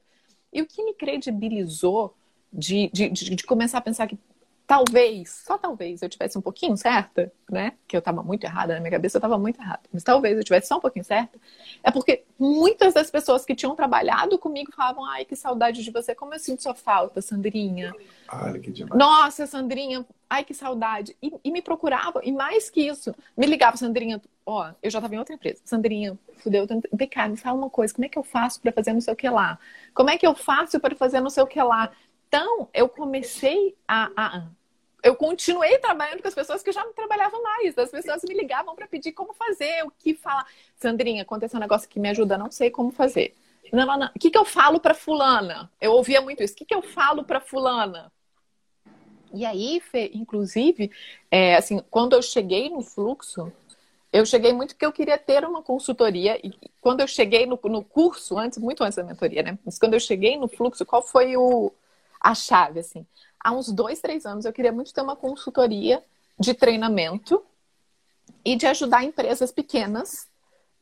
E 0.53 0.61
o 0.61 0.65
que 0.65 0.83
me 0.83 0.93
credibilizou 0.93 2.15
de, 2.51 2.89
de, 2.93 3.09
de, 3.09 3.35
de 3.35 3.43
começar 3.43 3.77
a 3.77 3.81
pensar 3.81 4.07
que 4.07 4.17
talvez, 4.69 5.41
só 5.47 5.57
talvez, 5.57 6.03
eu 6.03 6.07
tivesse 6.07 6.37
um 6.37 6.41
pouquinho 6.41 6.77
certa, 6.77 7.33
né? 7.49 7.73
Que 7.87 7.95
eu 7.95 7.99
estava 7.99 8.21
muito 8.21 8.43
errada 8.43 8.75
na 8.75 8.79
minha 8.79 8.91
cabeça, 8.91 9.17
eu 9.17 9.19
estava 9.19 9.35
muito 9.35 9.59
errada. 9.59 9.81
Mas 9.91 10.03
talvez 10.03 10.37
eu 10.37 10.43
tivesse 10.43 10.67
só 10.67 10.77
um 10.77 10.79
pouquinho 10.79 11.03
certa. 11.03 11.39
É 11.83 11.89
porque 11.89 12.23
muitas 12.37 12.93
das 12.93 13.09
pessoas 13.09 13.43
que 13.43 13.55
tinham 13.55 13.75
trabalhado 13.75 14.37
comigo 14.37 14.71
falavam: 14.71 15.03
ai, 15.05 15.25
que 15.25 15.35
saudade 15.35 15.83
de 15.83 15.89
você, 15.89 16.13
como 16.13 16.35
eu 16.35 16.39
sinto 16.39 16.61
sua 16.61 16.75
falta, 16.75 17.19
Sandrinha. 17.19 17.95
Olha 18.31 18.59
que 18.59 18.71
demais. 18.71 18.95
Nossa, 18.95 19.47
Sandrinha, 19.47 20.05
ai, 20.29 20.43
que 20.43 20.53
saudade. 20.53 21.17
E, 21.19 21.33
e 21.43 21.51
me 21.51 21.63
procuravam, 21.63 22.21
e 22.23 22.31
mais 22.31 22.69
que 22.69 22.87
isso, 22.87 23.15
me 23.35 23.47
ligava, 23.47 23.75
Sandrinha, 23.75 24.21
ó, 24.45 24.71
eu 24.83 24.91
já 24.91 24.99
estava 24.99 25.15
em 25.15 25.17
outra 25.17 25.33
empresa. 25.33 25.61
Sandrinha, 25.65 26.15
fudeu, 26.37 26.67
vem 26.93 27.09
cá, 27.09 27.27
me 27.27 27.37
fala 27.37 27.57
uma 27.57 27.71
coisa, 27.71 27.91
como 27.91 28.05
é 28.05 28.09
que 28.09 28.19
eu 28.19 28.23
faço 28.23 28.61
para 28.61 28.71
fazer 28.71 28.93
não 28.93 29.01
sei 29.01 29.15
o 29.15 29.17
que 29.17 29.29
lá? 29.31 29.57
Como 29.95 30.11
é 30.11 30.17
que 30.19 30.27
eu 30.27 30.35
faço 30.35 30.79
para 30.79 30.95
fazer 30.95 31.21
não 31.21 31.31
sei 31.31 31.41
o 31.41 31.47
que 31.47 31.59
lá? 31.59 31.91
Então, 32.27 32.69
eu 32.71 32.87
comecei 32.87 33.75
a, 33.87 34.11
a 34.15 34.43
eu 35.03 35.15
continuei 35.15 35.77
trabalhando 35.77 36.21
com 36.21 36.27
as 36.27 36.35
pessoas 36.35 36.61
que 36.61 36.71
já 36.71 36.83
não 36.83 36.93
trabalhavam 36.93 37.41
mais. 37.41 37.77
As 37.77 37.91
pessoas 37.91 38.21
me 38.27 38.33
ligavam 38.33 38.75
para 38.75 38.87
pedir 38.87 39.11
como 39.11 39.33
fazer, 39.33 39.83
o 39.85 39.91
que 39.91 40.13
falar. 40.13 40.45
Sandrinha, 40.75 41.23
aconteceu 41.23 41.57
um 41.57 41.61
negócio 41.61 41.89
que 41.89 41.99
me 41.99 42.09
ajuda, 42.09 42.37
não 42.37 42.51
sei 42.51 42.69
como 42.69 42.91
fazer. 42.91 43.35
Não, 43.71 43.85
não, 43.85 43.97
não. 43.97 44.07
O 44.07 44.19
que, 44.19 44.29
que 44.29 44.37
eu 44.37 44.45
falo 44.45 44.79
para 44.79 44.93
fulana? 44.93 45.71
Eu 45.79 45.93
ouvia 45.93 46.21
muito 46.21 46.43
isso. 46.43 46.53
O 46.53 46.57
que, 46.57 46.65
que 46.65 46.75
eu 46.75 46.81
falo 46.81 47.23
para 47.23 47.39
fulana? 47.39 48.11
E 49.33 49.45
aí, 49.45 49.79
Fê, 49.79 50.11
inclusive, 50.13 50.91
é, 51.29 51.55
assim, 51.55 51.79
quando 51.89 52.13
eu 52.13 52.21
cheguei 52.21 52.69
no 52.69 52.81
fluxo, 52.81 53.51
eu 54.11 54.25
cheguei 54.25 54.51
muito 54.53 54.73
porque 54.73 54.85
eu 54.85 54.91
queria 54.91 55.17
ter 55.17 55.45
uma 55.45 55.61
consultoria. 55.61 56.39
E 56.45 56.51
quando 56.81 57.01
eu 57.01 57.07
cheguei 57.07 57.45
no, 57.45 57.59
no 57.65 57.83
curso, 57.83 58.37
antes, 58.37 58.57
muito 58.57 58.83
antes 58.83 58.95
da 58.95 59.03
mentoria, 59.03 59.43
né? 59.43 59.59
Mas 59.63 59.77
quando 59.77 59.93
eu 59.93 59.99
cheguei 59.99 60.35
no 60.35 60.47
fluxo, 60.47 60.85
qual 60.85 61.03
foi 61.03 61.37
o, 61.37 61.71
a 62.19 62.33
chave, 62.33 62.79
assim? 62.79 63.05
Há 63.41 63.51
uns 63.51 63.71
dois, 63.71 63.99
três 63.99 64.25
anos, 64.25 64.45
eu 64.45 64.53
queria 64.53 64.71
muito 64.71 64.93
ter 64.93 65.01
uma 65.01 65.15
consultoria 65.15 66.03
de 66.39 66.53
treinamento 66.53 67.43
e 68.43 68.55
de 68.55 68.67
ajudar 68.67 69.03
empresas 69.03 69.51
pequenas 69.51 70.27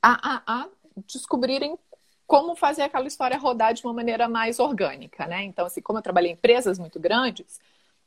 a, 0.02 0.36
a, 0.36 0.62
a 0.62 0.68
descobrirem 1.08 1.78
como 2.26 2.56
fazer 2.56 2.84
aquela 2.84 3.08
história 3.08 3.38
rodar 3.38 3.74
de 3.74 3.84
uma 3.84 3.94
maneira 3.94 4.28
mais 4.28 4.60
orgânica, 4.60 5.26
né? 5.26 5.44
Então, 5.44 5.66
assim, 5.66 5.82
como 5.82 5.98
eu 5.98 6.04
trabalhei 6.04 6.32
em 6.32 6.34
empresas 6.34 6.78
muito 6.78 7.00
grandes, 7.00 7.60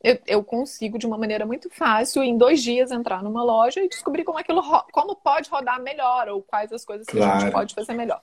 eu, 0.03 0.19
eu, 0.27 0.45
consigo 0.45 0.99
de 0.99 1.07
uma 1.07 1.17
maneira 1.17 1.47
muito 1.47 1.71
fácil, 1.71 2.23
em 2.23 2.37
dois 2.37 2.63
dias, 2.63 2.91
entrar 2.91 3.23
numa 3.23 3.43
loja 3.43 3.81
e 3.81 3.89
descobrir 3.89 4.25
como 4.25 4.39
aquilo 4.39 4.63
como 4.93 5.17
pode 5.17 5.49
rodar 5.51 5.81
melhor 5.81 6.29
ou 6.29 6.43
quais 6.43 6.73
as 6.73 6.85
coisas 6.85 7.07
claro. 7.07 7.31
que 7.31 7.37
a 7.37 7.41
gente 7.41 7.53
pode 7.53 7.75
fazer 7.75 7.95
melhor. 7.95 8.21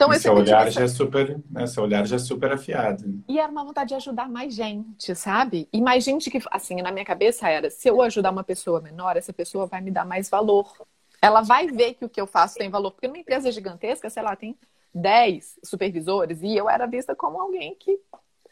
Então, 0.00 0.14
esse 0.14 0.30
olhar 0.30 0.66
essa... 0.66 0.70
já 0.70 0.84
é 0.84 0.88
super, 0.88 1.38
né? 1.50 1.66
seu 1.66 1.82
olhar 1.82 2.06
já 2.06 2.16
é 2.16 2.18
super 2.18 2.50
afiado. 2.50 3.22
E 3.28 3.38
era 3.38 3.52
uma 3.52 3.62
vontade 3.62 3.88
de 3.88 3.96
ajudar 3.96 4.30
mais 4.30 4.54
gente, 4.54 5.14
sabe? 5.14 5.68
E 5.70 5.78
mais 5.78 6.02
gente 6.02 6.30
que, 6.30 6.40
assim, 6.50 6.76
na 6.76 6.90
minha 6.90 7.04
cabeça 7.04 7.50
era, 7.50 7.68
se 7.68 7.86
eu 7.86 8.00
ajudar 8.00 8.30
uma 8.30 8.42
pessoa 8.42 8.80
menor, 8.80 9.18
essa 9.18 9.30
pessoa 9.30 9.66
vai 9.66 9.82
me 9.82 9.90
dar 9.90 10.06
mais 10.06 10.30
valor. 10.30 10.72
Ela 11.20 11.42
vai 11.42 11.66
ver 11.66 11.92
que 11.92 12.04
o 12.06 12.08
que 12.08 12.18
eu 12.18 12.26
faço 12.26 12.54
tem 12.54 12.70
valor, 12.70 12.92
porque 12.92 13.08
numa 13.08 13.18
empresa 13.18 13.52
gigantesca, 13.52 14.08
sei 14.08 14.22
lá, 14.22 14.34
tem 14.34 14.56
10 14.94 15.58
supervisores 15.62 16.40
e 16.42 16.56
eu 16.56 16.66
era 16.66 16.86
vista 16.86 17.14
como 17.14 17.38
alguém 17.38 17.76
que 17.78 18.00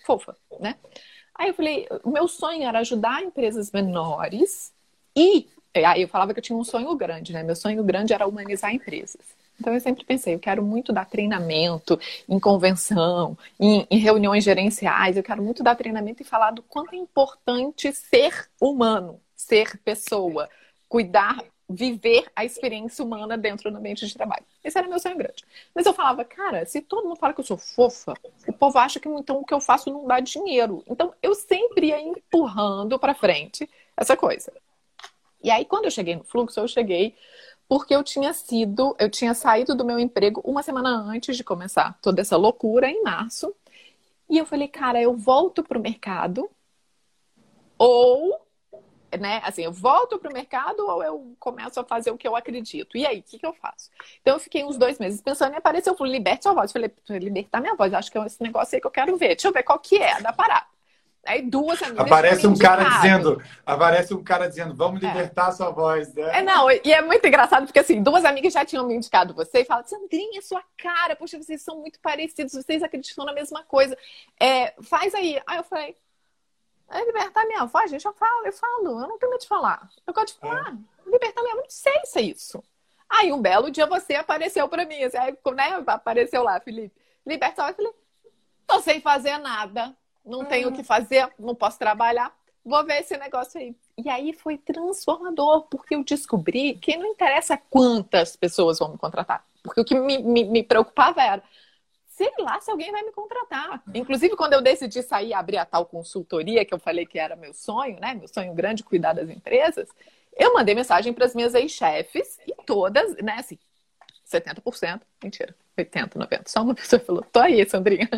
fofa, 0.05 0.37
né? 0.61 0.77
Aí 1.35 1.49
eu 1.49 1.55
falei, 1.55 1.89
o 2.05 2.11
meu 2.11 2.29
sonho 2.29 2.65
era 2.65 2.81
ajudar 2.81 3.23
empresas 3.23 3.73
menores 3.73 4.71
e 5.17 5.49
aí 5.75 6.03
eu 6.03 6.09
falava 6.09 6.35
que 6.35 6.41
eu 6.41 6.45
tinha 6.45 6.59
um 6.59 6.65
sonho 6.65 6.95
grande, 6.95 7.33
né? 7.33 7.43
Meu 7.43 7.57
sonho 7.57 7.83
grande 7.83 8.13
era 8.13 8.27
humanizar 8.27 8.75
empresas. 8.75 9.38
Então 9.61 9.75
eu 9.75 9.81
sempre 9.81 10.05
pensei, 10.05 10.35
eu 10.35 10.39
quero 10.39 10.63
muito 10.63 10.93
dar 10.93 11.05
treinamento 11.05 11.99
em 12.29 12.39
convenção, 12.39 13.37
em, 13.59 13.87
em, 13.91 13.99
reuniões 13.99 14.45
gerenciais, 14.45 15.17
eu 15.17 15.23
quero 15.23 15.43
muito 15.43 15.63
dar 15.63 15.75
treinamento 15.75 16.23
e 16.23 16.25
falar 16.27 16.53
do 16.53 16.63
quanto 16.63 16.95
é 16.95 16.97
importante 16.97 17.93
ser 17.93 18.49
humano, 18.61 19.21
ser 19.35 19.79
pessoa, 19.79 20.49
cuidar, 20.89 21.43
viver 21.69 22.25
a 22.35 22.45
experiência 22.45 23.05
humana 23.05 23.37
dentro 23.37 23.71
do 23.71 23.77
ambiente 23.77 24.07
de 24.07 24.15
trabalho. 24.15 24.45
Esse 24.65 24.79
era 24.79 24.89
meu 24.89 24.99
sonho 24.99 25.19
grande. 25.19 25.45
Mas 25.75 25.85
eu 25.85 25.93
falava, 25.93 26.25
cara, 26.25 26.65
se 26.65 26.81
todo 26.81 27.07
mundo 27.07 27.19
fala 27.19 27.35
que 27.35 27.41
eu 27.41 27.45
sou 27.45 27.59
fofa, 27.59 28.15
o 28.47 28.53
povo 28.53 28.79
acha 28.79 28.99
que 28.99 29.09
então 29.09 29.39
o 29.39 29.45
que 29.45 29.53
eu 29.53 29.61
faço 29.61 29.93
não 29.93 30.07
dá 30.07 30.19
dinheiro. 30.19 30.83
Então 30.89 31.13
eu 31.23 31.35
sempre 31.35 31.89
ia 31.89 32.01
empurrando 32.01 32.99
para 32.99 33.15
frente 33.15 33.69
essa 33.97 34.17
coisa. 34.17 34.51
E 35.43 35.51
aí 35.51 35.65
quando 35.65 35.85
eu 35.85 35.91
cheguei 35.91 36.17
no 36.17 36.25
fluxo, 36.25 36.59
eu 36.59 36.69
cheguei 36.69 37.15
porque 37.69 37.95
eu 37.95 38.03
tinha 38.03 38.33
sido, 38.33 38.97
eu 38.99 39.11
tinha 39.11 39.35
saído 39.35 39.75
do 39.75 39.85
meu 39.85 39.99
emprego 39.99 40.41
uma 40.45 40.63
semana 40.63 40.89
antes 40.89 41.37
de 41.37 41.45
começar 41.45 41.99
toda 42.01 42.21
essa 42.23 42.37
loucura 42.37 42.89
em 42.89 43.03
março. 43.03 43.55
E 44.29 44.39
eu 44.39 44.47
falei, 44.47 44.69
cara, 44.69 45.01
eu 45.01 45.17
volto 45.17 45.63
pro 45.63 45.81
mercado 45.81 46.51
ou 47.79 48.49
né? 49.19 49.41
Assim, 49.45 49.63
eu 49.63 49.73
volto 49.73 50.19
para 50.19 50.31
o 50.31 50.35
mercado 50.35 50.81
ou 50.87 51.03
eu 51.03 51.35
começo 51.39 51.81
a 51.81 51.85
fazer 51.85 52.11
o 52.11 52.19
que 52.19 52.29
eu 52.29 52.37
acredito? 52.37 52.97
E 52.97 53.07
aí, 53.07 53.21
o 53.21 53.23
que, 53.23 53.39
que 53.39 53.47
eu 53.47 53.55
faço? 53.55 53.91
Então, 54.21 54.35
eu 54.35 54.41
fiquei 54.41 54.65
uns 54.65 54.77
dois 54.77 54.99
meses 54.99 55.23
pensando 55.23 55.55
e 55.55 55.57
apareceu, 55.57 55.95
eu 55.95 55.97
falei, 55.97 56.13
liberte 56.13 56.43
sua 56.43 56.53
voz. 56.53 56.75
Eu 56.75 56.91
falei, 57.07 57.21
libertar 57.21 57.61
minha 57.61 57.75
voz, 57.75 57.95
acho 57.95 58.13
que 58.13 58.19
é 58.19 58.27
esse 58.27 58.43
negócio 58.43 58.75
aí 58.75 58.81
que 58.81 58.87
eu 58.87 58.91
quero 58.91 59.17
ver. 59.17 59.29
Deixa 59.29 59.49
eu 59.49 59.53
ver 59.53 59.63
qual 59.63 59.79
que 59.79 59.97
é, 59.97 60.21
da 60.21 60.33
parada. 60.33 60.67
Aí 61.29 61.43
duas 61.43 61.83
amigas. 61.83 62.07
Aparece 62.07 62.47
um 62.47 62.57
cara 62.57 62.85
dizendo, 62.85 63.43
aparece 63.67 64.15
um 64.15 64.25
cara 64.25 64.49
dizendo, 64.49 64.75
vamos 64.75 65.03
é. 65.03 65.07
libertar 65.07 65.51
é. 65.51 65.53
sua 65.53 65.71
voz. 65.71 66.15
Né? 66.15 66.39
É, 66.39 66.43
não, 66.43 66.71
e 66.71 66.93
é 66.93 67.03
muito 67.03 67.27
engraçado, 67.27 67.67
porque 67.67 67.79
assim, 67.79 68.03
duas 68.03 68.25
amigas 68.25 68.55
já 68.55 68.65
tinham 68.65 68.87
me 68.87 68.95
indicado 68.95 69.35
você 69.35 69.61
e 69.61 69.65
falam, 69.67 69.85
Sandrinha, 69.85 70.41
sua 70.41 70.63
cara, 70.79 71.15
poxa, 71.15 71.37
vocês 71.37 71.61
são 71.61 71.81
muito 71.81 72.01
parecidos, 72.01 72.55
vocês 72.55 72.83
acreditam 72.83 73.27
na 73.27 73.35
mesma 73.35 73.63
coisa. 73.63 73.97
É, 74.41 74.73
faz 74.83 75.15
aí. 75.15 75.39
Aí 75.47 75.59
eu 75.59 75.65
falei, 75.65 75.95
é 76.91 77.05
libertar 77.05 77.45
minha 77.45 77.67
voz, 77.67 77.91
gente, 77.91 78.07
eu 78.07 78.15
falo, 78.15 78.47
eu 78.47 78.53
falo, 78.53 79.03
eu 79.03 79.09
não 79.09 79.19
tenho 79.19 79.31
medo 79.31 79.43
de 79.43 79.49
falar. 79.49 79.87
Eu 80.07 80.15
gosto 80.15 80.35
de 80.35 80.41
falar, 80.41 80.73
é. 80.73 81.11
libertar 81.11 81.43
minha 81.43 81.55
voz, 81.57 81.65
não 81.65 81.71
sei 81.71 82.01
se 82.07 82.19
é 82.19 82.23
isso. 82.23 82.65
Aí 83.07 83.31
um 83.33 83.41
belo 83.41 83.71
dia 83.71 83.87
você 83.87 84.15
apareceu 84.15 84.67
para 84.67 84.87
mim, 84.87 85.03
assim, 85.03 85.19
aí, 85.19 85.33
né, 85.55 85.85
apareceu 85.87 86.43
lá, 86.43 86.59
Felipe, 86.59 86.95
liberta 87.27 87.63
a 87.63 87.67
voz, 87.67 87.79
eu 87.79 87.85
falei, 87.85 87.99
tô 88.67 88.81
sem 88.81 89.01
fazer 89.03 89.37
nada, 89.39 89.95
não 90.29 90.45
tenho 90.45 90.69
o 90.69 90.73
que 90.73 90.83
fazer, 90.83 91.29
não 91.39 91.55
posso 91.55 91.79
trabalhar, 91.79 92.33
vou 92.65 92.85
ver 92.85 93.01
esse 93.01 93.17
negócio 93.17 93.61
aí. 93.61 93.75
E 93.97 94.09
aí 94.09 94.33
foi 94.33 94.59
transformador, 94.59 95.63
porque 95.63 95.95
eu 95.95 96.05
descobri 96.05 96.75
que 96.75 96.97
não 96.97 97.07
interessa 97.07 97.57
quantas 97.71 98.37
pessoas 98.37 98.79
vão 98.79 98.93
me 98.93 98.99
contratar, 98.99 99.45
porque 99.63 99.81
o 99.81 99.85
que 99.85 99.95
me, 99.95 100.19
me, 100.19 100.45
me 100.45 100.63
preocupava 100.63 101.23
era 101.23 101.43
sei 102.07 102.33
lá 102.41 102.61
se 102.61 102.69
alguém 102.69 102.91
vai 102.91 103.05
me 103.05 103.13
contratar. 103.13 103.81
Inclusive, 103.95 104.35
quando 104.35 104.53
eu 104.53 104.61
decidi 104.61 105.05
sair 105.05 105.29
e 105.29 105.35
abrir 105.35 105.57
a 105.57 105.65
tal 105.65 105.87
consultoria, 105.87 106.65
que 106.65 106.75
eu 106.75 106.79
falei 106.79 107.07
que 107.07 107.17
era 107.17 107.37
meu 107.37 107.55
sonho, 107.55 107.97
né? 108.01 108.13
Meu 108.13 108.27
sonho 108.27 108.53
grande, 108.53 108.83
cuidar 108.83 109.13
das 109.13 109.31
empresas, 109.31 109.89
eu 110.37 110.53
mandei 110.53 110.75
mensagem 110.75 111.13
para 111.13 111.25
as 111.27 111.35
minhas 111.35 111.55
ex-chefes 111.55 112.39
e 112.45 112.55
todas, 112.65 113.17
né, 113.17 113.37
assim, 113.39 113.59
70%, 114.27 115.01
mentira, 115.23 115.55
80%, 115.77 116.17
90%. 116.17 116.49
Só 116.49 116.63
uma 116.63 116.75
pessoa 116.75 117.01
falou, 117.01 117.23
tô 117.23 117.41
aí, 117.41 117.69
Sandrinha. 117.69 118.09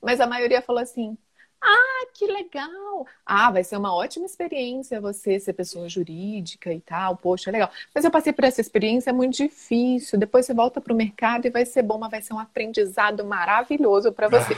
Mas 0.00 0.20
a 0.20 0.26
maioria 0.26 0.62
falou 0.62 0.80
assim, 0.80 1.16
ah, 1.62 2.06
que 2.14 2.26
legal! 2.26 3.06
Ah, 3.24 3.50
vai 3.50 3.62
ser 3.62 3.76
uma 3.76 3.94
ótima 3.94 4.24
experiência 4.24 5.00
você 5.00 5.38
ser 5.38 5.52
pessoa 5.52 5.88
jurídica 5.88 6.72
e 6.72 6.80
tal. 6.80 7.16
Poxa, 7.16 7.50
legal. 7.50 7.70
Mas 7.94 8.04
eu 8.04 8.10
passei 8.10 8.32
por 8.32 8.44
essa 8.44 8.60
experiência, 8.60 9.10
é 9.10 9.12
muito 9.12 9.36
difícil. 9.36 10.18
Depois 10.18 10.46
você 10.46 10.54
volta 10.54 10.80
para 10.80 10.92
o 10.92 10.96
mercado 10.96 11.46
e 11.46 11.50
vai 11.50 11.66
ser 11.66 11.82
bom, 11.82 11.98
mas 11.98 12.10
vai 12.10 12.22
ser 12.22 12.32
um 12.32 12.38
aprendizado 12.38 13.24
maravilhoso 13.24 14.12
para 14.12 14.28
você. 14.28 14.54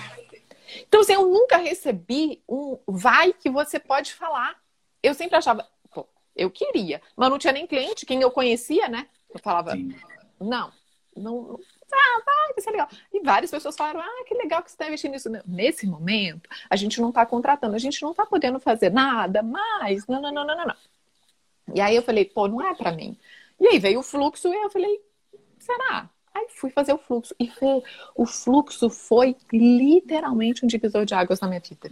Então, 0.87 1.01
assim, 1.01 1.13
eu 1.13 1.27
nunca 1.27 1.57
recebi 1.57 2.41
um 2.49 2.79
vai 2.87 3.33
que 3.33 3.51
você 3.51 3.79
pode 3.79 4.15
falar. 4.15 4.57
Eu 5.03 5.15
sempre 5.15 5.37
achava, 5.37 5.69
pô, 5.93 6.07
eu 6.37 6.51
queria, 6.51 7.03
mas 7.17 7.29
não 7.29 7.39
tinha 7.39 7.53
nem 7.53 7.67
cliente, 7.67 8.07
quem 8.07 8.23
eu 8.23 8.31
conhecia, 8.31 8.89
né? 8.89 9.07
Eu 9.35 9.41
falava, 9.41 9.73
Sim. 9.73 9.95
não, 10.41 10.73
não, 11.17 11.59
ah, 11.93 12.53
vai 12.55 12.63
ser 12.63 12.71
legal. 12.71 12.89
E 13.13 13.21
várias 13.21 13.51
pessoas 13.51 13.77
falaram, 13.77 14.01
ah, 14.01 14.25
que 14.27 14.35
legal 14.35 14.63
que 14.63 14.71
você 14.71 14.75
está 14.75 14.87
investindo 14.87 15.13
nisso. 15.13 15.31
Nesse 15.47 15.87
momento, 15.87 16.49
a 16.69 16.77
gente 16.77 17.01
não 17.01 17.11
está 17.11 17.25
contratando, 17.27 17.75
a 17.75 17.79
gente 17.79 18.03
não 18.03 18.11
está 18.11 18.27
podendo 18.27 18.59
fazer 18.59 18.91
nada 18.91 19.43
mais. 19.43 20.07
Não, 20.07 20.21
não, 20.21 20.33
não, 20.33 20.47
não, 20.47 20.57
não. 20.57 20.77
E 21.75 21.81
aí 21.81 21.95
eu 21.97 22.03
falei, 22.03 22.25
pô, 22.25 22.49
não 22.49 22.61
é 22.61 22.75
para 22.75 22.93
mim. 22.93 23.17
E 23.61 23.67
aí 23.69 23.79
veio 23.79 24.01
o 24.01 24.03
fluxo 24.03 24.49
e 24.49 24.57
eu 24.57 24.71
falei, 24.71 25.01
será? 25.59 26.11
Aí 26.35 26.47
fui 26.49 26.71
fazer 26.71 26.93
o 26.93 26.99
fluxo. 26.99 27.35
E 27.39 27.49
foi, 27.49 27.83
o 28.17 28.27
fluxo 28.27 28.89
foi 28.89 29.37
literalmente 29.53 30.65
um 30.65 30.69
divisor 30.69 31.05
de 31.05 31.15
águas 31.15 31.41
na 31.41 31.49
minha 31.49 31.61
vida. 31.61 31.91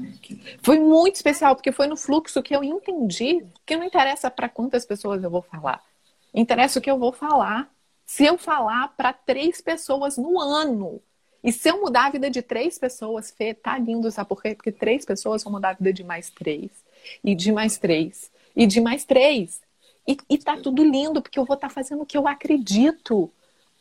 Foi 0.62 0.80
muito 0.80 1.16
especial, 1.16 1.54
porque 1.54 1.70
foi 1.70 1.86
no 1.86 1.96
fluxo 1.96 2.42
que 2.42 2.56
eu 2.56 2.64
entendi 2.64 3.46
que 3.66 3.76
não 3.76 3.84
interessa 3.84 4.30
para 4.30 4.48
quantas 4.48 4.86
pessoas 4.86 5.22
eu 5.22 5.30
vou 5.30 5.42
falar. 5.42 5.82
Interessa 6.32 6.78
o 6.78 6.82
que 6.82 6.90
eu 6.90 6.98
vou 6.98 7.12
falar 7.12 7.70
se 8.10 8.24
eu 8.24 8.36
falar 8.36 8.88
para 8.96 9.12
três 9.12 9.60
pessoas 9.60 10.18
no 10.18 10.40
ano, 10.40 11.00
e 11.44 11.52
se 11.52 11.68
eu 11.68 11.80
mudar 11.80 12.06
a 12.06 12.10
vida 12.10 12.28
de 12.28 12.42
três 12.42 12.76
pessoas, 12.76 13.30
Fê, 13.30 13.54
tá 13.54 13.78
lindo, 13.78 14.10
sabe 14.10 14.28
por 14.28 14.42
quê? 14.42 14.52
Porque 14.52 14.72
três 14.72 15.04
pessoas 15.04 15.44
vão 15.44 15.52
mudar 15.52 15.70
a 15.70 15.72
vida 15.74 15.92
de 15.92 16.02
mais 16.02 16.28
três, 16.28 16.72
e 17.22 17.36
de 17.36 17.52
mais 17.52 17.78
três, 17.78 18.28
e 18.56 18.66
de 18.66 18.80
mais 18.80 19.04
três. 19.04 19.62
E, 20.08 20.18
e 20.28 20.38
tá 20.38 20.56
tudo 20.56 20.82
lindo, 20.82 21.22
porque 21.22 21.38
eu 21.38 21.44
vou 21.44 21.54
estar 21.54 21.68
tá 21.68 21.72
fazendo 21.72 22.02
o 22.02 22.06
que 22.06 22.18
eu 22.18 22.26
acredito. 22.26 23.30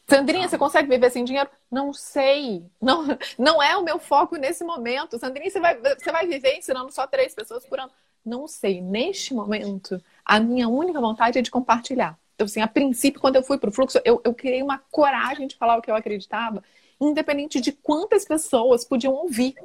Sandrinha, 0.07 0.47
você 0.47 0.59
consegue 0.59 0.87
viver 0.87 1.09
sem 1.09 1.25
dinheiro? 1.25 1.49
Não 1.71 1.91
sei. 1.91 2.63
Não, 2.79 3.07
não 3.35 3.63
é 3.63 3.75
o 3.77 3.83
meu 3.83 3.97
foco 3.97 4.35
nesse 4.35 4.63
momento. 4.63 5.17
Sandrinha, 5.17 5.49
você 5.49 5.59
vai, 5.59 5.75
você 5.75 6.11
vai 6.11 6.27
viver 6.27 6.55
ensinando 6.55 6.91
só 6.91 7.07
três 7.07 7.33
pessoas 7.33 7.65
por 7.65 7.79
ano? 7.79 7.91
Não 8.23 8.47
sei. 8.47 8.79
Neste 8.79 9.33
momento, 9.33 9.99
a 10.23 10.39
minha 10.39 10.69
única 10.69 11.01
vontade 11.01 11.39
é 11.39 11.41
de 11.41 11.49
compartilhar 11.49 12.15
assim, 12.45 12.61
a 12.61 12.67
princípio, 12.67 13.19
quando 13.19 13.35
eu 13.35 13.43
fui 13.43 13.57
para 13.57 13.69
o 13.69 13.73
fluxo, 13.73 13.99
eu, 14.05 14.21
eu 14.23 14.33
criei 14.33 14.61
uma 14.61 14.77
coragem 14.91 15.47
de 15.47 15.55
falar 15.55 15.77
o 15.77 15.81
que 15.81 15.89
eu 15.89 15.95
acreditava, 15.95 16.63
independente 16.99 17.59
de 17.61 17.71
quantas 17.71 18.25
pessoas 18.25 18.85
podiam 18.85 19.13
ouvir. 19.13 19.55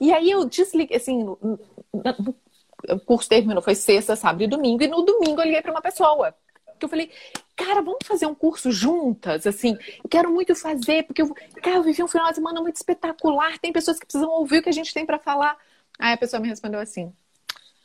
E 0.00 0.12
aí 0.12 0.30
eu 0.30 0.44
desliguei, 0.44 0.96
assim, 0.96 1.24
o 1.24 3.00
curso 3.04 3.28
terminou, 3.28 3.62
foi 3.62 3.74
sexta, 3.74 4.16
sábado 4.16 4.42
e 4.42 4.46
domingo, 4.46 4.82
e 4.82 4.88
no 4.88 5.02
domingo 5.02 5.40
eu 5.40 5.44
liguei 5.44 5.62
para 5.62 5.72
uma 5.72 5.82
pessoa. 5.82 6.34
Que 6.78 6.84
eu 6.84 6.88
falei, 6.88 7.10
cara, 7.56 7.82
vamos 7.82 8.06
fazer 8.06 8.26
um 8.26 8.34
curso 8.34 8.70
juntas, 8.70 9.46
assim, 9.46 9.76
eu 10.02 10.08
quero 10.08 10.30
muito 10.30 10.54
fazer, 10.54 11.02
porque 11.02 11.22
eu, 11.22 11.34
cara, 11.60 11.76
eu 11.76 11.82
vivi 11.82 12.02
um 12.02 12.08
final 12.08 12.28
de 12.28 12.36
semana 12.36 12.60
muito 12.62 12.76
espetacular, 12.76 13.58
tem 13.58 13.72
pessoas 13.72 13.98
que 13.98 14.06
precisam 14.06 14.30
ouvir 14.30 14.58
o 14.58 14.62
que 14.62 14.68
a 14.68 14.72
gente 14.72 14.94
tem 14.94 15.04
para 15.04 15.18
falar. 15.18 15.58
Aí 15.98 16.12
a 16.12 16.16
pessoa 16.16 16.38
me 16.38 16.48
respondeu 16.48 16.78
assim, 16.78 17.12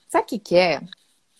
sabe 0.08 0.26
o 0.26 0.28
que 0.28 0.40
que 0.40 0.56
é? 0.56 0.80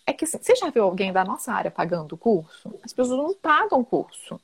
É 0.06 0.14
que 0.14 0.26
assim, 0.26 0.38
você 0.42 0.56
já 0.56 0.70
viu 0.70 0.84
alguém 0.84 1.14
da 1.14 1.24
nossa 1.24 1.54
área 1.54 1.72
pagando 1.72 2.14
o 2.14 2.18
curso? 2.18 2.74
As 2.84 2.92
pessoas 2.92 3.18
não 3.18 3.34
pagam 3.34 3.80
o 3.80 3.86
curso. 3.86 4.40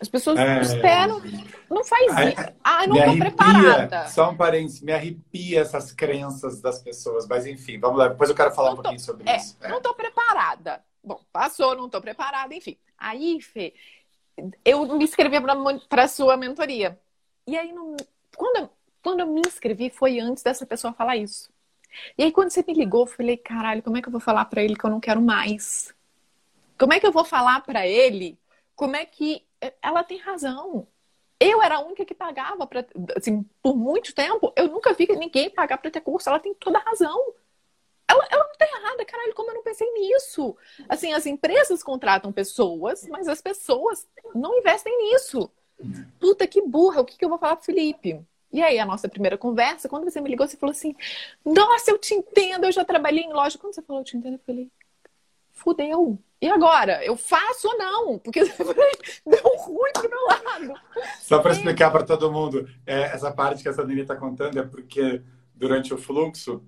As 0.00 0.08
pessoas 0.08 0.38
é... 0.38 0.60
esperam. 0.60 1.20
Não 1.68 1.84
faz 1.84 2.06
isso. 2.06 2.54
Ah, 2.64 2.86
não 2.86 2.96
estou 2.96 3.18
preparada. 3.18 4.08
Só 4.08 4.30
um 4.30 4.36
parênteses, 4.36 4.80
me 4.80 4.92
arrepia 4.92 5.60
essas 5.60 5.92
crenças 5.92 6.60
das 6.60 6.82
pessoas. 6.82 7.26
Mas 7.26 7.46
enfim, 7.46 7.78
vamos 7.78 7.98
lá. 7.98 8.08
Depois 8.08 8.30
eu 8.30 8.36
quero 8.36 8.52
falar 8.52 8.68
não 8.68 8.78
um 8.78 8.82
pouquinho 8.82 9.00
sobre 9.00 9.28
é, 9.28 9.36
isso. 9.36 9.56
É. 9.60 9.68
Não 9.68 9.76
estou 9.76 9.94
preparada. 9.94 10.82
Bom, 11.04 11.20
passou, 11.32 11.76
não 11.76 11.86
estou 11.86 12.00
preparada, 12.00 12.54
enfim. 12.54 12.78
Aí, 12.96 13.40
Fê, 13.40 13.74
eu 14.64 14.86
me 14.96 15.04
inscrevi 15.04 15.36
para 15.88 16.04
a 16.04 16.08
sua 16.08 16.36
mentoria. 16.36 16.98
E 17.46 17.56
aí, 17.56 17.72
não, 17.72 17.96
quando, 18.36 18.70
quando 19.02 19.20
eu 19.20 19.26
me 19.26 19.42
inscrevi, 19.46 19.90
foi 19.90 20.18
antes 20.18 20.42
dessa 20.42 20.64
pessoa 20.64 20.92
falar 20.92 21.16
isso. 21.16 21.50
E 22.16 22.22
aí, 22.22 22.32
quando 22.32 22.50
você 22.50 22.64
me 22.66 22.74
ligou, 22.74 23.02
eu 23.02 23.06
falei, 23.06 23.36
caralho, 23.36 23.82
como 23.82 23.96
é 23.96 24.02
que 24.02 24.08
eu 24.08 24.12
vou 24.12 24.20
falar 24.20 24.44
para 24.44 24.62
ele 24.62 24.76
que 24.76 24.84
eu 24.84 24.90
não 24.90 25.00
quero 25.00 25.20
mais? 25.20 25.94
Como 26.78 26.92
é 26.92 27.00
que 27.00 27.06
eu 27.06 27.12
vou 27.12 27.24
falar 27.24 27.60
para 27.60 27.86
ele 27.86 28.38
como 28.80 28.96
é 28.96 29.04
que 29.04 29.46
ela 29.82 30.02
tem 30.02 30.16
razão? 30.16 30.88
Eu 31.38 31.62
era 31.62 31.76
a 31.76 31.84
única 31.84 32.02
que 32.02 32.14
pagava 32.14 32.66
para, 32.66 32.86
assim, 33.14 33.42
por 33.62 33.76
muito 33.76 34.14
tempo, 34.14 34.50
eu 34.56 34.68
nunca 34.68 34.94
vi 34.94 35.06
ninguém 35.18 35.50
pagar 35.50 35.76
para 35.76 35.90
ter 35.90 36.00
curso. 36.00 36.30
Ela 36.30 36.40
tem 36.40 36.54
toda 36.54 36.78
a 36.78 36.82
razão. 36.82 37.34
Ela, 38.08 38.26
ela 38.30 38.44
não 38.44 38.56
tá 38.56 38.64
errada, 38.64 39.04
caralho, 39.04 39.34
como 39.34 39.50
eu 39.50 39.56
não 39.56 39.62
pensei 39.62 39.86
nisso? 39.92 40.56
Assim, 40.88 41.12
as 41.12 41.26
empresas 41.26 41.82
contratam 41.82 42.32
pessoas, 42.32 43.06
mas 43.06 43.28
as 43.28 43.42
pessoas 43.42 44.08
não 44.34 44.56
investem 44.56 44.96
nisso. 44.96 45.50
Puta 46.18 46.46
que 46.46 46.62
burra, 46.62 47.02
o 47.02 47.04
que, 47.04 47.18
que 47.18 47.24
eu 47.26 47.28
vou 47.28 47.38
falar 47.38 47.56
pro 47.56 47.66
Felipe? 47.66 48.18
E 48.52 48.62
aí, 48.62 48.78
a 48.78 48.86
nossa 48.86 49.08
primeira 49.08 49.38
conversa, 49.38 49.88
quando 49.88 50.04
você 50.04 50.20
me 50.20 50.28
ligou, 50.28 50.46
você 50.46 50.56
falou 50.56 50.72
assim: 50.72 50.94
Nossa, 51.44 51.90
eu 51.90 51.98
te 51.98 52.14
entendo, 52.14 52.64
eu 52.64 52.72
já 52.72 52.84
trabalhei 52.84 53.24
em 53.24 53.32
loja. 53.32 53.58
Quando 53.58 53.74
você 53.74 53.82
falou, 53.82 54.02
eu 54.02 54.04
te 54.04 54.16
entendo, 54.16 54.34
eu 54.34 54.40
falei: 54.44 54.68
Fudeu. 55.52 56.18
E 56.40 56.48
agora? 56.48 57.04
Eu 57.04 57.16
faço 57.16 57.68
ou 57.68 57.78
não? 57.78 58.18
Porque 58.18 58.40
deu 59.26 59.56
ruim 59.58 59.92
pro 59.92 60.08
meu 60.08 60.26
lado. 60.26 60.80
Só 61.20 61.38
para 61.38 61.52
explicar 61.52 61.90
para 61.90 62.02
todo 62.02 62.32
mundo, 62.32 62.66
é, 62.86 63.02
essa 63.02 63.30
parte 63.30 63.62
que 63.62 63.68
a 63.68 63.72
Sandrine 63.72 64.00
está 64.02 64.16
contando 64.16 64.58
é 64.58 64.62
porque 64.62 65.22
durante 65.54 65.92
o 65.92 65.98
fluxo, 65.98 66.64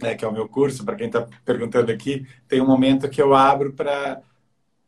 né, 0.00 0.14
que 0.14 0.24
é 0.24 0.28
o 0.28 0.32
meu 0.32 0.48
curso, 0.48 0.84
para 0.84 0.96
quem 0.96 1.08
está 1.08 1.28
perguntando 1.44 1.92
aqui, 1.92 2.26
tem 2.48 2.62
um 2.62 2.66
momento 2.66 3.10
que 3.10 3.20
eu 3.20 3.34
abro 3.34 3.74
para 3.74 4.22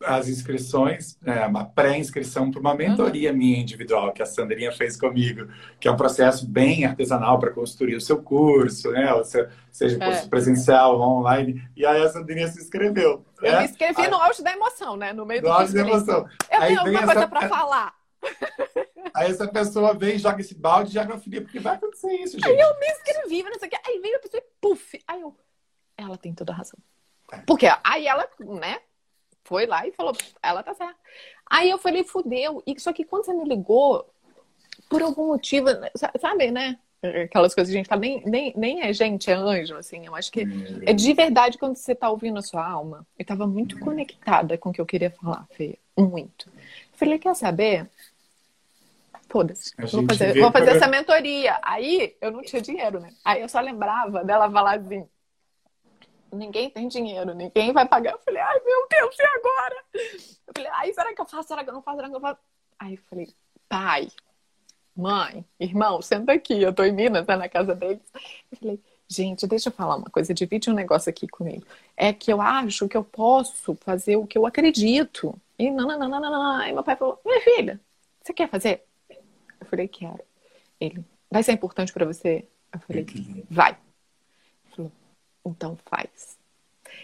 as 0.04 0.28
inscrições, 0.28 1.16
né, 1.20 1.46
uma 1.46 1.64
pré-inscrição 1.64 2.50
para 2.50 2.60
uma 2.60 2.74
mentoria 2.74 3.30
uhum. 3.30 3.36
minha 3.36 3.58
individual, 3.58 4.12
que 4.12 4.22
a 4.22 4.26
Sandrinha 4.26 4.72
fez 4.72 4.96
comigo, 4.96 5.48
que 5.78 5.88
é 5.88 5.90
um 5.90 5.96
processo 5.96 6.46
bem 6.46 6.84
artesanal 6.84 7.38
para 7.38 7.50
construir 7.50 7.96
o 7.96 8.00
seu 8.00 8.22
curso, 8.22 8.90
né? 8.90 9.12
O 9.14 9.24
seu, 9.24 9.48
seja 9.70 10.02
é. 10.02 10.06
curso 10.06 10.28
presencial 10.28 10.98
ou 10.98 11.18
online. 11.18 11.62
E 11.76 11.84
aí 11.84 12.02
a 12.02 12.08
Sandrinha 12.08 12.48
se 12.48 12.60
inscreveu. 12.60 13.24
Eu 13.40 13.52
né? 13.52 13.58
me 13.60 13.64
inscrevi 13.66 14.02
aí, 14.02 14.10
no 14.10 14.16
auge 14.16 14.42
da 14.42 14.52
emoção, 14.52 14.96
né? 14.96 15.12
No 15.12 15.26
meio 15.26 15.42
do 15.42 15.48
No 15.48 15.54
auge 15.54 15.74
da 15.74 15.80
emoção. 15.80 16.26
Eu 16.50 16.60
aí 16.60 16.68
tenho 16.68 16.80
alguma 16.80 17.04
coisa 17.04 17.28
para 17.28 17.48
falar. 17.48 17.94
Aí 19.14 19.30
essa 19.30 19.48
pessoa 19.48 19.92
vem, 19.94 20.16
joga 20.16 20.40
esse 20.40 20.54
balde 20.54 20.92
de 20.92 20.98
água 20.98 21.18
fria, 21.18 21.42
porque 21.42 21.58
vai 21.58 21.74
acontecer 21.74 22.12
isso, 22.14 22.34
gente. 22.34 22.46
Aí 22.46 22.58
eu 22.58 22.78
me 22.78 22.86
inscrevi, 22.86 23.42
não 23.42 23.58
sei 23.58 23.68
o 23.68 23.70
que. 23.70 23.78
Aí 23.84 23.98
veio 23.98 24.16
a 24.16 24.20
pessoa 24.20 24.40
e 24.40 24.46
puf. 24.60 24.98
Aí 25.06 25.20
eu, 25.20 25.36
ela 25.98 26.16
tem 26.16 26.32
toda 26.32 26.52
a 26.52 26.56
razão. 26.56 26.78
É. 27.32 27.38
Porque 27.38 27.66
aí 27.84 28.06
ela, 28.06 28.26
né, 28.40 28.78
foi 29.44 29.66
lá 29.66 29.86
e 29.86 29.92
falou, 29.92 30.12
ela 30.42 30.62
tá 30.62 30.74
certa. 30.74 30.96
Aí 31.50 31.68
eu 31.70 31.78
falei, 31.78 32.04
fudeu. 32.04 32.62
E, 32.66 32.78
só 32.80 32.92
que 32.92 33.04
quando 33.04 33.24
você 33.24 33.34
me 33.34 33.44
ligou, 33.44 34.06
por 34.88 35.02
algum 35.02 35.28
motivo, 35.28 35.66
sabe, 36.20 36.50
né? 36.50 36.78
Aquelas 37.24 37.54
coisas 37.54 37.70
que 37.70 37.76
a 37.76 37.80
gente 37.80 37.88
fala, 37.88 38.00
nem, 38.00 38.22
nem, 38.24 38.54
nem 38.56 38.82
é 38.82 38.92
gente, 38.92 39.30
é 39.30 39.34
anjo, 39.34 39.74
assim. 39.76 40.06
Eu 40.06 40.14
acho 40.14 40.30
que 40.30 40.46
é 40.86 40.92
de 40.92 41.12
verdade 41.12 41.58
quando 41.58 41.76
você 41.76 41.94
tá 41.94 42.08
ouvindo 42.08 42.38
a 42.38 42.42
sua 42.42 42.64
alma. 42.64 43.06
Eu 43.18 43.24
tava 43.24 43.46
muito 43.46 43.78
conectada 43.80 44.56
com 44.56 44.70
o 44.70 44.72
que 44.72 44.80
eu 44.80 44.86
queria 44.86 45.10
falar, 45.10 45.46
Fê. 45.50 45.78
Muito. 45.98 46.48
Eu 46.48 46.98
falei, 46.98 47.18
quer 47.18 47.34
saber? 47.34 47.90
Foda-se. 49.28 49.72
Vou 49.78 50.06
fazer, 50.06 50.38
vou 50.38 50.52
fazer 50.52 50.70
essa 50.76 50.86
mentoria. 50.86 51.58
Aí 51.62 52.14
eu 52.20 52.30
não 52.30 52.42
tinha 52.42 52.60
dinheiro, 52.60 53.00
né? 53.00 53.10
Aí 53.24 53.40
eu 53.40 53.48
só 53.48 53.60
lembrava 53.60 54.22
dela 54.22 54.50
falar 54.50 54.78
assim: 54.78 55.08
ninguém 56.32 56.70
tem 56.70 56.88
dinheiro, 56.88 57.34
ninguém 57.34 57.72
vai 57.72 57.86
pagar. 57.86 58.12
Eu 58.12 58.18
falei, 58.18 58.40
ai 58.40 58.60
meu 58.64 58.86
Deus, 58.88 59.16
e 59.18 59.22
agora? 59.22 59.84
Eu 60.46 60.52
falei, 60.54 60.70
ai, 60.72 60.92
será 60.92 61.14
que 61.14 61.20
eu 61.20 61.26
faço? 61.26 61.48
Será 61.48 61.64
que 61.64 61.70
eu 61.70 61.74
não 61.74 61.82
faço? 61.82 61.96
Será 61.96 62.08
que 62.08 62.16
eu 62.16 62.20
faço? 62.20 62.40
Aí 62.78 62.94
eu 62.94 63.00
falei, 63.08 63.28
pai, 63.68 64.08
mãe, 64.96 65.44
irmão, 65.58 66.02
senta 66.02 66.32
aqui, 66.32 66.60
eu 66.60 66.72
tô 66.72 66.84
em 66.84 66.92
Minas, 66.92 67.26
tá 67.26 67.36
na 67.36 67.48
casa 67.48 67.74
deles. 67.74 68.02
Eu 68.50 68.58
falei, 68.58 68.80
gente, 69.08 69.46
deixa 69.46 69.68
eu 69.68 69.72
falar 69.72 69.96
uma 69.96 70.10
coisa, 70.10 70.34
divide 70.34 70.70
um 70.70 70.74
negócio 70.74 71.10
aqui 71.10 71.28
comigo. 71.28 71.64
É 71.96 72.12
que 72.12 72.32
eu 72.32 72.40
acho 72.40 72.88
que 72.88 72.96
eu 72.96 73.04
posso 73.04 73.74
fazer 73.76 74.16
o 74.16 74.26
que 74.26 74.36
eu 74.36 74.46
acredito. 74.46 75.34
E 75.58 75.70
não, 75.70 75.86
não, 75.86 75.98
não, 75.98 76.08
não, 76.08 76.20
não, 76.20 76.30
não. 76.30 76.56
Aí 76.56 76.72
meu 76.72 76.82
pai 76.82 76.96
falou, 76.96 77.20
minha 77.24 77.40
filha, 77.40 77.80
você 78.22 78.32
quer 78.32 78.48
fazer? 78.48 78.84
Eu 79.08 79.66
falei, 79.66 79.86
quero. 79.86 80.20
Ele, 80.80 81.04
vai 81.30 81.42
ser 81.42 81.52
importante 81.52 81.92
para 81.92 82.04
você? 82.04 82.46
Eu 82.72 82.80
falei, 82.80 83.06
vai. 83.50 83.76
Então 85.44 85.76
faz. 85.86 86.36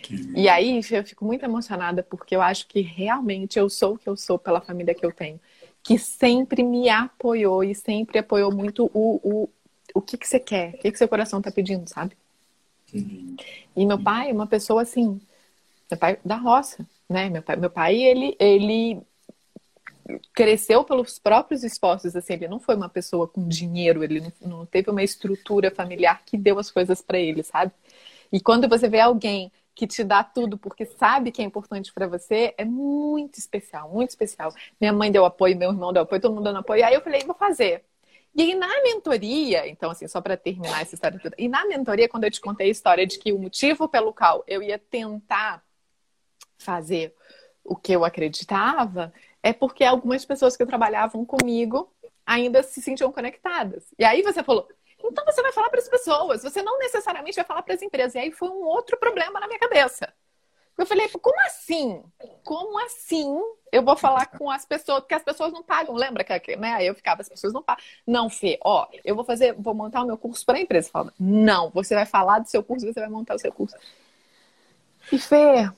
Que... 0.03 0.15
E 0.37 0.49
aí 0.49 0.81
eu 0.91 1.05
fico 1.05 1.25
muito 1.25 1.45
emocionada 1.45 2.03
porque 2.03 2.37
eu 2.37 2.43
acho 2.43 2.67
que 2.67 2.81
realmente 2.81 3.59
eu 3.59 3.69
sou 3.69 3.95
o 3.95 3.99
que 3.99 4.09
eu 4.09 4.17
sou 4.17 4.39
pela 4.39 4.61
família 4.61 4.95
que 4.95 5.05
eu 5.05 5.13
tenho, 5.13 5.41
que 5.83 5.99
sempre 5.99 6.63
me 6.63 6.89
apoiou 6.89 7.65
e 7.65 7.75
sempre 7.75 8.19
apoiou 8.19 8.53
muito 8.53 8.91
o, 8.95 9.21
o, 9.23 9.49
o 9.95 10.01
que, 10.01 10.17
que 10.17 10.29
você 10.29 10.39
quer, 10.39 10.75
o 10.75 10.79
que, 10.79 10.93
que 10.93 10.99
seu 10.99 11.09
coração 11.09 11.41
tá 11.43 11.51
pedindo, 11.51 11.89
sabe? 11.89 12.17
E 13.77 13.87
meu 13.87 14.03
pai, 14.03 14.33
uma 14.33 14.47
pessoa 14.47 14.83
assim, 14.83 15.21
meu 15.91 15.99
pai 15.99 16.19
da 16.25 16.37
roça, 16.37 16.87
né? 17.09 17.29
Meu 17.29 17.43
pai, 17.43 17.57
meu 17.57 17.71
pai 17.71 17.97
ele, 17.97 18.37
ele 18.39 19.01
cresceu 20.33 20.85
pelos 20.85 21.19
próprios 21.19 21.63
esforços, 21.63 22.17
assim, 22.17 22.35
ele 22.35 22.49
não 22.49 22.59
foi 22.59 22.75
uma 22.75 22.89
pessoa 22.89 23.29
com 23.29 23.47
dinheiro, 23.47 24.03
ele 24.03 24.21
não, 24.21 24.33
não 24.59 24.67
teve 24.67 24.91
uma 24.91 25.03
estrutura 25.03 25.71
familiar 25.71 26.23
que 26.25 26.39
deu 26.39 26.59
as 26.59 26.71
coisas 26.71 27.03
para 27.03 27.19
ele, 27.19 27.43
sabe? 27.43 27.73
E 28.33 28.41
quando 28.41 28.69
você 28.69 28.89
vê 28.89 29.01
alguém 29.01 29.51
que 29.75 29.87
te 29.87 30.03
dá 30.03 30.25
tudo 30.25 30.59
porque 30.59 30.85
sabe 30.85 31.31
que 31.31 31.41
é 31.41 31.45
importante 31.45 31.93
para 31.93 32.09
você, 32.09 32.53
é 32.59 32.65
muito 32.65 33.39
especial, 33.39 33.89
muito 33.91 34.11
especial. 34.11 34.53
Minha 34.81 34.93
mãe 34.93 35.11
deu 35.11 35.25
apoio, 35.25 35.57
meu 35.57 35.71
irmão 35.71 35.93
deu 35.93 36.03
apoio, 36.03 36.21
todo 36.21 36.35
mundo 36.35 36.45
dando 36.45 36.59
apoio. 36.59 36.85
Aí 36.85 36.95
eu 36.95 37.01
falei, 37.01 37.23
vou 37.25 37.35
fazer. 37.35 37.85
E 38.35 38.43
aí 38.43 38.55
na 38.55 38.69
mentoria, 38.83 39.69
então 39.69 39.91
assim, 39.91 40.07
só 40.09 40.21
para 40.21 40.37
terminar 40.37 40.83
essa 40.83 40.95
história 40.95 41.19
toda. 41.19 41.35
E 41.39 41.49
na 41.49 41.65
mentoria, 41.67 42.09
quando 42.09 42.25
eu 42.25 42.31
te 42.31 42.41
contei 42.41 42.69
a 42.69 42.71
história 42.71 43.07
de 43.07 43.19
que 43.19 43.33
o 43.33 43.39
motivo 43.39 43.89
pelo 43.89 44.13
qual 44.13 44.43
eu 44.47 44.63
ia 44.63 44.79
tentar 44.79 45.63
fazer 46.59 47.15
o 47.65 47.77
que 47.77 47.93
eu 47.93 48.05
acreditava, 48.05 49.13
é 49.43 49.53
porque 49.53 49.85
algumas 49.85 50.25
pessoas 50.25 50.57
que 50.57 50.67
trabalhavam 50.67 51.25
comigo 51.25 51.89
ainda 52.27 52.63
se 52.63 52.83
sentiam 52.83 53.11
conectadas. 53.13 53.85
E 53.99 54.05
aí 54.05 54.23
você 54.23 54.43
falou, 54.43 54.69
então 55.03 55.25
você 55.25 55.43
vai 55.43 55.53
falar 55.53 55.71
para 55.71 55.81
as 55.81 55.89
pessoas, 55.89 56.43
você 56.43 56.63
não 56.63 56.79
necessariamente 56.79 57.37
vai 57.37 57.45
falar 57.45 57.63
para 57.63 57.75
as 57.75 57.83
empresas. 57.83 58.15
E 58.15 58.19
aí 58.19 58.33
foi 58.33 58.49
um 58.49 58.65
outro 58.65 58.97
problema 58.99 59.39
na 59.41 59.47
minha 59.47 59.59
cabeça. 59.59 60.13
Eu 60.77 60.87
falei, 60.87 61.09
como 61.09 61.41
assim? 61.41 62.05
Como 62.45 62.79
assim 62.85 63.27
eu 63.73 63.83
vou 63.83 63.97
falar 63.97 64.27
com 64.27 64.49
as 64.49 64.65
pessoas? 64.65 65.01
Porque 65.01 65.15
as 65.15 65.25
pessoas 65.25 65.53
não 65.53 65.61
pagam. 65.61 65.93
Lembra 65.95 66.23
que 66.23 66.57
né? 66.57 66.85
Eu 66.85 66.95
ficava, 66.95 67.21
as 67.21 67.29
pessoas 67.29 67.53
não 67.53 67.63
pagam. 67.63 67.83
Não, 68.07 68.31
Fê, 68.31 68.61
ó, 68.63 68.87
eu 69.05 69.17
vou 69.17 69.25
fazer, 69.25 69.55
vou 69.55 69.75
montar 69.75 70.03
o 70.03 70.07
meu 70.07 70.17
curso 70.17 70.47
para 70.47 70.57
a 70.57 70.61
empresa. 70.61 70.89
Fala, 70.89 71.13
não, 71.19 71.69
você 71.71 71.97
vai 71.97 72.07
falar 72.07 72.39
do 72.39 72.49
seu 72.49 72.63
curso, 72.63 72.87
você 72.87 73.01
vai 73.01 73.09
montar 73.09 73.35
o 73.35 73.39
seu 73.41 73.53
curso. 73.53 73.77
E 75.11 75.19
Fê, 75.19 75.69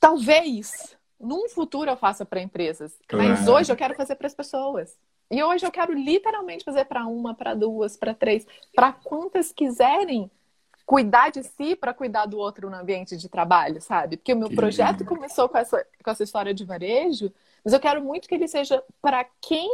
talvez 0.00 0.96
num 1.20 1.48
futuro 1.48 1.90
eu 1.90 1.96
faça 1.96 2.24
para 2.24 2.40
empresas, 2.40 2.96
claro. 3.06 3.28
mas 3.28 3.48
hoje 3.48 3.72
eu 3.72 3.76
quero 3.76 3.94
fazer 3.94 4.16
para 4.16 4.26
as 4.26 4.34
pessoas. 4.34 4.96
E 5.30 5.42
hoje 5.42 5.66
eu 5.66 5.70
quero 5.70 5.92
literalmente 5.92 6.64
fazer 6.64 6.84
para 6.86 7.06
uma, 7.06 7.34
para 7.34 7.54
duas, 7.54 7.96
para 7.96 8.14
três, 8.14 8.46
para 8.74 8.92
quantas 8.92 9.52
quiserem 9.52 10.30
cuidar 10.86 11.30
de 11.30 11.42
si 11.42 11.76
para 11.76 11.92
cuidar 11.92 12.24
do 12.24 12.38
outro 12.38 12.70
no 12.70 12.76
ambiente 12.76 13.14
de 13.14 13.28
trabalho, 13.28 13.78
sabe? 13.78 14.16
Porque 14.16 14.32
o 14.32 14.38
meu 14.38 14.48
projeto 14.48 15.04
começou 15.04 15.46
com 15.46 15.58
essa, 15.58 15.86
com 16.02 16.10
essa 16.10 16.22
história 16.22 16.54
de 16.54 16.64
varejo, 16.64 17.30
mas 17.62 17.74
eu 17.74 17.80
quero 17.80 18.02
muito 18.02 18.26
que 18.26 18.34
ele 18.34 18.48
seja 18.48 18.82
para 19.02 19.26
quem 19.38 19.68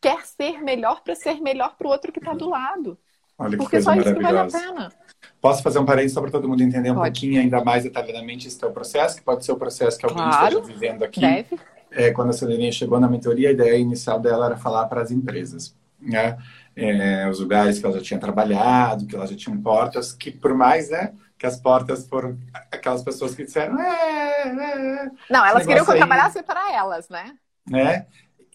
quer 0.00 0.26
ser 0.26 0.60
melhor 0.60 1.02
para 1.02 1.14
ser 1.14 1.40
melhor 1.40 1.76
para 1.76 1.86
o 1.86 1.90
outro 1.90 2.10
que 2.10 2.18
está 2.18 2.34
do 2.34 2.48
lado. 2.48 2.98
Olha 3.38 3.50
que 3.52 3.58
Porque 3.58 3.80
só 3.80 3.94
isso 3.94 4.12
que 4.12 4.20
vale 4.20 4.38
a 4.38 4.46
pena. 4.46 4.92
Posso 5.40 5.62
fazer 5.62 5.78
um 5.78 5.84
parênteses 5.84 6.14
só 6.14 6.20
para 6.20 6.32
todo 6.32 6.48
mundo 6.48 6.62
entender 6.62 6.90
um 6.90 6.96
pode. 6.96 7.12
pouquinho 7.12 7.40
ainda 7.40 7.62
mais 7.64 7.84
detalhadamente 7.84 8.48
esse 8.48 8.58
teu 8.58 8.72
processo, 8.72 9.16
que 9.16 9.22
pode 9.22 9.44
ser 9.44 9.52
o 9.52 9.56
processo 9.56 9.98
que 9.98 10.04
alguém 10.04 10.22
claro, 10.22 10.58
esteja 10.58 10.62
vivendo 10.62 11.04
aqui. 11.04 11.20
Deve 11.20 11.58
é, 11.90 12.10
quando 12.10 12.30
a 12.30 12.32
Celeirinha 12.32 12.72
chegou 12.72 13.00
na 13.00 13.08
mentoria, 13.08 13.48
a 13.48 13.52
ideia 13.52 13.76
inicial 13.76 14.20
dela 14.20 14.46
era 14.46 14.56
falar 14.56 14.86
para 14.86 15.02
as 15.02 15.10
empresas, 15.10 15.74
né? 16.00 16.36
É, 16.76 17.28
os 17.28 17.40
lugares 17.40 17.78
que 17.78 17.84
ela 17.84 17.96
já 17.96 18.02
tinha 18.02 18.20
trabalhado, 18.20 19.06
que 19.06 19.14
ela 19.14 19.26
já 19.26 19.36
tinha 19.36 19.56
portas, 19.56 20.12
que 20.12 20.30
por 20.30 20.54
mais, 20.54 20.88
né, 20.88 21.12
que 21.36 21.44
as 21.44 21.58
portas 21.60 22.06
foram 22.06 22.38
aquelas 22.70 23.02
pessoas 23.02 23.34
que 23.34 23.44
disseram, 23.44 23.78
é, 23.80 24.42
é, 24.42 25.10
Não, 25.28 25.44
elas 25.44 25.66
queriam 25.66 25.84
que 25.84 25.90
eu 25.90 25.96
trabalhasse 25.96 26.42
para 26.42 26.72
elas, 26.72 27.08
né? 27.08 27.34
Né? 27.68 28.06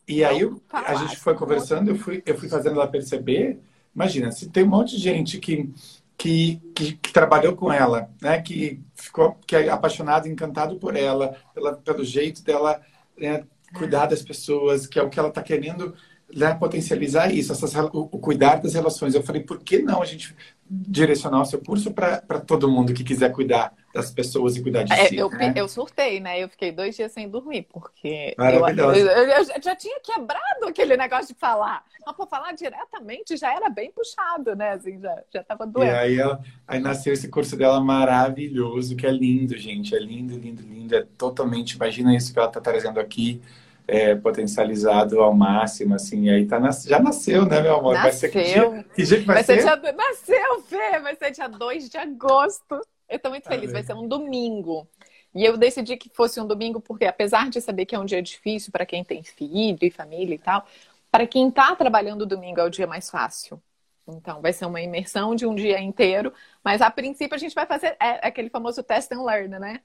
E 0.07 0.23
aí 0.23 0.41
a 0.71 0.95
gente 0.95 1.17
foi 1.17 1.35
conversando, 1.35 1.89
eu 1.89 1.97
fui, 1.97 2.23
eu 2.25 2.37
fui 2.37 2.47
fazendo 2.47 2.75
ela 2.75 2.87
perceber, 2.87 3.59
imagina, 3.93 4.31
se 4.31 4.49
tem 4.49 4.63
um 4.63 4.69
monte 4.69 4.95
de 4.95 5.01
gente 5.01 5.37
que 5.39 5.73
que, 6.17 6.61
que, 6.73 6.93
que, 6.93 7.11
trabalhou 7.11 7.57
com 7.57 7.71
ela, 7.71 8.09
né? 8.21 8.41
Que 8.41 8.81
ficou 8.95 9.37
que 9.45 9.53
é 9.53 9.69
apaixonado, 9.69 10.29
encantado 10.29 10.77
por 10.77 10.95
ela, 10.95 11.35
pela, 11.53 11.73
pelo 11.73 12.05
jeito 12.05 12.41
dela 12.41 12.81
é, 13.19 13.43
cuidar 13.73 14.07
das 14.07 14.21
pessoas, 14.21 14.87
que 14.87 14.99
é 14.99 15.03
o 15.03 15.09
que 15.09 15.19
ela 15.19 15.29
está 15.29 15.41
querendo 15.41 15.95
né, 16.33 16.53
potencializar 16.55 17.31
isso, 17.31 17.51
essas, 17.51 17.75
o, 17.75 18.09
o, 18.11 18.19
cuidar 18.19 18.57
das 18.57 18.73
relações. 18.73 19.13
Eu 19.13 19.23
falei, 19.23 19.43
por 19.43 19.59
que 19.59 19.79
não 19.79 20.01
a 20.01 20.05
gente 20.05 20.35
direcionar 20.67 21.41
o 21.41 21.45
seu 21.45 21.59
curso 21.61 21.91
para 21.91 22.39
todo 22.39 22.69
mundo 22.69 22.93
que 22.93 23.03
quiser 23.03 23.31
cuidar 23.31 23.71
das 23.93 24.09
pessoas 24.09 24.55
e 24.55 24.63
cuidar 24.63 24.83
de 24.83 24.93
é, 24.93 25.07
si? 25.07 25.15
Eu, 25.15 25.29
né? 25.29 25.53
eu 25.55 25.67
surtei, 25.67 26.19
né? 26.19 26.39
Eu 26.39 26.49
fiquei 26.49 26.71
dois 26.71 26.95
dias 26.95 27.11
sem 27.11 27.29
dormir, 27.29 27.67
porque 27.71 28.35
eu, 28.37 28.93
eu, 28.93 29.29
eu, 29.29 29.61
já 29.61 29.75
tinha 29.75 29.99
quebrado 29.99 30.65
aquele 30.67 30.97
negócio 30.97 31.33
de 31.33 31.39
falar. 31.39 31.83
Mas 32.03 32.15
por 32.15 32.27
falar 32.27 32.51
diretamente 32.53 33.37
já 33.37 33.53
era 33.55 33.69
bem 33.69 33.91
puxado, 33.91 34.55
né? 34.55 34.71
Assim, 34.71 34.99
já, 34.99 35.23
já 35.31 35.43
tava 35.43 35.67
doendo. 35.67 35.91
E 35.91 35.95
aí, 35.95 36.19
ela, 36.19 36.41
aí 36.67 36.79
nasceu 36.79 37.13
esse 37.13 37.27
curso 37.27 37.55
dela 37.55 37.79
maravilhoso, 37.79 38.95
que 38.95 39.05
é 39.05 39.11
lindo, 39.11 39.55
gente. 39.57 39.95
É 39.95 39.99
lindo, 39.99 40.35
lindo, 40.37 40.63
lindo. 40.63 40.95
É 40.95 41.05
totalmente, 41.17 41.73
imagina 41.73 42.15
isso 42.15 42.33
que 42.33 42.39
ela 42.39 42.47
está 42.47 42.59
trazendo 42.59 42.99
aqui 42.99 43.39
é, 43.87 44.15
potencializado 44.15 45.21
ao 45.21 45.33
máximo, 45.33 45.95
assim, 45.95 46.25
e 46.25 46.29
aí 46.29 46.45
tá 46.45 46.59
nas... 46.59 46.83
já 46.83 46.99
nasceu, 46.99 47.45
né, 47.45 47.61
meu 47.61 47.75
amor? 47.75 47.93
Nasceu. 47.93 48.03
Vai 48.03 48.11
ser 48.13 48.29
que 48.29 48.43
dia, 48.43 48.85
que 48.95 49.03
dia 49.03 49.19
que 49.19 49.25
vai, 49.25 49.35
vai 49.35 49.43
ser? 49.43 49.61
ser? 49.61 49.79
Dia... 49.79 49.93
Nasceu, 49.93 50.61
Fê! 50.63 50.99
Vai 50.99 51.15
ser 51.15 51.31
dia 51.31 51.47
2 51.47 51.89
de 51.89 51.97
agosto. 51.97 52.81
Eu 53.07 53.19
tô 53.19 53.29
muito 53.29 53.47
feliz, 53.47 53.71
vai 53.71 53.83
ser 53.83 53.93
um 53.93 54.07
domingo. 54.07 54.87
E 55.33 55.43
eu 55.43 55.57
decidi 55.57 55.97
que 55.97 56.09
fosse 56.09 56.39
um 56.39 56.47
domingo 56.47 56.79
porque, 56.79 57.05
apesar 57.05 57.49
de 57.49 57.59
saber 57.61 57.85
que 57.85 57.93
é 57.93 57.99
um 57.99 58.05
dia 58.05 58.21
difícil 58.21 58.71
para 58.71 58.85
quem 58.85 59.03
tem 59.03 59.21
filho 59.21 59.77
e 59.81 59.91
família 59.91 60.35
e 60.35 60.39
tal, 60.39 60.65
para 61.11 61.27
quem 61.27 61.51
tá 61.51 61.75
trabalhando 61.75 62.25
domingo 62.25 62.59
é 62.59 62.63
o 62.63 62.69
dia 62.69 62.87
mais 62.87 63.09
fácil. 63.09 63.61
Então, 64.07 64.41
vai 64.41 64.53
ser 64.53 64.65
uma 64.65 64.81
imersão 64.81 65.35
de 65.35 65.45
um 65.45 65.55
dia 65.55 65.79
inteiro, 65.79 66.33
mas 66.63 66.81
a 66.81 66.89
princípio 66.89 67.35
a 67.35 67.37
gente 67.37 67.55
vai 67.55 67.65
fazer 67.65 67.97
é, 67.99 68.25
aquele 68.27 68.49
famoso 68.49 68.83
test 68.83 69.11
and 69.11 69.23
learn, 69.23 69.59
né? 69.59 69.81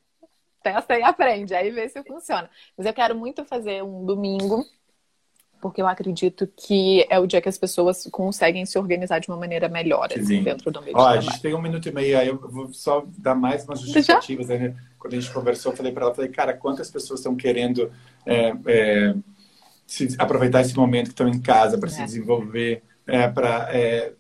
Testa 0.63 0.99
e 0.99 1.03
aprende, 1.03 1.55
aí 1.55 1.71
vê 1.71 1.89
se 1.89 2.03
funciona. 2.03 2.49
Mas 2.77 2.87
eu 2.87 2.93
quero 2.93 3.15
muito 3.15 3.45
fazer 3.45 3.83
um 3.83 4.05
domingo, 4.05 4.65
porque 5.61 5.83
eu 5.83 5.87
acredito 5.87 6.47
que 6.57 7.07
é 7.11 7.19
o 7.19 7.27
dia 7.27 7.41
que 7.41 7.49
as 7.49 7.59
pessoas 7.59 8.09
conseguem 8.11 8.65
se 8.65 8.79
organizar 8.79 9.19
de 9.19 9.29
uma 9.29 9.37
maneira 9.37 9.69
melhor 9.69 10.09
assim, 10.13 10.43
dentro 10.43 10.71
do 10.71 10.83
meio 10.83 10.97
Ó, 10.97 11.07
A 11.07 11.21
gente 11.21 11.41
tem 11.41 11.55
um 11.55 11.61
minuto 11.61 11.89
e 11.89 11.93
meio 11.93 12.19
aí, 12.19 12.29
eu 12.29 12.39
vou 12.39 12.73
só 12.73 13.07
dar 13.19 13.35
mais 13.35 13.65
umas 13.65 13.81
justificativas. 13.81 14.49
Né? 14.49 14.75
Quando 14.99 15.15
a 15.15 15.21
gente 15.21 15.33
conversou, 15.33 15.73
eu 15.73 15.77
falei 15.77 15.93
para 15.93 16.05
ela, 16.05 16.15
falei, 16.15 16.31
cara, 16.31 16.55
quantas 16.55 16.91
pessoas 16.91 17.21
estão 17.21 17.37
querendo 17.37 17.93
é, 18.25 18.53
é, 18.67 19.15
se, 19.87 20.15
aproveitar 20.19 20.63
esse 20.63 20.77
momento 20.77 21.07
que 21.07 21.13
estão 21.13 21.29
em 21.29 21.41
casa 21.41 21.77
para 21.77 21.89
é. 21.89 21.93
se 21.93 22.05
desenvolver, 22.05 22.83
é, 23.07 23.29
para 23.29 23.69
é, 23.75 24.13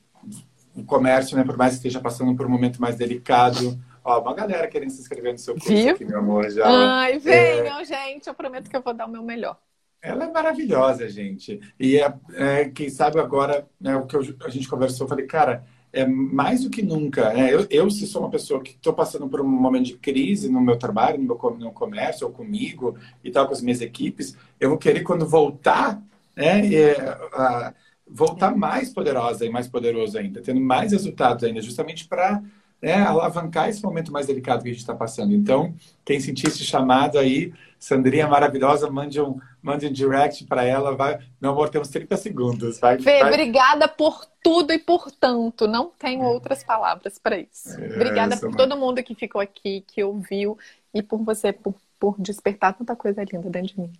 o 0.76 0.84
comércio, 0.84 1.36
né, 1.36 1.44
por 1.44 1.56
mais 1.56 1.72
que 1.72 1.76
esteja 1.78 2.00
passando 2.00 2.34
por 2.34 2.46
um 2.46 2.50
momento 2.50 2.80
mais 2.80 2.96
delicado, 2.96 3.78
Ó, 4.04 4.20
uma 4.20 4.34
galera 4.34 4.66
querendo 4.68 4.90
se 4.90 5.00
inscrever 5.00 5.32
no 5.32 5.38
seu 5.38 5.54
curso 5.54 5.68
Viu? 5.68 5.94
aqui, 5.94 6.04
meu 6.04 6.18
amor. 6.18 6.50
Já. 6.50 6.64
Ai, 6.66 7.18
venham, 7.18 7.80
é... 7.80 7.84
gente. 7.84 8.26
Eu 8.26 8.34
prometo 8.34 8.68
que 8.68 8.76
eu 8.76 8.82
vou 8.82 8.94
dar 8.94 9.06
o 9.06 9.10
meu 9.10 9.22
melhor. 9.22 9.58
Ela 10.02 10.24
é 10.24 10.30
maravilhosa, 10.30 11.08
gente. 11.08 11.60
E 11.78 11.98
é, 11.98 12.14
é 12.32 12.64
quem 12.70 12.88
sabe 12.88 13.20
agora, 13.20 13.68
né, 13.78 13.96
o 13.96 14.06
que 14.06 14.16
eu, 14.16 14.22
a 14.44 14.48
gente 14.48 14.66
conversou, 14.66 15.04
eu 15.04 15.08
falei, 15.08 15.26
cara, 15.26 15.66
é 15.92 16.06
mais 16.06 16.64
do 16.64 16.70
que 16.70 16.82
nunca. 16.82 17.32
Né? 17.34 17.52
Eu, 17.52 17.66
eu, 17.68 17.90
se 17.90 18.06
sou 18.06 18.22
uma 18.22 18.30
pessoa 18.30 18.62
que 18.62 18.70
estou 18.70 18.94
passando 18.94 19.28
por 19.28 19.40
um 19.40 19.48
momento 19.48 19.86
de 19.86 19.96
crise 19.98 20.50
no 20.50 20.60
meu 20.60 20.78
trabalho, 20.78 21.18
no 21.18 21.24
meu 21.24 21.56
no 21.58 21.72
comércio, 21.72 22.26
ou 22.26 22.32
comigo 22.32 22.96
e 23.22 23.30
tal, 23.30 23.46
com 23.46 23.52
as 23.52 23.60
minhas 23.60 23.82
equipes, 23.82 24.36
eu 24.58 24.70
vou 24.70 24.78
querer, 24.78 25.02
quando 25.02 25.26
voltar, 25.26 26.02
né, 26.34 26.72
é, 26.72 26.98
a, 27.34 27.74
voltar 28.06 28.56
mais 28.56 28.92
poderosa 28.92 29.44
e 29.44 29.50
mais 29.50 29.68
poderoso 29.68 30.18
ainda, 30.18 30.40
tendo 30.40 30.60
mais 30.60 30.92
resultados 30.92 31.44
ainda, 31.44 31.60
justamente 31.60 32.08
para 32.08 32.42
né, 32.82 32.94
alavancar 32.94 33.68
esse 33.68 33.82
momento 33.82 34.10
mais 34.10 34.26
delicado 34.26 34.62
que 34.62 34.68
a 34.68 34.72
gente 34.72 34.80
está 34.80 34.94
passando. 34.94 35.34
Então, 35.34 35.74
quem 36.04 36.18
sentir 36.18 36.48
esse 36.48 36.64
chamado 36.64 37.18
aí, 37.18 37.52
Sandrinha 37.78 38.26
maravilhosa, 38.26 38.90
mande 38.90 39.20
um, 39.20 39.38
mande 39.62 39.86
um 39.86 39.92
direct 39.92 40.44
para 40.46 40.64
ela. 40.64 40.96
Vai, 40.96 41.18
meu 41.40 41.50
amor, 41.50 41.68
temos 41.68 41.88
30 41.88 42.16
segundos. 42.16 42.80
Vai, 42.80 42.98
Fê, 42.98 43.20
vai... 43.20 43.30
obrigada 43.30 43.86
por 43.86 44.26
tudo 44.42 44.72
e 44.72 44.78
por 44.78 45.10
tanto. 45.12 45.66
Não 45.66 45.90
tenho 45.98 46.22
outras 46.22 46.64
palavras 46.64 47.18
para 47.18 47.38
isso. 47.38 47.78
É, 47.78 47.94
obrigada 47.96 48.36
por 48.36 48.54
todo 48.54 48.76
mundo 48.76 49.02
que 49.02 49.14
ficou 49.14 49.40
aqui, 49.40 49.84
que 49.86 50.02
ouviu 50.02 50.58
e 50.94 51.02
por 51.02 51.22
você, 51.22 51.52
por, 51.52 51.74
por 51.98 52.16
despertar 52.18 52.72
tanta 52.74 52.96
coisa 52.96 53.22
linda 53.24 53.50
dentro 53.50 53.74
de 53.74 53.80
mim. 53.80 53.92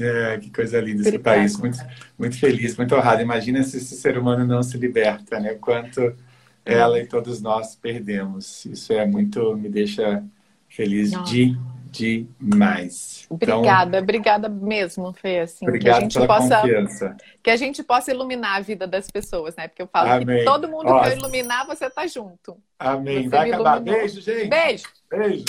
É, 0.00 0.38
que 0.38 0.50
coisa 0.50 0.80
linda 0.80 1.02
escutar 1.02 1.38
isso. 1.44 1.60
Muito, 1.60 1.78
muito 2.18 2.38
feliz, 2.38 2.76
muito 2.76 2.94
honrado. 2.94 3.22
Imagina 3.22 3.62
se 3.62 3.76
esse 3.76 3.94
ser 3.94 4.18
humano 4.18 4.44
não 4.44 4.62
se 4.62 4.76
liberta, 4.76 5.38
né? 5.38 5.54
Quanto 5.54 6.14
ela 6.64 6.98
e 6.98 7.06
todos 7.06 7.40
nós 7.40 7.76
perdemos. 7.76 8.64
Isso 8.64 8.92
é 8.92 9.06
muito, 9.06 9.56
me 9.56 9.68
deixa 9.68 10.24
feliz 10.68 11.10
de 11.24 11.56
demais. 11.94 13.26
Obrigada, 13.30 13.90
então, 13.90 14.02
obrigada 14.02 14.48
mesmo, 14.48 15.12
Fê. 15.12 15.40
Assim, 15.40 15.66
obrigado 15.66 15.98
que 15.98 15.98
a 15.98 16.00
gente 16.00 16.14
pela 16.14 16.26
possa, 16.26 16.60
confiança. 16.60 17.16
Que 17.42 17.50
a 17.50 17.56
gente 17.56 17.82
possa 17.84 18.10
iluminar 18.10 18.56
a 18.56 18.60
vida 18.60 18.86
das 18.86 19.08
pessoas, 19.08 19.54
né? 19.54 19.68
Porque 19.68 19.82
eu 19.82 19.86
falo 19.86 20.10
Amém. 20.10 20.38
que 20.38 20.44
todo 20.44 20.68
mundo 20.68 20.84
Nossa. 20.84 21.10
que 21.10 21.16
eu 21.16 21.18
iluminar, 21.18 21.66
você 21.66 21.88
tá 21.88 22.06
junto. 22.06 22.56
Amém. 22.78 23.22
Você 23.22 23.28
Vai 23.28 23.50
acabar. 23.50 23.76
Iluminou. 23.76 23.98
Beijo, 24.00 24.20
gente. 24.20 24.48
Beijo. 24.48 24.84
Beijo. 25.08 25.44